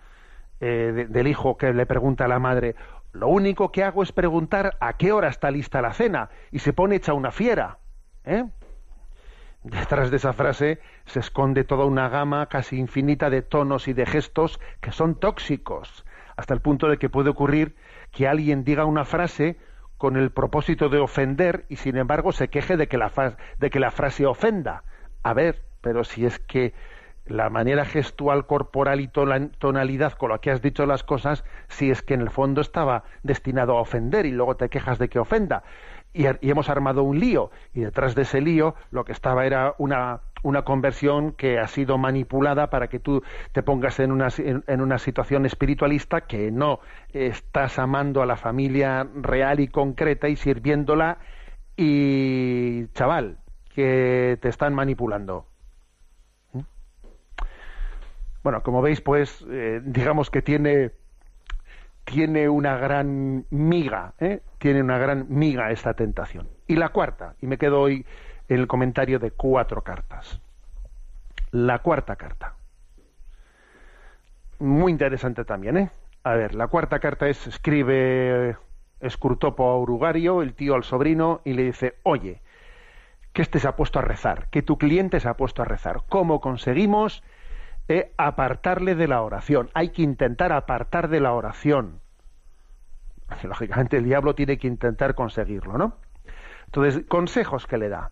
Eh, 0.59 1.07
del 1.09 1.27
hijo 1.27 1.57
que 1.57 1.73
le 1.73 1.85
pregunta 1.85 2.25
a 2.25 2.27
la 2.27 2.39
madre, 2.39 2.75
lo 3.13 3.27
único 3.27 3.71
que 3.71 3.83
hago 3.83 4.03
es 4.03 4.11
preguntar 4.11 4.77
a 4.79 4.93
qué 4.93 5.11
hora 5.11 5.27
está 5.27 5.51
lista 5.51 5.81
la 5.81 5.93
cena 5.93 6.29
y 6.51 6.59
se 6.59 6.71
pone 6.71 6.95
hecha 6.95 7.13
una 7.13 7.31
fiera. 7.31 7.79
¿eh? 8.23 8.45
Detrás 9.63 10.11
de 10.11 10.17
esa 10.17 10.33
frase 10.33 10.79
se 11.05 11.19
esconde 11.19 11.63
toda 11.63 11.85
una 11.85 12.09
gama 12.09 12.47
casi 12.47 12.77
infinita 12.77 13.29
de 13.29 13.41
tonos 13.41 13.87
y 13.87 13.93
de 13.93 14.05
gestos 14.05 14.59
que 14.79 14.91
son 14.91 15.15
tóxicos, 15.15 16.05
hasta 16.37 16.53
el 16.53 16.61
punto 16.61 16.87
de 16.87 16.97
que 16.97 17.09
puede 17.09 17.29
ocurrir 17.29 17.75
que 18.11 18.27
alguien 18.27 18.63
diga 18.63 18.85
una 18.85 19.03
frase 19.03 19.57
con 19.97 20.15
el 20.15 20.31
propósito 20.31 20.89
de 20.89 20.99
ofender 20.99 21.65
y 21.69 21.75
sin 21.75 21.97
embargo 21.97 22.31
se 22.31 22.47
queje 22.47 22.77
de 22.77 22.87
que 22.87 22.97
la, 22.97 23.11
de 23.59 23.69
que 23.69 23.79
la 23.79 23.91
frase 23.91 24.25
ofenda. 24.25 24.83
A 25.21 25.33
ver, 25.33 25.63
pero 25.81 26.03
si 26.03 26.25
es 26.25 26.39
que 26.39 26.73
la 27.25 27.49
manera 27.49 27.85
gestual, 27.85 28.45
corporal 28.45 28.99
y 28.99 29.07
tonalidad 29.07 30.13
con 30.13 30.31
la 30.31 30.39
que 30.39 30.51
has 30.51 30.61
dicho 30.61 30.85
las 30.85 31.03
cosas, 31.03 31.43
si 31.67 31.91
es 31.91 32.01
que 32.01 32.13
en 32.13 32.21
el 32.21 32.29
fondo 32.29 32.61
estaba 32.61 33.03
destinado 33.23 33.77
a 33.77 33.81
ofender 33.81 34.25
y 34.25 34.31
luego 34.31 34.55
te 34.55 34.69
quejas 34.69 34.99
de 34.99 35.07
que 35.07 35.19
ofenda 35.19 35.63
y, 36.13 36.25
hemos 36.49 36.69
armado 36.69 37.03
un 37.03 37.19
lío 37.19 37.51
y 37.73 37.81
detrás 37.81 38.15
de 38.15 38.23
ese 38.23 38.41
lío 38.41 38.75
lo 38.91 39.05
que 39.05 39.11
estaba 39.11 39.45
era 39.45 39.75
una, 39.77 40.21
una 40.43 40.63
conversión 40.63 41.31
que 41.31 41.59
ha 41.59 41.67
sido 41.67 41.97
manipulada 41.97 42.69
para 42.69 42.87
que 42.87 42.99
tú 42.99 43.23
te 43.53 43.63
pongas 43.63 43.99
en 43.99 44.11
una, 44.11 44.27
en, 44.37 44.81
una 44.81 44.97
situación 44.97 45.45
espiritualista 45.45 46.21
que 46.21 46.51
no 46.51 46.79
estás 47.13 47.79
amando 47.79 48.21
a 48.21 48.25
la 48.25 48.35
familia 48.35 49.07
real 49.15 49.59
y 49.59 49.67
concreta 49.67 50.27
y 50.27 50.35
sirviéndola 50.35 51.19
y 51.77 52.87
chaval 52.93 53.37
que 53.73 54.37
te 54.41 54.49
están 54.49 54.73
manipulando. 54.73 55.50
Bueno, 58.43 58.63
como 58.63 58.81
veis, 58.81 59.01
pues 59.01 59.45
eh, 59.49 59.81
digamos 59.83 60.29
que 60.29 60.41
tiene 60.41 60.91
tiene 62.03 62.49
una 62.49 62.77
gran 62.77 63.45
miga, 63.49 64.13
¿eh? 64.19 64.41
tiene 64.57 64.81
una 64.81 64.97
gran 64.97 65.27
miga 65.29 65.71
esta 65.71 65.93
tentación. 65.93 66.49
Y 66.67 66.75
la 66.75 66.89
cuarta, 66.89 67.35
y 67.41 67.47
me 67.47 67.57
quedo 67.57 67.79
hoy 67.79 68.05
en 68.49 68.59
el 68.59 68.67
comentario 68.67 69.19
de 69.19 69.31
cuatro 69.31 69.83
cartas. 69.83 70.41
La 71.51 71.79
cuarta 71.79 72.15
carta. 72.15 72.55
Muy 74.59 74.91
interesante 74.91 75.45
también, 75.45 75.77
¿eh? 75.77 75.89
A 76.23 76.33
ver, 76.35 76.53
la 76.53 76.67
cuarta 76.67 76.99
carta 76.99 77.27
es, 77.27 77.47
escribe 77.47 78.57
Escrutopo 78.99 79.69
a 79.69 79.77
Urugario, 79.77 80.41
el 80.41 80.53
tío 80.53 80.75
al 80.75 80.83
sobrino, 80.83 81.41
y 81.43 81.53
le 81.53 81.63
dice, 81.63 81.95
oye, 82.03 82.41
que 83.33 83.41
este 83.41 83.59
se 83.59 83.67
ha 83.67 83.75
puesto 83.75 83.99
a 83.99 84.03
rezar, 84.03 84.47
que 84.49 84.61
tu 84.61 84.77
cliente 84.77 85.19
se 85.19 85.29
ha 85.29 85.35
puesto 85.35 85.61
a 85.61 85.65
rezar. 85.65 86.01
¿Cómo 86.09 86.41
conseguimos 86.41 87.23
apartarle 88.17 88.95
de 88.95 89.07
la 89.07 89.21
oración. 89.21 89.69
Hay 89.73 89.89
que 89.89 90.01
intentar 90.01 90.51
apartar 90.51 91.09
de 91.09 91.19
la 91.19 91.33
oración. 91.33 91.99
Lógicamente 93.43 93.97
el 93.97 94.05
diablo 94.05 94.35
tiene 94.35 94.57
que 94.57 94.67
intentar 94.67 95.15
conseguirlo, 95.15 95.77
¿no? 95.77 95.97
Entonces, 96.65 97.03
consejos 97.07 97.67
que 97.67 97.77
le 97.77 97.89
da. 97.89 98.11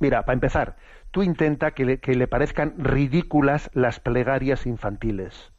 Mira, 0.00 0.24
para 0.24 0.34
empezar, 0.34 0.76
tú 1.10 1.22
intenta 1.22 1.72
que 1.72 1.84
le, 1.84 1.98
que 1.98 2.14
le 2.14 2.28
parezcan 2.28 2.74
ridículas 2.78 3.70
las 3.74 4.00
plegarias 4.00 4.66
infantiles. 4.66 5.52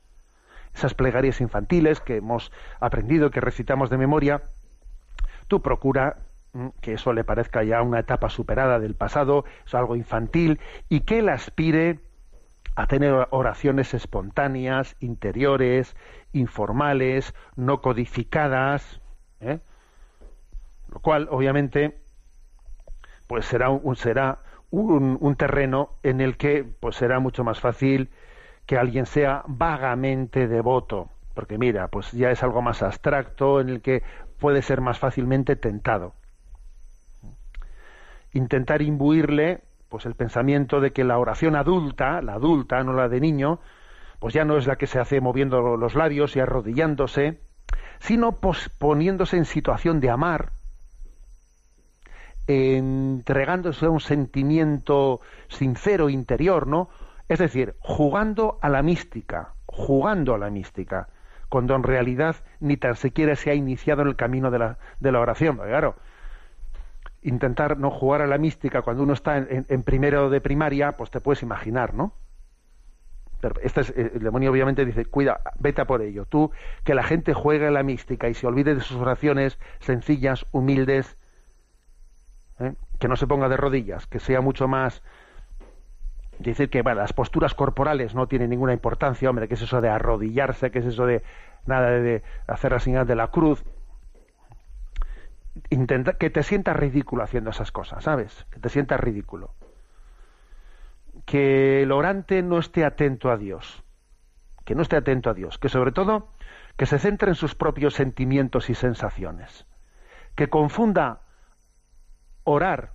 Esas 0.73 0.93
plegarias 0.93 1.41
infantiles 1.41 1.99
que 1.99 2.17
hemos 2.17 2.51
aprendido, 2.79 3.31
que 3.31 3.41
recitamos 3.41 3.89
de 3.89 3.97
memoria, 3.97 4.43
tú 5.47 5.61
procura 5.61 6.17
mm, 6.53 6.67
que 6.81 6.93
eso 6.93 7.11
le 7.13 7.23
parezca 7.23 7.63
ya 7.63 7.81
una 7.81 7.99
etapa 7.99 8.29
superada 8.29 8.79
del 8.79 8.95
pasado, 8.95 9.45
es 9.65 9.73
algo 9.73 9.95
infantil, 9.95 10.59
y 10.87 11.01
que 11.01 11.19
él 11.19 11.29
aspire 11.29 11.99
a 12.75 12.87
tener 12.87 13.27
oraciones 13.31 13.93
espontáneas, 13.93 14.95
interiores, 14.99 15.95
informales, 16.33 17.33
no 17.55 17.81
codificadas, 17.81 19.01
¿eh? 19.41 19.59
lo 20.91 20.99
cual 20.99 21.27
obviamente 21.31 21.99
pues 23.27 23.45
será 23.45 23.69
un, 23.69 23.95
será 23.95 24.39
un, 24.71 25.35
terreno 25.35 25.91
en 26.03 26.21
el 26.21 26.37
que 26.37 26.63
pues 26.63 26.95
será 26.95 27.19
mucho 27.19 27.43
más 27.43 27.59
fácil 27.59 28.09
que 28.65 28.77
alguien 28.77 29.05
sea 29.05 29.43
vagamente 29.47 30.47
devoto, 30.47 31.09
porque 31.33 31.57
mira, 31.57 31.87
pues 31.87 32.11
ya 32.11 32.31
es 32.31 32.43
algo 32.43 32.61
más 32.61 32.81
abstracto 32.83 33.61
en 33.61 33.69
el 33.69 33.81
que 33.81 34.03
puede 34.39 34.61
ser 34.61 34.81
más 34.81 34.99
fácilmente 34.99 35.55
tentado. 35.55 36.13
Intentar 38.33 38.81
imbuirle 38.81 39.61
pues 39.89 40.05
el 40.05 40.15
pensamiento 40.15 40.79
de 40.79 40.91
que 40.91 41.03
la 41.03 41.17
oración 41.17 41.55
adulta, 41.55 42.21
la 42.21 42.33
adulta, 42.33 42.83
no 42.83 42.93
la 42.93 43.09
de 43.09 43.19
niño, 43.19 43.59
pues 44.19 44.33
ya 44.33 44.45
no 44.45 44.57
es 44.57 44.67
la 44.67 44.75
que 44.75 44.87
se 44.87 44.99
hace 44.99 45.19
moviendo 45.19 45.77
los 45.77 45.95
labios 45.95 46.35
y 46.35 46.39
arrodillándose, 46.39 47.39
sino 47.99 48.33
poniéndose 48.77 49.37
en 49.37 49.45
situación 49.45 49.99
de 49.99 50.09
amar, 50.09 50.51
entregándose 52.47 53.85
a 53.85 53.89
un 53.89 53.99
sentimiento 53.99 55.21
sincero 55.47 56.09
interior, 56.09 56.67
¿no? 56.67 56.89
Es 57.27 57.39
decir, 57.39 57.75
jugando 57.79 58.57
a 58.61 58.69
la 58.69 58.81
mística, 58.81 59.53
jugando 59.65 60.33
a 60.33 60.37
la 60.37 60.49
mística, 60.49 61.09
cuando 61.47 61.75
en 61.75 61.83
realidad 61.83 62.37
ni 62.59 62.77
tan 62.77 62.95
siquiera 62.95 63.35
se 63.35 63.51
ha 63.51 63.55
iniciado 63.55 64.01
en 64.01 64.09
el 64.09 64.15
camino 64.15 64.51
de 64.51 64.59
la, 64.59 64.77
de 64.99 65.11
la 65.11 65.19
oración. 65.19 65.57
claro, 65.57 65.95
intentar 67.21 67.77
no 67.77 67.91
jugar 67.91 68.21
a 68.21 68.27
la 68.27 68.37
mística 68.37 68.81
cuando 68.81 69.03
uno 69.03 69.13
está 69.13 69.37
en, 69.37 69.83
primero 69.83 70.29
de 70.29 70.41
primaria, 70.41 70.93
pues 70.93 71.11
te 71.11 71.19
puedes 71.19 71.43
imaginar, 71.43 71.93
¿no? 71.93 72.13
Pero 73.41 73.55
este 73.61 73.81
es, 73.81 73.93
el 73.95 74.19
demonio 74.21 74.51
obviamente 74.51 74.85
dice, 74.85 75.05
cuida, 75.05 75.41
vete 75.59 75.81
a 75.81 75.85
por 75.85 76.01
ello. 76.01 76.25
Tú, 76.25 76.51
que 76.83 76.93
la 76.93 77.03
gente 77.03 77.33
juegue 77.33 77.67
a 77.67 77.71
la 77.71 77.83
mística 77.83 78.27
y 78.27 78.33
se 78.33 78.47
olvide 78.47 78.75
de 78.75 78.81
sus 78.81 78.97
oraciones 78.97 79.57
sencillas, 79.79 80.45
humildes, 80.51 81.17
¿eh? 82.59 82.73
que 82.99 83.07
no 83.07 83.15
se 83.15 83.27
ponga 83.27 83.47
de 83.47 83.57
rodillas, 83.57 84.07
que 84.07 84.19
sea 84.19 84.41
mucho 84.41 84.67
más... 84.67 85.01
Decir 86.37 86.69
que 86.69 86.83
bueno, 86.83 87.01
las 87.01 87.11
posturas 87.11 87.53
corporales 87.53 88.15
no 88.15 88.27
tienen 88.27 88.49
ninguna 88.49 88.71
importancia, 88.71 89.29
hombre, 89.29 89.49
que 89.49 89.55
es 89.55 89.61
eso 89.61 89.81
de 89.81 89.89
arrodillarse, 89.89 90.71
que 90.71 90.79
es 90.79 90.85
eso 90.85 91.05
de 91.05 91.21
nada 91.65 91.91
de 91.91 92.23
hacer 92.47 92.71
la 92.71 92.79
señal 92.79 93.05
de 93.05 93.15
la 93.15 93.27
cruz, 93.27 93.65
que 96.17 96.29
te 96.29 96.43
sientas 96.43 96.75
ridículo 96.75 97.23
haciendo 97.23 97.49
esas 97.49 97.71
cosas, 97.71 98.03
¿sabes? 98.03 98.45
Que 98.51 98.59
te 98.59 98.69
sientas 98.69 98.99
ridículo. 98.99 99.53
Que 101.25 101.83
el 101.83 101.91
orante 101.91 102.41
no 102.41 102.59
esté 102.59 102.85
atento 102.85 103.31
a 103.31 103.37
Dios. 103.37 103.83
Que 104.65 104.75
no 104.75 104.81
esté 104.81 104.95
atento 104.95 105.29
a 105.29 105.33
Dios. 105.33 105.57
Que 105.57 105.69
sobre 105.69 105.91
todo 105.91 106.29
que 106.77 106.85
se 106.85 106.99
centre 106.99 107.29
en 107.29 107.35
sus 107.35 107.55
propios 107.55 107.93
sentimientos 107.93 108.69
y 108.69 108.75
sensaciones. 108.75 109.65
Que 110.35 110.49
confunda 110.49 111.21
orar 112.43 112.93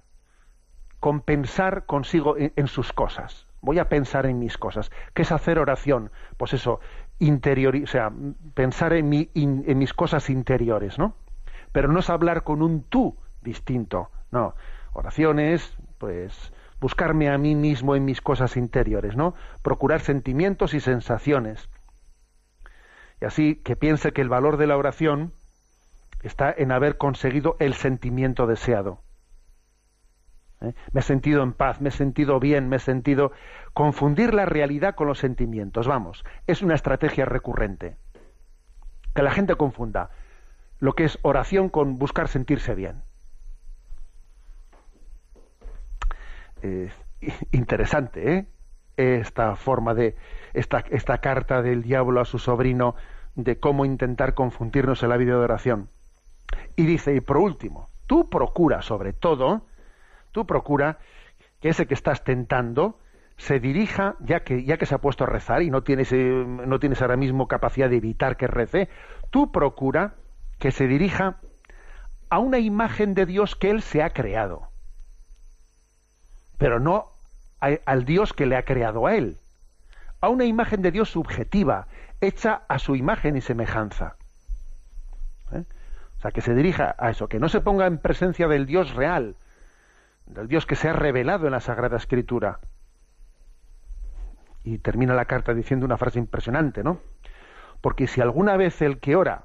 con 1.00 1.20
pensar 1.20 1.84
consigo 1.84 2.36
en, 2.38 2.66
sus 2.66 2.92
cosas. 2.92 3.46
Voy 3.60 3.78
a 3.78 3.88
pensar 3.88 4.24
en 4.26 4.38
mis 4.38 4.56
cosas. 4.56 4.90
¿Qué 5.12 5.22
es 5.22 5.32
hacer 5.32 5.58
oración? 5.58 6.10
Pues 6.38 6.54
eso, 6.54 6.80
interior, 7.18 7.76
o 7.76 7.86
sea, 7.86 8.10
pensar 8.54 8.94
en 8.94 9.08
mis 9.08 9.94
cosas 9.94 10.30
interiores, 10.30 10.98
¿no? 10.98 11.14
Pero 11.74 11.88
no 11.88 11.98
es 11.98 12.08
hablar 12.08 12.44
con 12.44 12.62
un 12.62 12.84
tú 12.84 13.16
distinto, 13.42 14.08
no. 14.30 14.54
Oraciones, 14.92 15.76
pues 15.98 16.52
buscarme 16.78 17.28
a 17.28 17.36
mí 17.36 17.56
mismo 17.56 17.96
en 17.96 18.04
mis 18.04 18.20
cosas 18.20 18.56
interiores, 18.56 19.16
¿no? 19.16 19.34
Procurar 19.60 20.00
sentimientos 20.00 20.72
y 20.72 20.78
sensaciones. 20.78 21.68
Y 23.20 23.24
así 23.24 23.56
que 23.56 23.74
piense 23.74 24.12
que 24.12 24.20
el 24.20 24.28
valor 24.28 24.56
de 24.56 24.68
la 24.68 24.76
oración 24.76 25.32
está 26.22 26.54
en 26.56 26.70
haber 26.70 26.96
conseguido 26.96 27.56
el 27.58 27.74
sentimiento 27.74 28.46
deseado. 28.46 29.00
¿Eh? 30.60 30.74
Me 30.92 31.00
he 31.00 31.02
sentido 31.02 31.42
en 31.42 31.54
paz, 31.54 31.80
me 31.80 31.88
he 31.88 31.92
sentido 31.92 32.38
bien, 32.38 32.68
me 32.68 32.76
he 32.76 32.78
sentido 32.78 33.32
confundir 33.72 34.32
la 34.32 34.46
realidad 34.46 34.94
con 34.94 35.08
los 35.08 35.18
sentimientos. 35.18 35.88
Vamos, 35.88 36.24
es 36.46 36.62
una 36.62 36.76
estrategia 36.76 37.24
recurrente. 37.24 37.96
Que 39.12 39.24
la 39.24 39.32
gente 39.32 39.56
confunda 39.56 40.10
lo 40.80 40.94
que 40.94 41.04
es 41.04 41.18
oración 41.22 41.68
con 41.68 41.98
buscar 41.98 42.28
sentirse 42.28 42.74
bien. 42.74 43.02
interesante, 47.52 48.34
¿eh? 48.34 48.46
Esta 48.96 49.56
forma 49.56 49.92
de 49.92 50.16
esta, 50.54 50.84
esta 50.90 51.18
carta 51.18 51.60
del 51.60 51.82
diablo 51.82 52.20
a 52.20 52.24
su 52.24 52.38
sobrino 52.38 52.94
de 53.34 53.58
cómo 53.58 53.84
intentar 53.84 54.32
confundirnos 54.34 55.02
en 55.02 55.10
la 55.10 55.18
vida 55.18 55.32
de 55.32 55.40
oración. 55.40 55.90
Y 56.76 56.86
dice, 56.86 57.14
y 57.14 57.20
por 57.20 57.36
último, 57.36 57.88
tú 58.06 58.30
procura 58.30 58.80
sobre 58.80 59.12
todo 59.12 59.66
tú 60.34 60.46
procura 60.46 60.98
que 61.60 61.70
ese 61.70 61.86
que 61.86 61.94
estás 61.94 62.24
tentando 62.24 62.98
se 63.36 63.60
dirija, 63.60 64.16
ya 64.20 64.40
que, 64.40 64.64
ya 64.64 64.76
que 64.76 64.84
se 64.84 64.94
ha 64.94 64.98
puesto 64.98 65.24
a 65.24 65.28
rezar 65.28 65.62
y 65.62 65.70
no 65.70 65.82
tienes, 65.82 66.12
eh, 66.12 66.44
no 66.46 66.78
tienes 66.78 67.00
ahora 67.00 67.16
mismo 67.16 67.48
capacidad 67.48 67.88
de 67.88 67.96
evitar 67.96 68.36
que 68.36 68.46
rece, 68.46 68.88
tú 69.30 69.50
procura 69.50 70.14
que 70.58 70.70
se 70.70 70.86
dirija 70.86 71.36
a 72.30 72.38
una 72.38 72.58
imagen 72.58 73.14
de 73.14 73.26
Dios 73.26 73.56
que 73.56 73.70
Él 73.70 73.82
se 73.82 74.02
ha 74.02 74.10
creado, 74.10 74.68
pero 76.58 76.80
no 76.80 77.10
al 77.60 78.04
Dios 78.04 78.32
que 78.32 78.46
le 78.46 78.56
ha 78.56 78.64
creado 78.64 79.06
a 79.06 79.14
Él, 79.14 79.38
a 80.20 80.28
una 80.28 80.44
imagen 80.44 80.82
de 80.82 80.90
Dios 80.90 81.10
subjetiva, 81.10 81.86
hecha 82.20 82.62
a 82.68 82.78
su 82.78 82.96
imagen 82.96 83.36
y 83.36 83.40
semejanza. 83.40 84.16
¿Eh? 85.52 85.64
O 86.18 86.20
sea, 86.20 86.30
que 86.30 86.40
se 86.40 86.54
dirija 86.54 86.94
a 86.98 87.10
eso, 87.10 87.28
que 87.28 87.38
no 87.38 87.48
se 87.48 87.60
ponga 87.60 87.86
en 87.86 87.98
presencia 87.98 88.48
del 88.48 88.66
Dios 88.66 88.94
real, 88.94 89.36
del 90.26 90.48
Dios 90.48 90.66
que 90.66 90.76
se 90.76 90.88
ha 90.88 90.92
revelado 90.92 91.46
en 91.46 91.52
la 91.52 91.60
Sagrada 91.60 91.96
Escritura. 91.96 92.60
Y 94.62 94.78
termina 94.78 95.14
la 95.14 95.26
carta 95.26 95.52
diciendo 95.52 95.84
una 95.84 95.98
frase 95.98 96.18
impresionante, 96.18 96.82
¿no? 96.82 97.00
Porque 97.80 98.06
si 98.06 98.22
alguna 98.22 98.56
vez 98.56 98.80
el 98.80 98.98
que 98.98 99.16
ora 99.16 99.44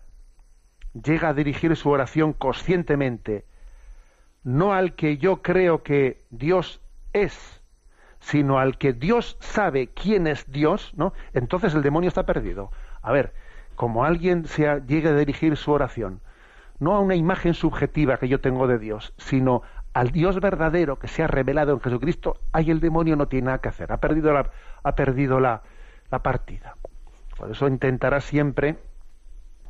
llega 0.93 1.29
a 1.29 1.33
dirigir 1.33 1.75
su 1.75 1.89
oración 1.89 2.33
conscientemente, 2.33 3.45
no 4.43 4.73
al 4.73 4.95
que 4.95 5.17
yo 5.17 5.41
creo 5.41 5.83
que 5.83 6.23
Dios 6.29 6.81
es, 7.13 7.61
sino 8.19 8.59
al 8.59 8.77
que 8.77 8.93
Dios 8.93 9.37
sabe 9.39 9.87
quién 9.87 10.27
es 10.27 10.49
Dios, 10.51 10.93
¿no? 10.95 11.13
Entonces 11.33 11.73
el 11.73 11.81
demonio 11.81 12.07
está 12.07 12.25
perdido. 12.25 12.71
A 13.01 13.11
ver, 13.11 13.33
como 13.75 14.03
alguien 14.03 14.45
se 14.45 14.81
llegue 14.87 15.09
a 15.09 15.15
dirigir 15.15 15.55
su 15.57 15.71
oración, 15.71 16.21
no 16.79 16.95
a 16.95 16.99
una 16.99 17.15
imagen 17.15 17.53
subjetiva 17.53 18.17
que 18.17 18.27
yo 18.27 18.41
tengo 18.41 18.67
de 18.67 18.79
Dios, 18.79 19.13
sino 19.17 19.61
al 19.93 20.11
Dios 20.11 20.39
verdadero 20.39 20.99
que 20.99 21.07
se 21.07 21.23
ha 21.23 21.27
revelado 21.27 21.73
en 21.73 21.81
Jesucristo, 21.81 22.39
ahí 22.51 22.71
el 22.71 22.79
demonio 22.79 23.15
no 23.15 23.27
tiene 23.27 23.47
nada 23.47 23.59
que 23.59 23.69
hacer, 23.69 23.91
ha 23.91 23.97
perdido 23.97 24.33
la, 24.33 24.49
ha 24.83 24.95
perdido 24.95 25.39
la, 25.39 25.61
la 26.11 26.19
partida. 26.19 26.75
Por 27.37 27.51
eso 27.51 27.67
intentará 27.67 28.21
siempre 28.21 28.77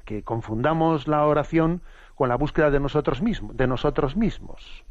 que 0.09 0.23
confundamos 0.23 1.07
la 1.07 1.23
oración 1.23 1.83
con 2.15 2.29
la 2.29 2.35
búsqueda 2.35 2.71
de 2.71 2.79
nosotros 2.79 3.21
mismos, 3.21 3.55
de 3.55 3.67
nosotros 3.67 4.17
mismos. 4.17 4.83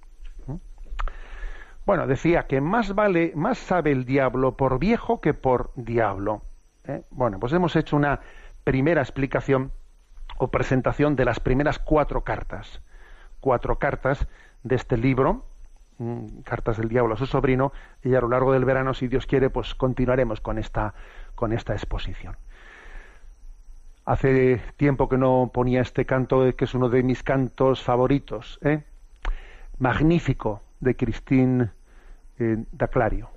¿Mm? 0.47 0.55
Bueno, 1.85 2.07
decía 2.07 2.47
que 2.47 2.61
más 2.61 2.95
vale, 2.95 3.33
más 3.35 3.59
sabe 3.59 3.91
el 3.91 4.05
diablo 4.05 4.57
por 4.57 4.79
viejo 4.79 5.21
que 5.21 5.35
por 5.35 5.73
diablo. 5.75 6.43
¿eh? 6.85 7.03
Bueno, 7.11 7.41
pues 7.41 7.53
hemos 7.53 7.75
hecho 7.75 7.97
una 7.97 8.21
primera 8.63 9.03
explicación 9.03 9.73
o 10.37 10.53
presentación 10.53 11.17
de 11.17 11.25
las 11.25 11.41
primeras 11.41 11.81
cuatro 11.81 12.23
cartas. 12.23 12.81
Cuatro 13.41 13.81
cartas 13.81 14.29
de 14.63 14.77
este 14.77 14.97
libro, 14.97 15.47
Cartas 16.45 16.77
del 16.77 16.89
Diablo 16.89 17.15
a 17.15 17.17
su 17.17 17.27
sobrino, 17.27 17.73
y 18.05 18.15
a 18.15 18.21
lo 18.21 18.29
largo 18.29 18.53
del 18.53 18.65
verano, 18.65 18.95
si 18.95 19.09
Dios 19.09 19.27
quiere, 19.27 19.51
pues 19.51 19.75
continuaremos 19.75 20.41
con 20.41 20.59
esta, 20.59 20.95
con 21.35 21.53
esta 21.53 21.73
exposición. 21.73 22.37
Hace 24.09 24.63
tiempo 24.79 25.07
que 25.07 25.19
no 25.19 25.51
ponía 25.53 25.83
este 25.83 26.07
canto, 26.07 26.47
eh, 26.47 26.55
que 26.55 26.65
es 26.65 26.73
uno 26.73 26.89
de 26.89 27.03
mis 27.03 27.23
cantos 27.23 27.83
favoritos. 27.83 28.59
¿eh? 28.63 28.83
Magnífico, 29.79 30.63
de 30.81 30.97
Christine 30.97 31.71
eh, 32.39 32.65
Daclario. 32.73 33.29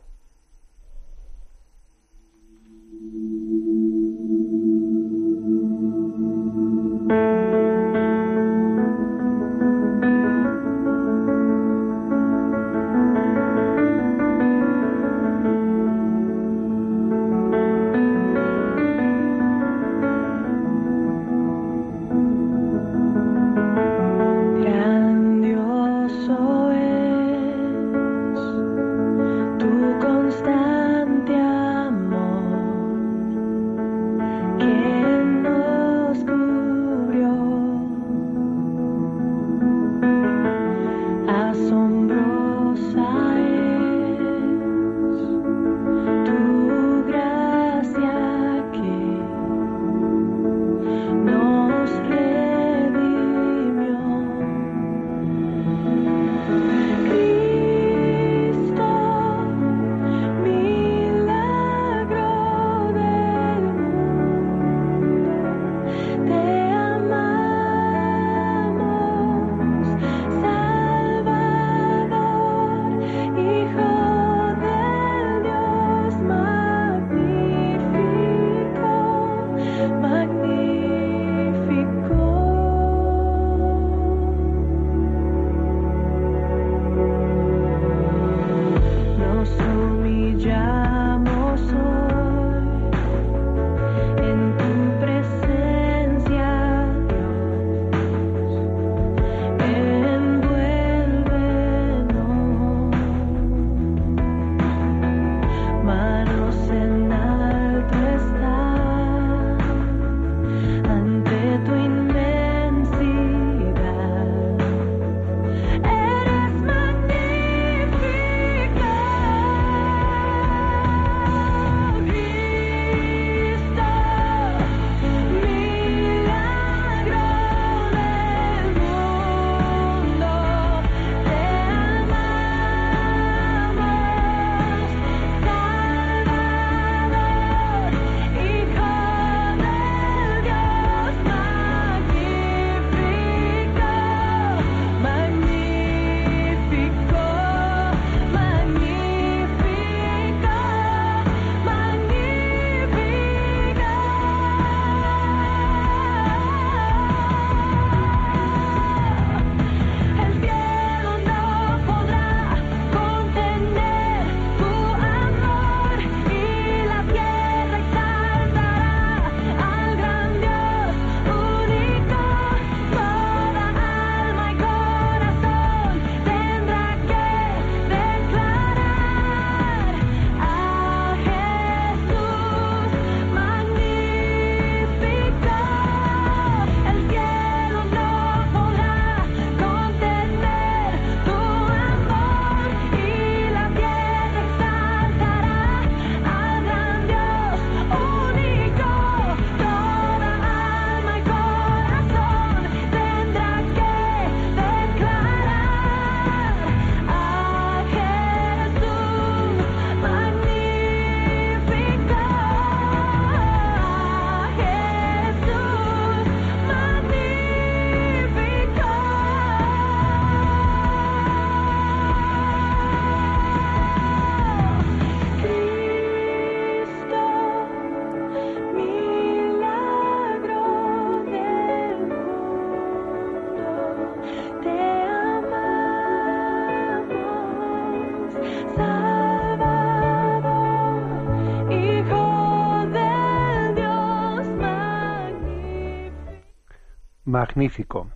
Magnífico. 247.42 248.12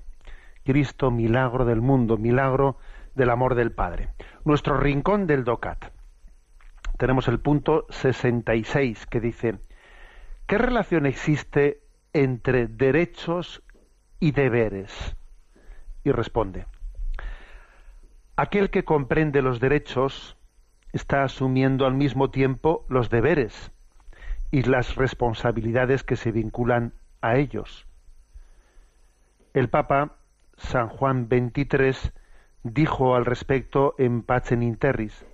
Cristo, 0.63 1.09
milagro 1.09 1.65
del 1.65 1.81
mundo, 1.81 2.15
milagro 2.15 2.77
del 3.15 3.31
amor 3.31 3.55
del 3.55 3.71
Padre. 3.71 4.09
Nuestro 4.43 4.77
rincón 4.77 5.25
del 5.25 5.43
DOCAT. 5.43 5.85
Tenemos 6.99 7.27
el 7.27 7.39
punto 7.39 7.87
66 7.89 9.07
que 9.07 9.19
dice, 9.19 9.57
¿qué 10.45 10.59
relación 10.59 11.07
existe 11.07 11.81
entre 12.13 12.67
derechos 12.67 13.63
y 14.19 14.31
deberes? 14.31 15.17
Y 16.03 16.11
responde, 16.11 16.67
aquel 18.35 18.69
que 18.69 18.85
comprende 18.85 19.41
los 19.41 19.59
derechos 19.59 20.37
está 20.93 21.23
asumiendo 21.23 21.87
al 21.87 21.95
mismo 21.95 22.29
tiempo 22.29 22.85
los 22.89 23.09
deberes 23.09 23.71
y 24.51 24.61
las 24.61 24.95
responsabilidades 24.95 26.03
que 26.03 26.15
se 26.15 26.31
vinculan 26.31 26.93
a 27.21 27.37
ellos. 27.37 27.87
El 29.55 29.69
Papa 29.69 30.17
San 30.57 30.89
Juan 30.89 31.29
XXIII 31.29 32.11
dijo 32.63 33.15
al 33.15 33.23
respecto 33.23 33.95
en 33.97 34.21
Pacem 34.21 34.61
in 34.63 34.75
Terris, 34.75 35.25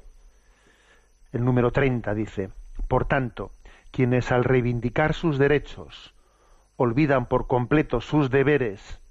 el 1.32 1.44
número 1.44 1.72
30 1.72 2.14
dice, 2.14 2.52
por 2.88 3.06
tanto, 3.06 3.52
quienes 3.90 4.32
al 4.32 4.44
reivindicar 4.44 5.16
sus 5.16 5.40
derechos 5.40 6.14
olvidan 6.76 7.26
por 7.26 7.48
completo 7.48 8.00
sus 8.00 8.30
deberes 8.30 9.02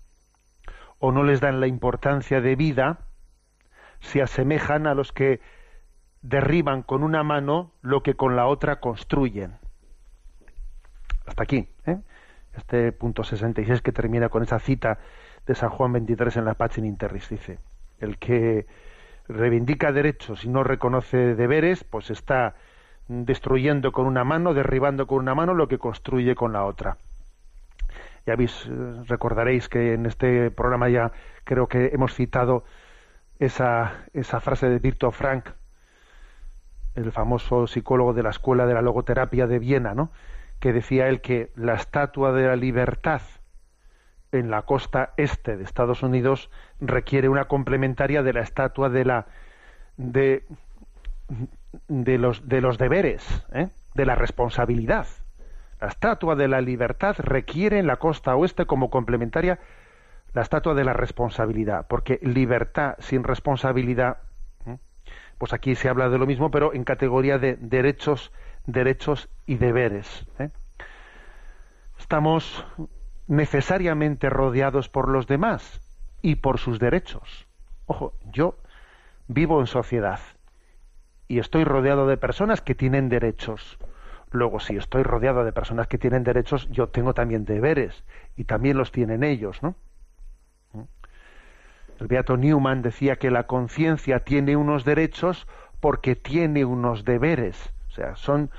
o 1.00 1.10
no 1.10 1.24
les 1.24 1.40
dan 1.40 1.58
la 1.58 1.66
importancia 1.66 2.40
de 2.40 2.54
vida, 2.54 3.00
se 3.98 4.22
asemejan 4.22 4.86
a 4.86 4.94
los 4.94 5.10
que 5.10 5.40
derriban 6.22 6.84
con 6.84 7.02
una 7.02 7.24
mano 7.24 7.72
lo 7.82 8.04
que 8.04 8.14
con 8.14 8.36
la 8.36 8.46
otra 8.46 8.78
construyen. 8.78 9.58
Hasta 11.26 11.42
aquí, 11.42 11.68
¿eh? 11.84 11.98
Este 12.56 12.92
punto 12.92 13.24
66 13.24 13.82
que 13.82 13.92
termina 13.92 14.28
con 14.28 14.42
esa 14.42 14.58
cita 14.58 14.98
de 15.46 15.54
San 15.54 15.70
Juan 15.70 15.92
23 15.92 16.36
en 16.36 16.44
la 16.44 16.54
Pachin 16.54 16.84
Interris, 16.84 17.28
dice, 17.28 17.58
el 18.00 18.18
que 18.18 18.66
reivindica 19.28 19.92
derechos 19.92 20.44
y 20.44 20.48
no 20.48 20.64
reconoce 20.64 21.34
deberes, 21.34 21.84
pues 21.84 22.10
está 22.10 22.54
destruyendo 23.08 23.92
con 23.92 24.06
una 24.06 24.24
mano, 24.24 24.54
derribando 24.54 25.06
con 25.06 25.18
una 25.18 25.34
mano 25.34 25.54
lo 25.54 25.68
que 25.68 25.78
construye 25.78 26.34
con 26.34 26.52
la 26.52 26.64
otra. 26.64 26.96
Ya 28.26 28.36
veis, 28.36 28.66
eh, 28.66 29.02
recordaréis 29.06 29.68
que 29.68 29.94
en 29.94 30.06
este 30.06 30.50
programa 30.50 30.88
ya 30.88 31.12
creo 31.44 31.66
que 31.66 31.90
hemos 31.92 32.14
citado 32.14 32.64
esa, 33.38 34.04
esa 34.12 34.40
frase 34.40 34.68
de 34.68 34.78
Victor 34.78 35.12
Frank, 35.12 35.48
el 36.94 37.12
famoso 37.12 37.66
psicólogo 37.66 38.12
de 38.12 38.22
la 38.22 38.30
Escuela 38.30 38.66
de 38.66 38.74
la 38.74 38.82
Logoterapia 38.82 39.46
de 39.46 39.58
Viena, 39.58 39.94
¿no? 39.94 40.10
Que 40.60 40.72
decía 40.72 41.08
él 41.08 41.20
que 41.20 41.50
la 41.56 41.74
estatua 41.74 42.32
de 42.32 42.46
la 42.46 42.56
libertad 42.56 43.22
en 44.32 44.50
la 44.50 44.62
costa 44.62 45.12
este 45.16 45.56
de 45.56 45.64
Estados 45.64 46.02
Unidos 46.02 46.50
requiere 46.80 47.28
una 47.28 47.46
complementaria 47.46 48.22
de 48.22 48.32
la 48.32 48.42
estatua 48.42 48.88
de 48.88 49.04
la 49.04 49.26
de, 49.96 50.44
los 51.88 52.48
de 52.48 52.60
los 52.60 52.78
deberes, 52.78 53.44
¿eh? 53.52 53.68
de 53.94 54.06
la 54.06 54.14
responsabilidad. 54.14 55.06
La 55.80 55.88
estatua 55.88 56.36
de 56.36 56.48
la 56.48 56.60
libertad 56.60 57.16
requiere 57.18 57.78
en 57.78 57.86
la 57.86 57.96
costa 57.96 58.36
oeste 58.36 58.66
como 58.66 58.90
complementaria 58.90 59.58
la 60.32 60.42
estatua 60.42 60.74
de 60.74 60.84
la 60.84 60.92
responsabilidad, 60.92 61.86
porque 61.88 62.20
libertad 62.22 62.94
sin 62.98 63.24
responsabilidad, 63.24 64.18
¿eh? 64.66 64.78
pues 65.38 65.52
aquí 65.52 65.74
se 65.74 65.88
habla 65.88 66.08
de 66.08 66.18
lo 66.18 66.26
mismo, 66.26 66.50
pero 66.50 66.72
en 66.72 66.84
categoría 66.84 67.38
de 67.38 67.56
derechos, 67.56 68.32
derechos 68.66 69.28
y 69.46 69.56
deberes. 69.56 70.26
¿eh? 70.38 70.50
Estamos 71.98 72.64
necesariamente 73.26 74.30
rodeados 74.30 74.88
por 74.88 75.08
los 75.08 75.26
demás 75.26 75.80
y 76.22 76.36
por 76.36 76.58
sus 76.58 76.78
derechos. 76.78 77.46
Ojo, 77.86 78.12
yo 78.32 78.56
vivo 79.28 79.60
en 79.60 79.66
sociedad 79.66 80.20
y 81.28 81.38
estoy 81.38 81.64
rodeado 81.64 82.06
de 82.06 82.16
personas 82.16 82.60
que 82.60 82.74
tienen 82.74 83.08
derechos. 83.08 83.78
Luego, 84.32 84.60
si 84.60 84.76
estoy 84.76 85.02
rodeado 85.02 85.44
de 85.44 85.52
personas 85.52 85.88
que 85.88 85.98
tienen 85.98 86.24
derechos, 86.24 86.68
yo 86.70 86.88
tengo 86.88 87.14
también 87.14 87.44
deberes 87.44 88.04
y 88.36 88.44
también 88.44 88.76
los 88.76 88.92
tienen 88.92 89.22
ellos, 89.24 89.62
¿no? 89.62 89.74
El 92.00 92.06
beato 92.06 92.36
Newman 92.38 92.80
decía 92.80 93.16
que 93.16 93.30
la 93.30 93.46
conciencia 93.46 94.20
tiene 94.20 94.56
unos 94.56 94.84
derechos 94.84 95.46
porque 95.80 96.16
tiene 96.16 96.64
unos 96.64 97.04
deberes. 97.04 97.72
Son 98.14 98.50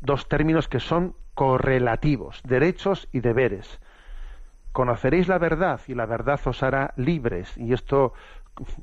dos 0.00 0.28
términos 0.28 0.68
que 0.68 0.80
son 0.80 1.14
correlativos, 1.34 2.40
derechos 2.44 3.08
y 3.12 3.20
deberes 3.20 3.80
conoceréis 4.74 5.28
la 5.28 5.38
verdad 5.38 5.80
y 5.86 5.94
la 5.94 6.04
verdad 6.04 6.40
os 6.44 6.62
hará 6.64 6.92
libres. 6.96 7.56
Y 7.56 7.72
esto, 7.72 8.12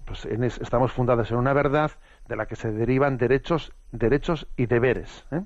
pues, 0.05 0.25
estamos 0.25 0.93
fundados 0.93 1.29
en 1.31 1.37
una 1.37 1.51
verdad 1.51 1.91
de 2.29 2.37
la 2.37 2.45
que 2.45 2.55
se 2.55 2.71
derivan 2.71 3.17
derechos, 3.17 3.73
derechos 3.91 4.47
y 4.55 4.67
deberes. 4.67 5.25
¿eh? 5.31 5.43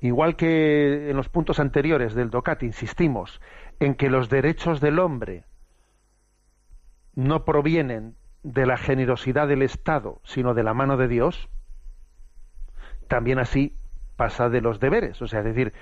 Igual 0.00 0.34
que 0.34 1.10
en 1.10 1.16
los 1.16 1.28
puntos 1.28 1.60
anteriores 1.60 2.14
del 2.14 2.30
DOCAT 2.30 2.64
insistimos 2.64 3.40
en 3.78 3.94
que 3.94 4.10
los 4.10 4.28
derechos 4.28 4.80
del 4.80 4.98
hombre 4.98 5.44
no 7.14 7.44
provienen 7.44 8.16
de 8.42 8.66
la 8.66 8.78
generosidad 8.78 9.46
del 9.46 9.62
Estado, 9.62 10.20
sino 10.24 10.54
de 10.54 10.64
la 10.64 10.74
mano 10.74 10.96
de 10.96 11.06
Dios, 11.06 11.48
también 13.08 13.38
así 13.38 13.74
pasa 14.16 14.48
de 14.48 14.60
los 14.60 14.80
deberes. 14.80 15.20
O 15.22 15.26
sea, 15.26 15.40
es 15.40 15.46
decir, 15.46 15.72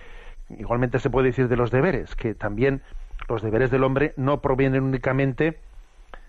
igualmente 0.51 0.99
se 0.99 1.11
puede 1.11 1.29
decir 1.29 1.49
de 1.49 1.57
los 1.57 1.70
deberes, 1.70 2.14
que 2.16 2.35
también 2.35 2.83
los 3.29 3.43
deberes 3.43 3.70
del 3.70 3.85
hombre 3.85 4.14
no 4.16 4.41
provienen 4.41 4.85
únicamente 4.85 5.59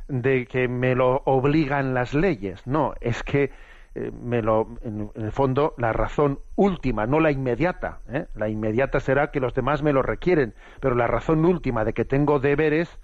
de 0.08 0.46
que 0.46 0.68
me 0.68 0.96
lo 0.96 1.22
obligan 1.26 1.94
las 1.94 2.14
leyes, 2.14 2.66
no, 2.66 2.94
es 3.02 3.24
que 3.24 3.52
eh, 3.96 4.12
me 4.24 4.42
lo, 4.42 4.68
en, 4.84 5.12
el 5.16 5.32
fondo 5.32 5.74
la 5.78 5.92
razón 5.92 6.40
última, 6.56 7.06
no 7.06 7.20
la 7.20 7.32
inmediata, 7.32 8.00
¿eh? 8.10 8.26
la 8.36 8.48
inmediata 8.48 9.00
será 9.00 9.32
que 9.32 9.40
los 9.40 9.54
demás 9.54 9.84
me 9.84 9.92
lo 9.92 10.02
requieren, 10.02 10.54
pero 10.80 10.96
la 10.96 11.08
razón 11.08 11.44
última 11.46 11.84
de 11.84 11.94
que 11.94 12.06
tengo 12.06 12.40
deberes 12.40 13.00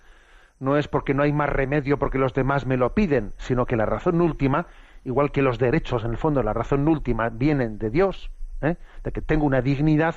no 0.59 0.77
es 0.77 0.87
porque 0.87 1.13
no 1.13 1.23
hay 1.23 1.33
más 1.33 1.49
remedio 1.49 1.97
porque 1.97 2.17
los 2.17 2.33
demás 2.33 2.65
me 2.65 2.77
lo 2.77 2.93
piden, 2.93 3.33
sino 3.37 3.65
que 3.65 3.75
la 3.75 3.85
razón 3.85 4.21
última, 4.21 4.67
igual 5.05 5.31
que 5.31 5.41
los 5.41 5.59
derechos 5.59 6.03
en 6.03 6.11
el 6.11 6.17
fondo, 6.17 6.43
la 6.43 6.53
razón 6.53 6.87
última 6.87 7.29
vienen 7.29 7.77
de 7.77 7.89
Dios, 7.89 8.31
¿eh? 8.61 8.77
de 9.03 9.11
que 9.11 9.21
tengo 9.21 9.45
una 9.45 9.61
dignidad, 9.61 10.15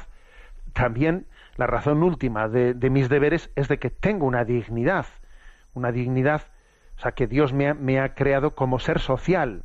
también 0.72 1.26
la 1.56 1.66
razón 1.66 2.02
última 2.02 2.48
de, 2.48 2.74
mis 2.90 3.08
deberes 3.08 3.50
es 3.56 3.68
de 3.68 3.78
que 3.78 3.90
tengo 3.90 4.26
una 4.26 4.44
dignidad, 4.44 5.06
una 5.74 5.90
dignidad, 5.90 6.42
o 6.96 7.00
sea, 7.00 7.12
que 7.12 7.26
Dios 7.26 7.52
me 7.52 8.00
ha, 8.00 8.14
creado 8.14 8.54
como 8.54 8.78
ser 8.78 9.00
social, 9.00 9.64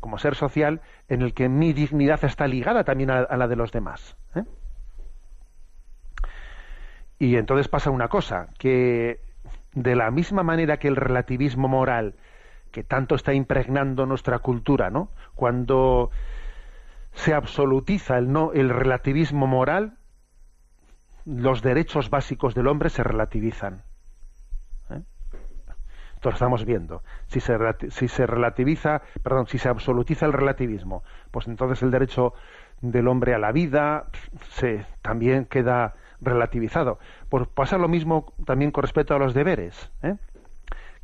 como 0.00 0.18
ser 0.18 0.34
social 0.34 0.80
en 1.08 1.22
el 1.22 1.34
que 1.34 1.48
mi 1.48 1.72
dignidad 1.72 2.24
está 2.24 2.46
ligada 2.46 2.84
también 2.84 3.10
a, 3.10 3.36
la 3.36 3.48
de 3.48 3.56
los 3.56 3.72
demás. 3.72 4.16
¿eh? 4.34 4.44
Y 7.18 7.36
entonces 7.36 7.68
pasa 7.68 7.90
una 7.90 8.08
cosa, 8.08 8.48
que 8.58 9.20
de 9.74 9.96
la 9.96 10.10
misma 10.10 10.42
manera 10.42 10.78
que 10.78 10.88
el 10.88 10.96
relativismo 10.96 11.68
moral, 11.68 12.14
que 12.70 12.82
tanto 12.82 13.14
está 13.14 13.34
impregnando 13.34 14.06
nuestra 14.06 14.38
cultura, 14.38 14.90
¿no? 14.90 15.10
Cuando 15.34 16.10
se 17.12 17.34
absolutiza 17.34 18.18
el 18.18 18.32
no 18.32 18.52
el 18.52 18.70
relativismo 18.70 19.46
moral, 19.46 19.98
los 21.24 21.62
derechos 21.62 22.10
básicos 22.10 22.54
del 22.54 22.68
hombre 22.68 22.90
se 22.90 23.02
relativizan. 23.02 23.82
¿Eh? 24.90 25.02
Lo 26.22 26.30
estamos 26.30 26.64
viendo. 26.64 27.02
Si 27.26 27.40
se, 27.40 27.56
si 27.90 28.08
se 28.08 28.26
relativiza, 28.26 29.02
perdón, 29.22 29.46
si 29.46 29.58
se 29.58 29.68
absolutiza 29.68 30.26
el 30.26 30.32
relativismo, 30.32 31.02
pues 31.30 31.46
entonces 31.48 31.82
el 31.82 31.90
derecho 31.90 32.34
del 32.80 33.08
hombre 33.08 33.34
a 33.34 33.38
la 33.38 33.52
vida 33.52 34.06
se 34.50 34.86
también 35.02 35.44
queda 35.44 35.94
relativizado. 36.20 36.98
Pues 37.28 37.46
pasa 37.48 37.78
lo 37.78 37.88
mismo 37.88 38.32
también 38.46 38.70
con 38.70 38.82
respecto 38.82 39.14
a 39.14 39.18
los 39.18 39.34
deberes. 39.34 39.90
¿eh? 40.02 40.16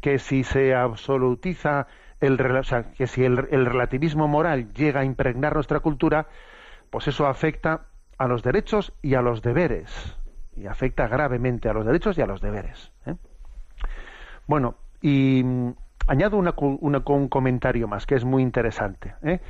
Que 0.05 0.18
si 0.18 0.44
se 0.44 0.74
absolutiza 0.74 1.86
el, 2.20 2.34
o 2.34 2.94
que 2.94 3.07
si 3.07 3.24
el, 3.24 3.48
el 3.50 3.64
relativismo 3.64 4.28
moral 4.28 4.70
llega 4.74 5.00
a 5.00 5.05
impregnar 5.07 5.55
nuestra 5.55 5.80
cultura, 5.80 6.26
pues 6.90 7.09
eso 7.09 7.26
afecta 7.26 7.86
a 8.18 8.28
los 8.28 8.42
derechos 8.42 8.92
y 9.00 9.14
a 9.14 9.22
los 9.22 9.40
deberes. 9.40 10.14
Y 10.59 10.66
afecta 10.66 11.09
gravemente 11.09 11.70
a 11.70 11.72
los 11.72 11.86
derechos 11.86 12.18
y 12.18 12.20
a 12.20 12.26
los 12.26 12.42
deberes. 12.42 12.92
¿eh? 13.07 13.14
Bueno, 14.46 14.74
y 15.00 15.40
mm, 15.42 15.70
añado 16.07 16.36
una, 16.36 16.52
un 16.59 17.28
comentario 17.30 17.88
más 17.88 18.05
que 18.05 18.14
es 18.14 18.26
muy 18.26 18.42
interesante. 18.42 19.14
¿eh? 19.22 19.40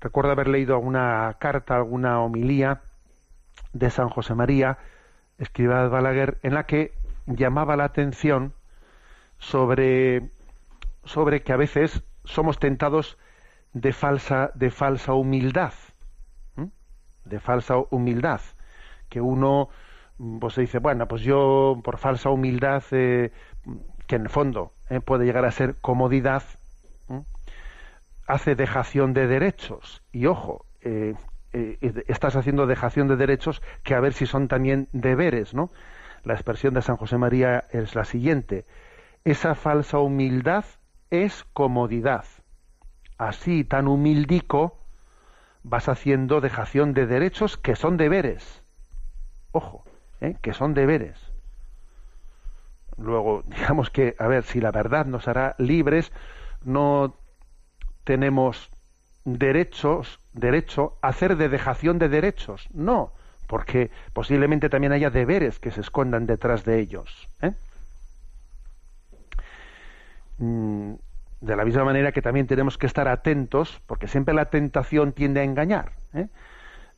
Recuerdo 0.00 0.30
haber 0.30 0.46
leído 0.46 0.76
alguna 0.76 1.34
carta, 1.40 1.74
alguna 1.74 2.20
homilía 2.20 2.82
de 3.72 3.90
San 3.90 4.08
José 4.08 4.36
María, 4.36 4.78
escriba 5.38 5.82
de 5.82 5.88
Balaguer, 5.88 6.38
en 6.44 6.54
la 6.54 6.62
que 6.62 6.92
llamaba 7.26 7.74
la 7.74 7.86
atención 7.86 8.54
sobre, 9.40 10.30
sobre 11.04 11.42
que 11.42 11.52
a 11.52 11.56
veces 11.56 12.04
somos 12.24 12.60
tentados 12.60 13.18
de 13.72 13.92
falsa, 13.92 14.52
de 14.54 14.70
falsa 14.70 15.14
humildad 15.14 15.72
de 17.24 17.40
falsa 17.40 17.76
humildad, 17.90 18.40
que 19.08 19.20
uno 19.20 19.68
pues 20.38 20.54
se 20.54 20.60
dice, 20.60 20.78
bueno, 20.78 21.08
pues 21.08 21.22
yo 21.22 21.80
por 21.82 21.96
falsa 21.96 22.28
humildad, 22.28 22.82
eh, 22.90 23.32
que 24.06 24.16
en 24.16 24.22
el 24.22 24.28
fondo 24.28 24.74
eh, 24.90 25.00
puede 25.00 25.24
llegar 25.24 25.46
a 25.46 25.50
ser 25.50 25.76
comodidad, 25.80 26.42
hace 28.26 28.54
dejación 28.54 29.14
de 29.14 29.26
derechos. 29.26 30.02
Y 30.12 30.26
ojo, 30.26 30.66
eh, 30.82 31.14
estás 32.06 32.36
haciendo 32.36 32.66
dejación 32.66 33.08
de 33.08 33.16
derechos 33.16 33.62
que 33.82 33.94
a 33.94 34.00
ver 34.00 34.12
si 34.12 34.26
son 34.26 34.46
también 34.46 34.88
deberes, 34.92 35.54
¿no? 35.54 35.70
La 36.22 36.34
expresión 36.34 36.74
de 36.74 36.82
San 36.82 36.96
José 36.96 37.16
María 37.16 37.64
es 37.72 37.94
la 37.94 38.04
siguiente: 38.04 38.66
esa 39.24 39.54
falsa 39.54 39.98
humildad 39.98 40.64
es 41.10 41.44
comodidad. 41.52 42.24
Así, 43.18 43.64
tan 43.64 43.88
humildico, 43.88 44.78
vas 45.62 45.88
haciendo 45.88 46.40
dejación 46.40 46.94
de 46.94 47.06
derechos 47.06 47.56
que 47.56 47.76
son 47.76 47.96
deberes. 47.96 48.62
Ojo, 49.52 49.84
¿eh? 50.20 50.36
que 50.40 50.54
son 50.54 50.74
deberes. 50.74 51.18
Luego, 52.96 53.42
digamos 53.46 53.90
que, 53.90 54.14
a 54.18 54.26
ver, 54.26 54.44
si 54.44 54.60
la 54.60 54.70
verdad 54.70 55.06
nos 55.06 55.28
hará 55.28 55.54
libres, 55.58 56.12
no 56.64 57.16
tenemos 58.04 58.70
derechos, 59.24 60.18
derecho 60.32 60.98
a 61.02 61.08
hacer 61.08 61.36
de 61.36 61.48
dejación 61.48 61.98
de 61.98 62.08
derechos. 62.08 62.68
No, 62.72 63.12
porque 63.46 63.90
posiblemente 64.12 64.68
también 64.68 64.92
haya 64.92 65.10
deberes 65.10 65.58
que 65.58 65.70
se 65.70 65.80
escondan 65.80 66.26
detrás 66.26 66.64
de 66.64 66.78
ellos. 66.78 67.28
¿eh? 67.42 67.52
Mm, 70.40 70.94
de 71.42 71.56
la 71.56 71.64
misma 71.64 71.84
manera 71.84 72.12
que 72.12 72.22
también 72.22 72.46
tenemos 72.46 72.76
que 72.76 72.86
estar 72.86 73.08
atentos, 73.08 73.80
porque 73.86 74.08
siempre 74.08 74.34
la 74.34 74.46
tentación 74.46 75.12
tiende 75.12 75.40
a 75.40 75.44
engañar. 75.44 75.92
¿eh? 76.14 76.28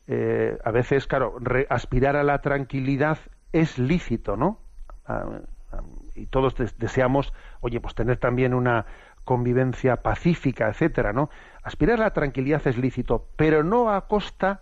Eh, 0.07 0.57
a 0.63 0.71
veces, 0.71 1.07
claro, 1.07 1.37
aspirar 1.69 2.15
a 2.15 2.23
la 2.23 2.41
tranquilidad 2.41 3.19
es 3.51 3.77
lícito, 3.77 4.35
¿no? 4.35 4.59
Ah, 5.05 5.25
ah, 5.71 5.81
y 6.15 6.25
todos 6.25 6.55
deseamos, 6.77 7.33
oye, 7.61 7.79
pues 7.79 7.95
tener 7.95 8.17
también 8.17 8.53
una 8.53 8.85
convivencia 9.23 9.97
pacífica, 9.97 10.69
etcétera, 10.69 11.13
¿no? 11.13 11.29
Aspirar 11.63 11.99
a 11.99 12.05
la 12.05 12.13
tranquilidad 12.13 12.65
es 12.67 12.77
lícito, 12.77 13.27
pero 13.37 13.63
no 13.63 13.93
a 13.93 14.07
costa 14.07 14.61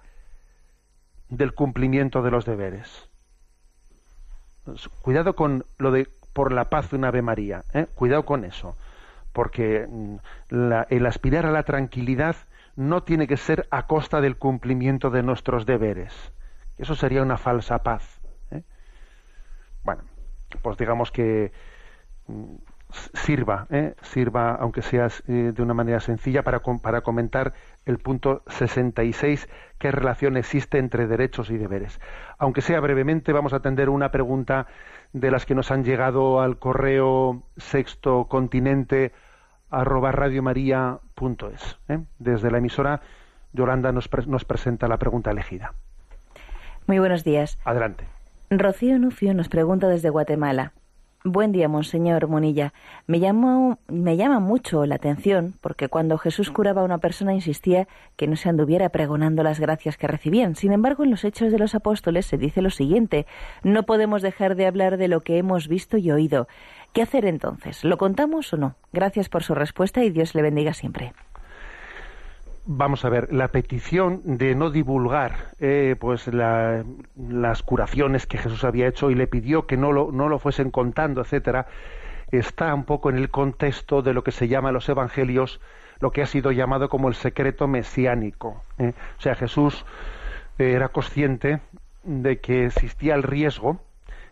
del 1.29 1.53
cumplimiento 1.53 2.21
de 2.21 2.31
los 2.31 2.45
deberes. 2.45 3.09
Cuidado 5.01 5.35
con 5.35 5.65
lo 5.79 5.91
de 5.91 6.07
por 6.33 6.51
la 6.51 6.69
paz 6.69 6.89
de 6.89 6.97
una 6.97 7.09
Ave 7.09 7.21
María, 7.21 7.63
¿eh? 7.73 7.87
cuidado 7.93 8.25
con 8.25 8.45
eso, 8.45 8.75
porque 9.33 9.87
mm, 9.89 10.15
el 10.89 11.05
aspirar 11.05 11.45
a 11.45 11.51
la 11.51 11.63
tranquilidad 11.63 12.35
no 12.75 13.03
tiene 13.03 13.27
que 13.27 13.37
ser 13.37 13.67
a 13.71 13.87
costa 13.87 14.21
del 14.21 14.37
cumplimiento 14.37 15.09
de 15.09 15.23
nuestros 15.23 15.65
deberes. 15.65 16.13
Eso 16.77 16.95
sería 16.95 17.21
una 17.21 17.37
falsa 17.37 17.83
paz. 17.83 18.21
¿eh? 18.51 18.63
Bueno, 19.83 20.03
pues 20.61 20.77
digamos 20.77 21.11
que 21.11 21.51
mm, 22.27 22.55
sirva, 23.13 23.67
¿eh? 23.69 23.95
sirva, 24.01 24.55
aunque 24.55 24.81
sea 24.81 25.07
eh, 25.27 25.51
de 25.53 25.61
una 25.61 25.73
manera 25.73 25.99
sencilla, 25.99 26.43
para, 26.43 26.59
para 26.59 27.01
comentar 27.01 27.53
el 27.85 27.99
punto 27.99 28.43
66, 28.47 29.47
qué 29.77 29.91
relación 29.91 30.37
existe 30.37 30.77
entre 30.77 31.07
derechos 31.07 31.49
y 31.49 31.57
deberes. 31.57 31.99
Aunque 32.37 32.61
sea 32.61 32.79
brevemente, 32.79 33.33
vamos 33.33 33.53
a 33.53 33.57
atender 33.57 33.89
una 33.89 34.11
pregunta 34.11 34.67
de 35.13 35.31
las 35.31 35.45
que 35.45 35.55
nos 35.55 35.71
han 35.71 35.83
llegado 35.83 36.41
al 36.41 36.57
correo 36.57 37.43
sexto 37.57 38.25
continente 38.25 39.11
arroba 39.69 40.11
radiomaria.es. 40.11 41.79
¿eh? 41.89 41.99
Desde 42.19 42.51
la 42.51 42.57
emisora, 42.57 43.01
Yolanda 43.53 43.91
nos, 43.91 44.09
nos 44.27 44.45
presenta 44.45 44.87
la 44.87 44.97
pregunta 44.97 45.31
elegida. 45.31 45.73
Muy 46.87 46.99
buenos 46.99 47.23
días. 47.23 47.57
Adelante. 47.63 48.05
Rocío 48.49 48.99
Nufio 48.99 49.33
nos 49.33 49.47
pregunta 49.47 49.87
desde 49.87 50.09
Guatemala. 50.09 50.73
Buen 51.23 51.51
día, 51.51 51.67
Monseñor 51.67 52.27
Monilla. 52.27 52.73
Me, 53.05 53.19
me 53.87 54.17
llama 54.17 54.39
mucho 54.39 54.87
la 54.87 54.95
atención 54.95 55.53
porque 55.61 55.87
cuando 55.87 56.17
Jesús 56.17 56.49
curaba 56.49 56.81
a 56.81 56.83
una 56.83 56.97
persona 56.97 57.35
insistía 57.35 57.87
que 58.15 58.25
no 58.25 58.35
se 58.35 58.49
anduviera 58.49 58.89
pregonando 58.89 59.43
las 59.43 59.59
gracias 59.59 59.97
que 59.97 60.07
recibían. 60.07 60.55
Sin 60.55 60.71
embargo, 60.71 61.03
en 61.03 61.11
los 61.11 61.23
Hechos 61.23 61.51
de 61.51 61.59
los 61.59 61.75
Apóstoles 61.75 62.25
se 62.25 62.39
dice 62.39 62.63
lo 62.63 62.71
siguiente: 62.71 63.27
No 63.61 63.83
podemos 63.83 64.23
dejar 64.23 64.55
de 64.55 64.65
hablar 64.65 64.97
de 64.97 65.09
lo 65.09 65.21
que 65.21 65.37
hemos 65.37 65.67
visto 65.67 65.97
y 65.97 66.09
oído. 66.09 66.47
¿Qué 66.91 67.03
hacer 67.03 67.25
entonces? 67.25 67.83
¿Lo 67.83 67.99
contamos 67.99 68.51
o 68.53 68.57
no? 68.57 68.75
Gracias 68.91 69.29
por 69.29 69.43
su 69.43 69.53
respuesta 69.53 70.03
y 70.03 70.09
Dios 70.09 70.33
le 70.33 70.41
bendiga 70.41 70.73
siempre 70.73 71.13
vamos 72.65 73.05
a 73.05 73.09
ver, 73.09 73.33
la 73.33 73.49
petición 73.49 74.21
de 74.23 74.55
no 74.55 74.69
divulgar 74.69 75.53
eh, 75.59 75.95
pues 75.99 76.27
las 76.27 77.63
curaciones 77.63 78.27
que 78.27 78.37
Jesús 78.37 78.63
había 78.63 78.87
hecho 78.87 79.09
y 79.09 79.15
le 79.15 79.27
pidió 79.27 79.65
que 79.65 79.77
no 79.77 79.91
lo, 79.91 80.11
no 80.11 80.29
lo 80.29 80.39
fuesen 80.39 80.71
contando, 80.71 81.21
etcétera, 81.21 81.67
está 82.31 82.73
un 82.73 82.85
poco 82.85 83.09
en 83.09 83.17
el 83.17 83.29
contexto 83.29 84.01
de 84.01 84.13
lo 84.13 84.23
que 84.23 84.31
se 84.31 84.47
llama 84.47 84.69
en 84.69 84.75
los 84.75 84.89
evangelios 84.89 85.59
lo 86.01 86.11
que 86.11 86.21
ha 86.21 86.25
sido 86.25 86.51
llamado 86.51 86.89
como 86.89 87.07
el 87.07 87.15
secreto 87.15 87.67
mesiánico. 87.67 88.63
¿eh? 88.79 88.93
O 89.17 89.21
sea, 89.21 89.35
Jesús 89.35 89.85
eh, 90.57 90.71
era 90.71 90.89
consciente 90.89 91.61
de 92.03 92.39
que 92.39 92.65
existía 92.65 93.15
el 93.15 93.23
riesgo 93.23 93.79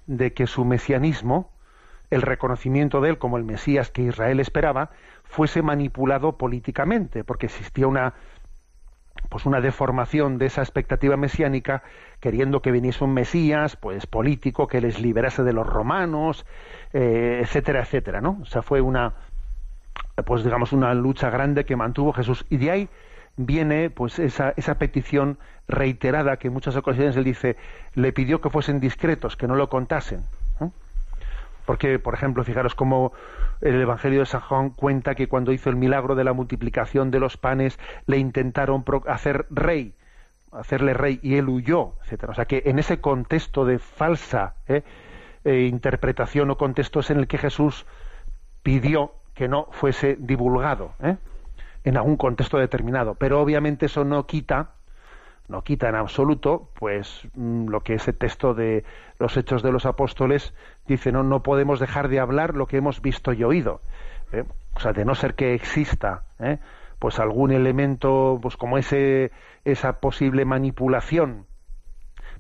de 0.08 0.34
que 0.34 0.48
su 0.48 0.66
mesianismo, 0.66 1.52
el 2.10 2.22
reconocimiento 2.22 3.02
de 3.02 3.10
él 3.10 3.18
como 3.18 3.38
el 3.38 3.44
Mesías 3.44 3.92
que 3.92 4.04
Israel 4.04 4.40
esperaba, 4.40 4.92
fuese 5.24 5.62
manipulado 5.62 6.38
políticamente, 6.38 7.24
porque 7.24 7.46
existía 7.48 7.88
una 7.88 8.16
pues 9.28 9.46
una 9.46 9.62
deformación 9.62 10.38
de 10.38 10.46
esa 10.46 10.62
expectativa 10.62 11.18
mesiánica, 11.18 11.84
queriendo 12.20 12.62
que 12.62 12.72
viniese 12.72 13.04
un 13.04 13.14
Mesías, 13.14 13.76
pues 13.76 14.08
político, 14.08 14.68
que 14.68 14.82
les 14.82 15.02
liberase 15.02 15.44
de 15.44 15.54
los 15.54 15.68
romanos, 15.68 16.46
eh, 16.94 17.40
etcétera, 17.44 17.82
etcétera, 17.82 18.22
¿no? 18.22 18.40
O 18.42 18.46
sea, 18.46 18.62
fue 18.62 18.82
una, 18.82 19.14
pues 20.26 20.44
digamos, 20.44 20.72
una 20.72 20.94
lucha 20.94 21.30
grande 21.30 21.66
que 21.66 21.76
mantuvo 21.76 22.14
Jesús. 22.14 22.46
Y 22.50 22.58
de 22.58 22.72
ahí 22.72 22.90
viene, 23.38 23.90
pues, 23.90 24.20
esa, 24.20 24.54
esa 24.58 24.80
petición 24.80 25.38
reiterada 25.68 26.38
que 26.38 26.48
en 26.48 26.54
muchas 26.54 26.76
ocasiones 26.76 27.16
él 27.16 27.24
dice, 27.24 27.56
le 27.94 28.12
pidió 28.14 28.42
que 28.42 28.50
fuesen 28.50 28.80
discretos, 28.80 29.36
que 29.36 29.48
no 29.48 29.56
lo 29.56 29.70
contasen. 29.70 30.24
Porque, 31.70 32.00
por 32.00 32.16
ejemplo, 32.16 32.44
fijaros 32.44 32.74
cómo 32.74 33.14
el 33.62 33.80
Evangelio 33.80 34.22
de 34.22 34.26
San 34.26 34.42
Juan 34.42 34.72
cuenta 34.72 35.14
que 35.14 35.28
cuando 35.28 35.52
hizo 35.52 35.70
el 35.70 35.76
milagro 35.76 36.16
de 36.16 36.24
la 36.24 36.34
multiplicación 36.34 37.12
de 37.12 37.20
los 37.20 37.38
panes, 37.38 37.78
le 38.08 38.18
intentaron 38.18 38.84
hacer 39.06 39.46
rey, 39.52 39.94
hacerle 40.52 40.96
rey, 40.96 41.20
y 41.22 41.36
él 41.36 41.48
huyó, 41.48 41.94
etcétera. 42.02 42.32
O 42.32 42.34
sea 42.34 42.46
que 42.46 42.64
en 42.66 42.80
ese 42.80 43.02
contexto 43.02 43.66
de 43.66 43.78
falsa 43.78 44.56
¿eh? 44.68 44.82
Eh, 45.44 45.68
interpretación 45.70 46.50
o 46.50 46.58
contexto 46.58 47.02
es 47.02 47.12
en 47.12 47.20
el 47.20 47.28
que 47.28 47.38
Jesús 47.38 47.86
pidió 48.64 49.14
que 49.36 49.48
no 49.48 49.68
fuese 49.70 50.18
divulgado, 50.20 50.94
¿eh? 51.04 51.18
en 51.84 51.98
algún 51.98 52.18
contexto 52.18 52.58
determinado. 52.58 53.14
Pero 53.14 53.40
obviamente 53.40 53.86
eso 53.86 54.04
no 54.06 54.26
quita 54.26 54.72
no 55.50 55.64
quita 55.64 55.90
en 55.90 55.96
absoluto 55.96 56.70
pues 56.76 57.28
mm, 57.34 57.68
lo 57.68 57.82
que 57.82 57.96
ese 57.96 58.14
texto 58.14 58.54
de 58.54 58.86
los 59.18 59.36
hechos 59.36 59.64
de 59.64 59.72
los 59.72 59.86
apóstoles 59.86 60.54
dice 60.88 61.12
no 61.12 61.24
no 61.24 61.44
podemos 61.44 61.80
dejar 61.80 62.08
de 62.08 62.20
hablar 62.20 62.56
lo 62.56 62.68
que 62.68 62.78
hemos 62.78 63.02
visto 63.02 63.34
y 63.34 63.44
oído 63.44 63.82
¿eh? 64.32 64.46
o 64.76 64.80
sea 64.80 64.94
de 64.94 65.04
no 65.04 65.16
ser 65.16 65.34
que 65.34 65.56
exista 65.56 66.24
¿eh? 66.40 66.60
pues 67.00 67.20
algún 67.20 67.52
elemento 67.52 68.40
pues 68.42 68.56
como 68.56 68.78
ese 68.78 69.32
esa 69.66 70.00
posible 70.00 70.46
manipulación 70.46 71.48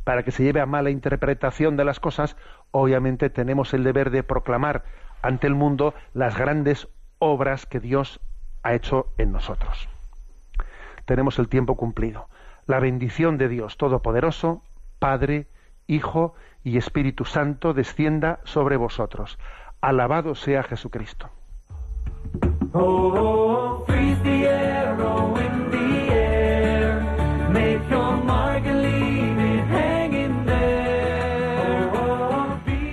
para 0.03 0.24
que 0.24 0.32
se 0.32 0.43
lleve 0.43 0.62
a 0.62 0.66
mala 0.66 0.91
interpretación 0.91 1.78
de 1.78 1.86
las 1.86 1.99
cosas 1.99 2.38
obviamente 2.72 3.32
tenemos 3.32 3.74
el 3.74 3.84
deber 3.84 4.12
de 4.12 4.22
proclamar 4.22 4.84
ante 5.24 5.47
el 5.47 5.55
mundo 5.55 5.95
las 6.14 6.38
grandes 6.38 6.88
obras 7.18 7.66
que 7.66 7.80
Dios 7.80 8.22
ha 8.62 8.76
hecho 8.76 9.07
en 9.18 9.32
nosotros 9.32 9.89
tenemos 11.05 11.39
el 11.39 11.49
tiempo 11.49 11.76
cumplido 11.76 12.30
la 12.70 12.80
bendición 12.80 13.39
de 13.39 13.49
Dios 13.49 13.78
Todopoderoso, 13.78 14.61
Padre, 14.99 15.47
Hijo 15.88 16.36
y 16.63 16.78
Espíritu 16.78 17.26
Santo 17.26 17.74
descienda 17.74 18.41
sobre 18.43 18.78
vosotros. 18.78 19.39
Alabado 19.82 20.36
sea 20.36 20.61
Jesucristo. 20.61 21.32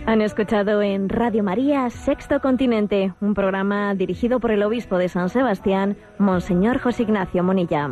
Han 0.06 0.22
escuchado 0.22 0.80
en 0.80 1.10
Radio 1.10 1.42
María 1.42 1.90
Sexto 1.90 2.40
Continente, 2.40 3.12
un 3.20 3.34
programa 3.34 3.94
dirigido 3.94 4.40
por 4.40 4.52
el 4.52 4.62
obispo 4.62 4.96
de 4.96 5.10
San 5.10 5.28
Sebastián, 5.28 5.98
Monseñor 6.18 6.78
José 6.78 7.02
Ignacio 7.02 7.42
Monilla. 7.42 7.90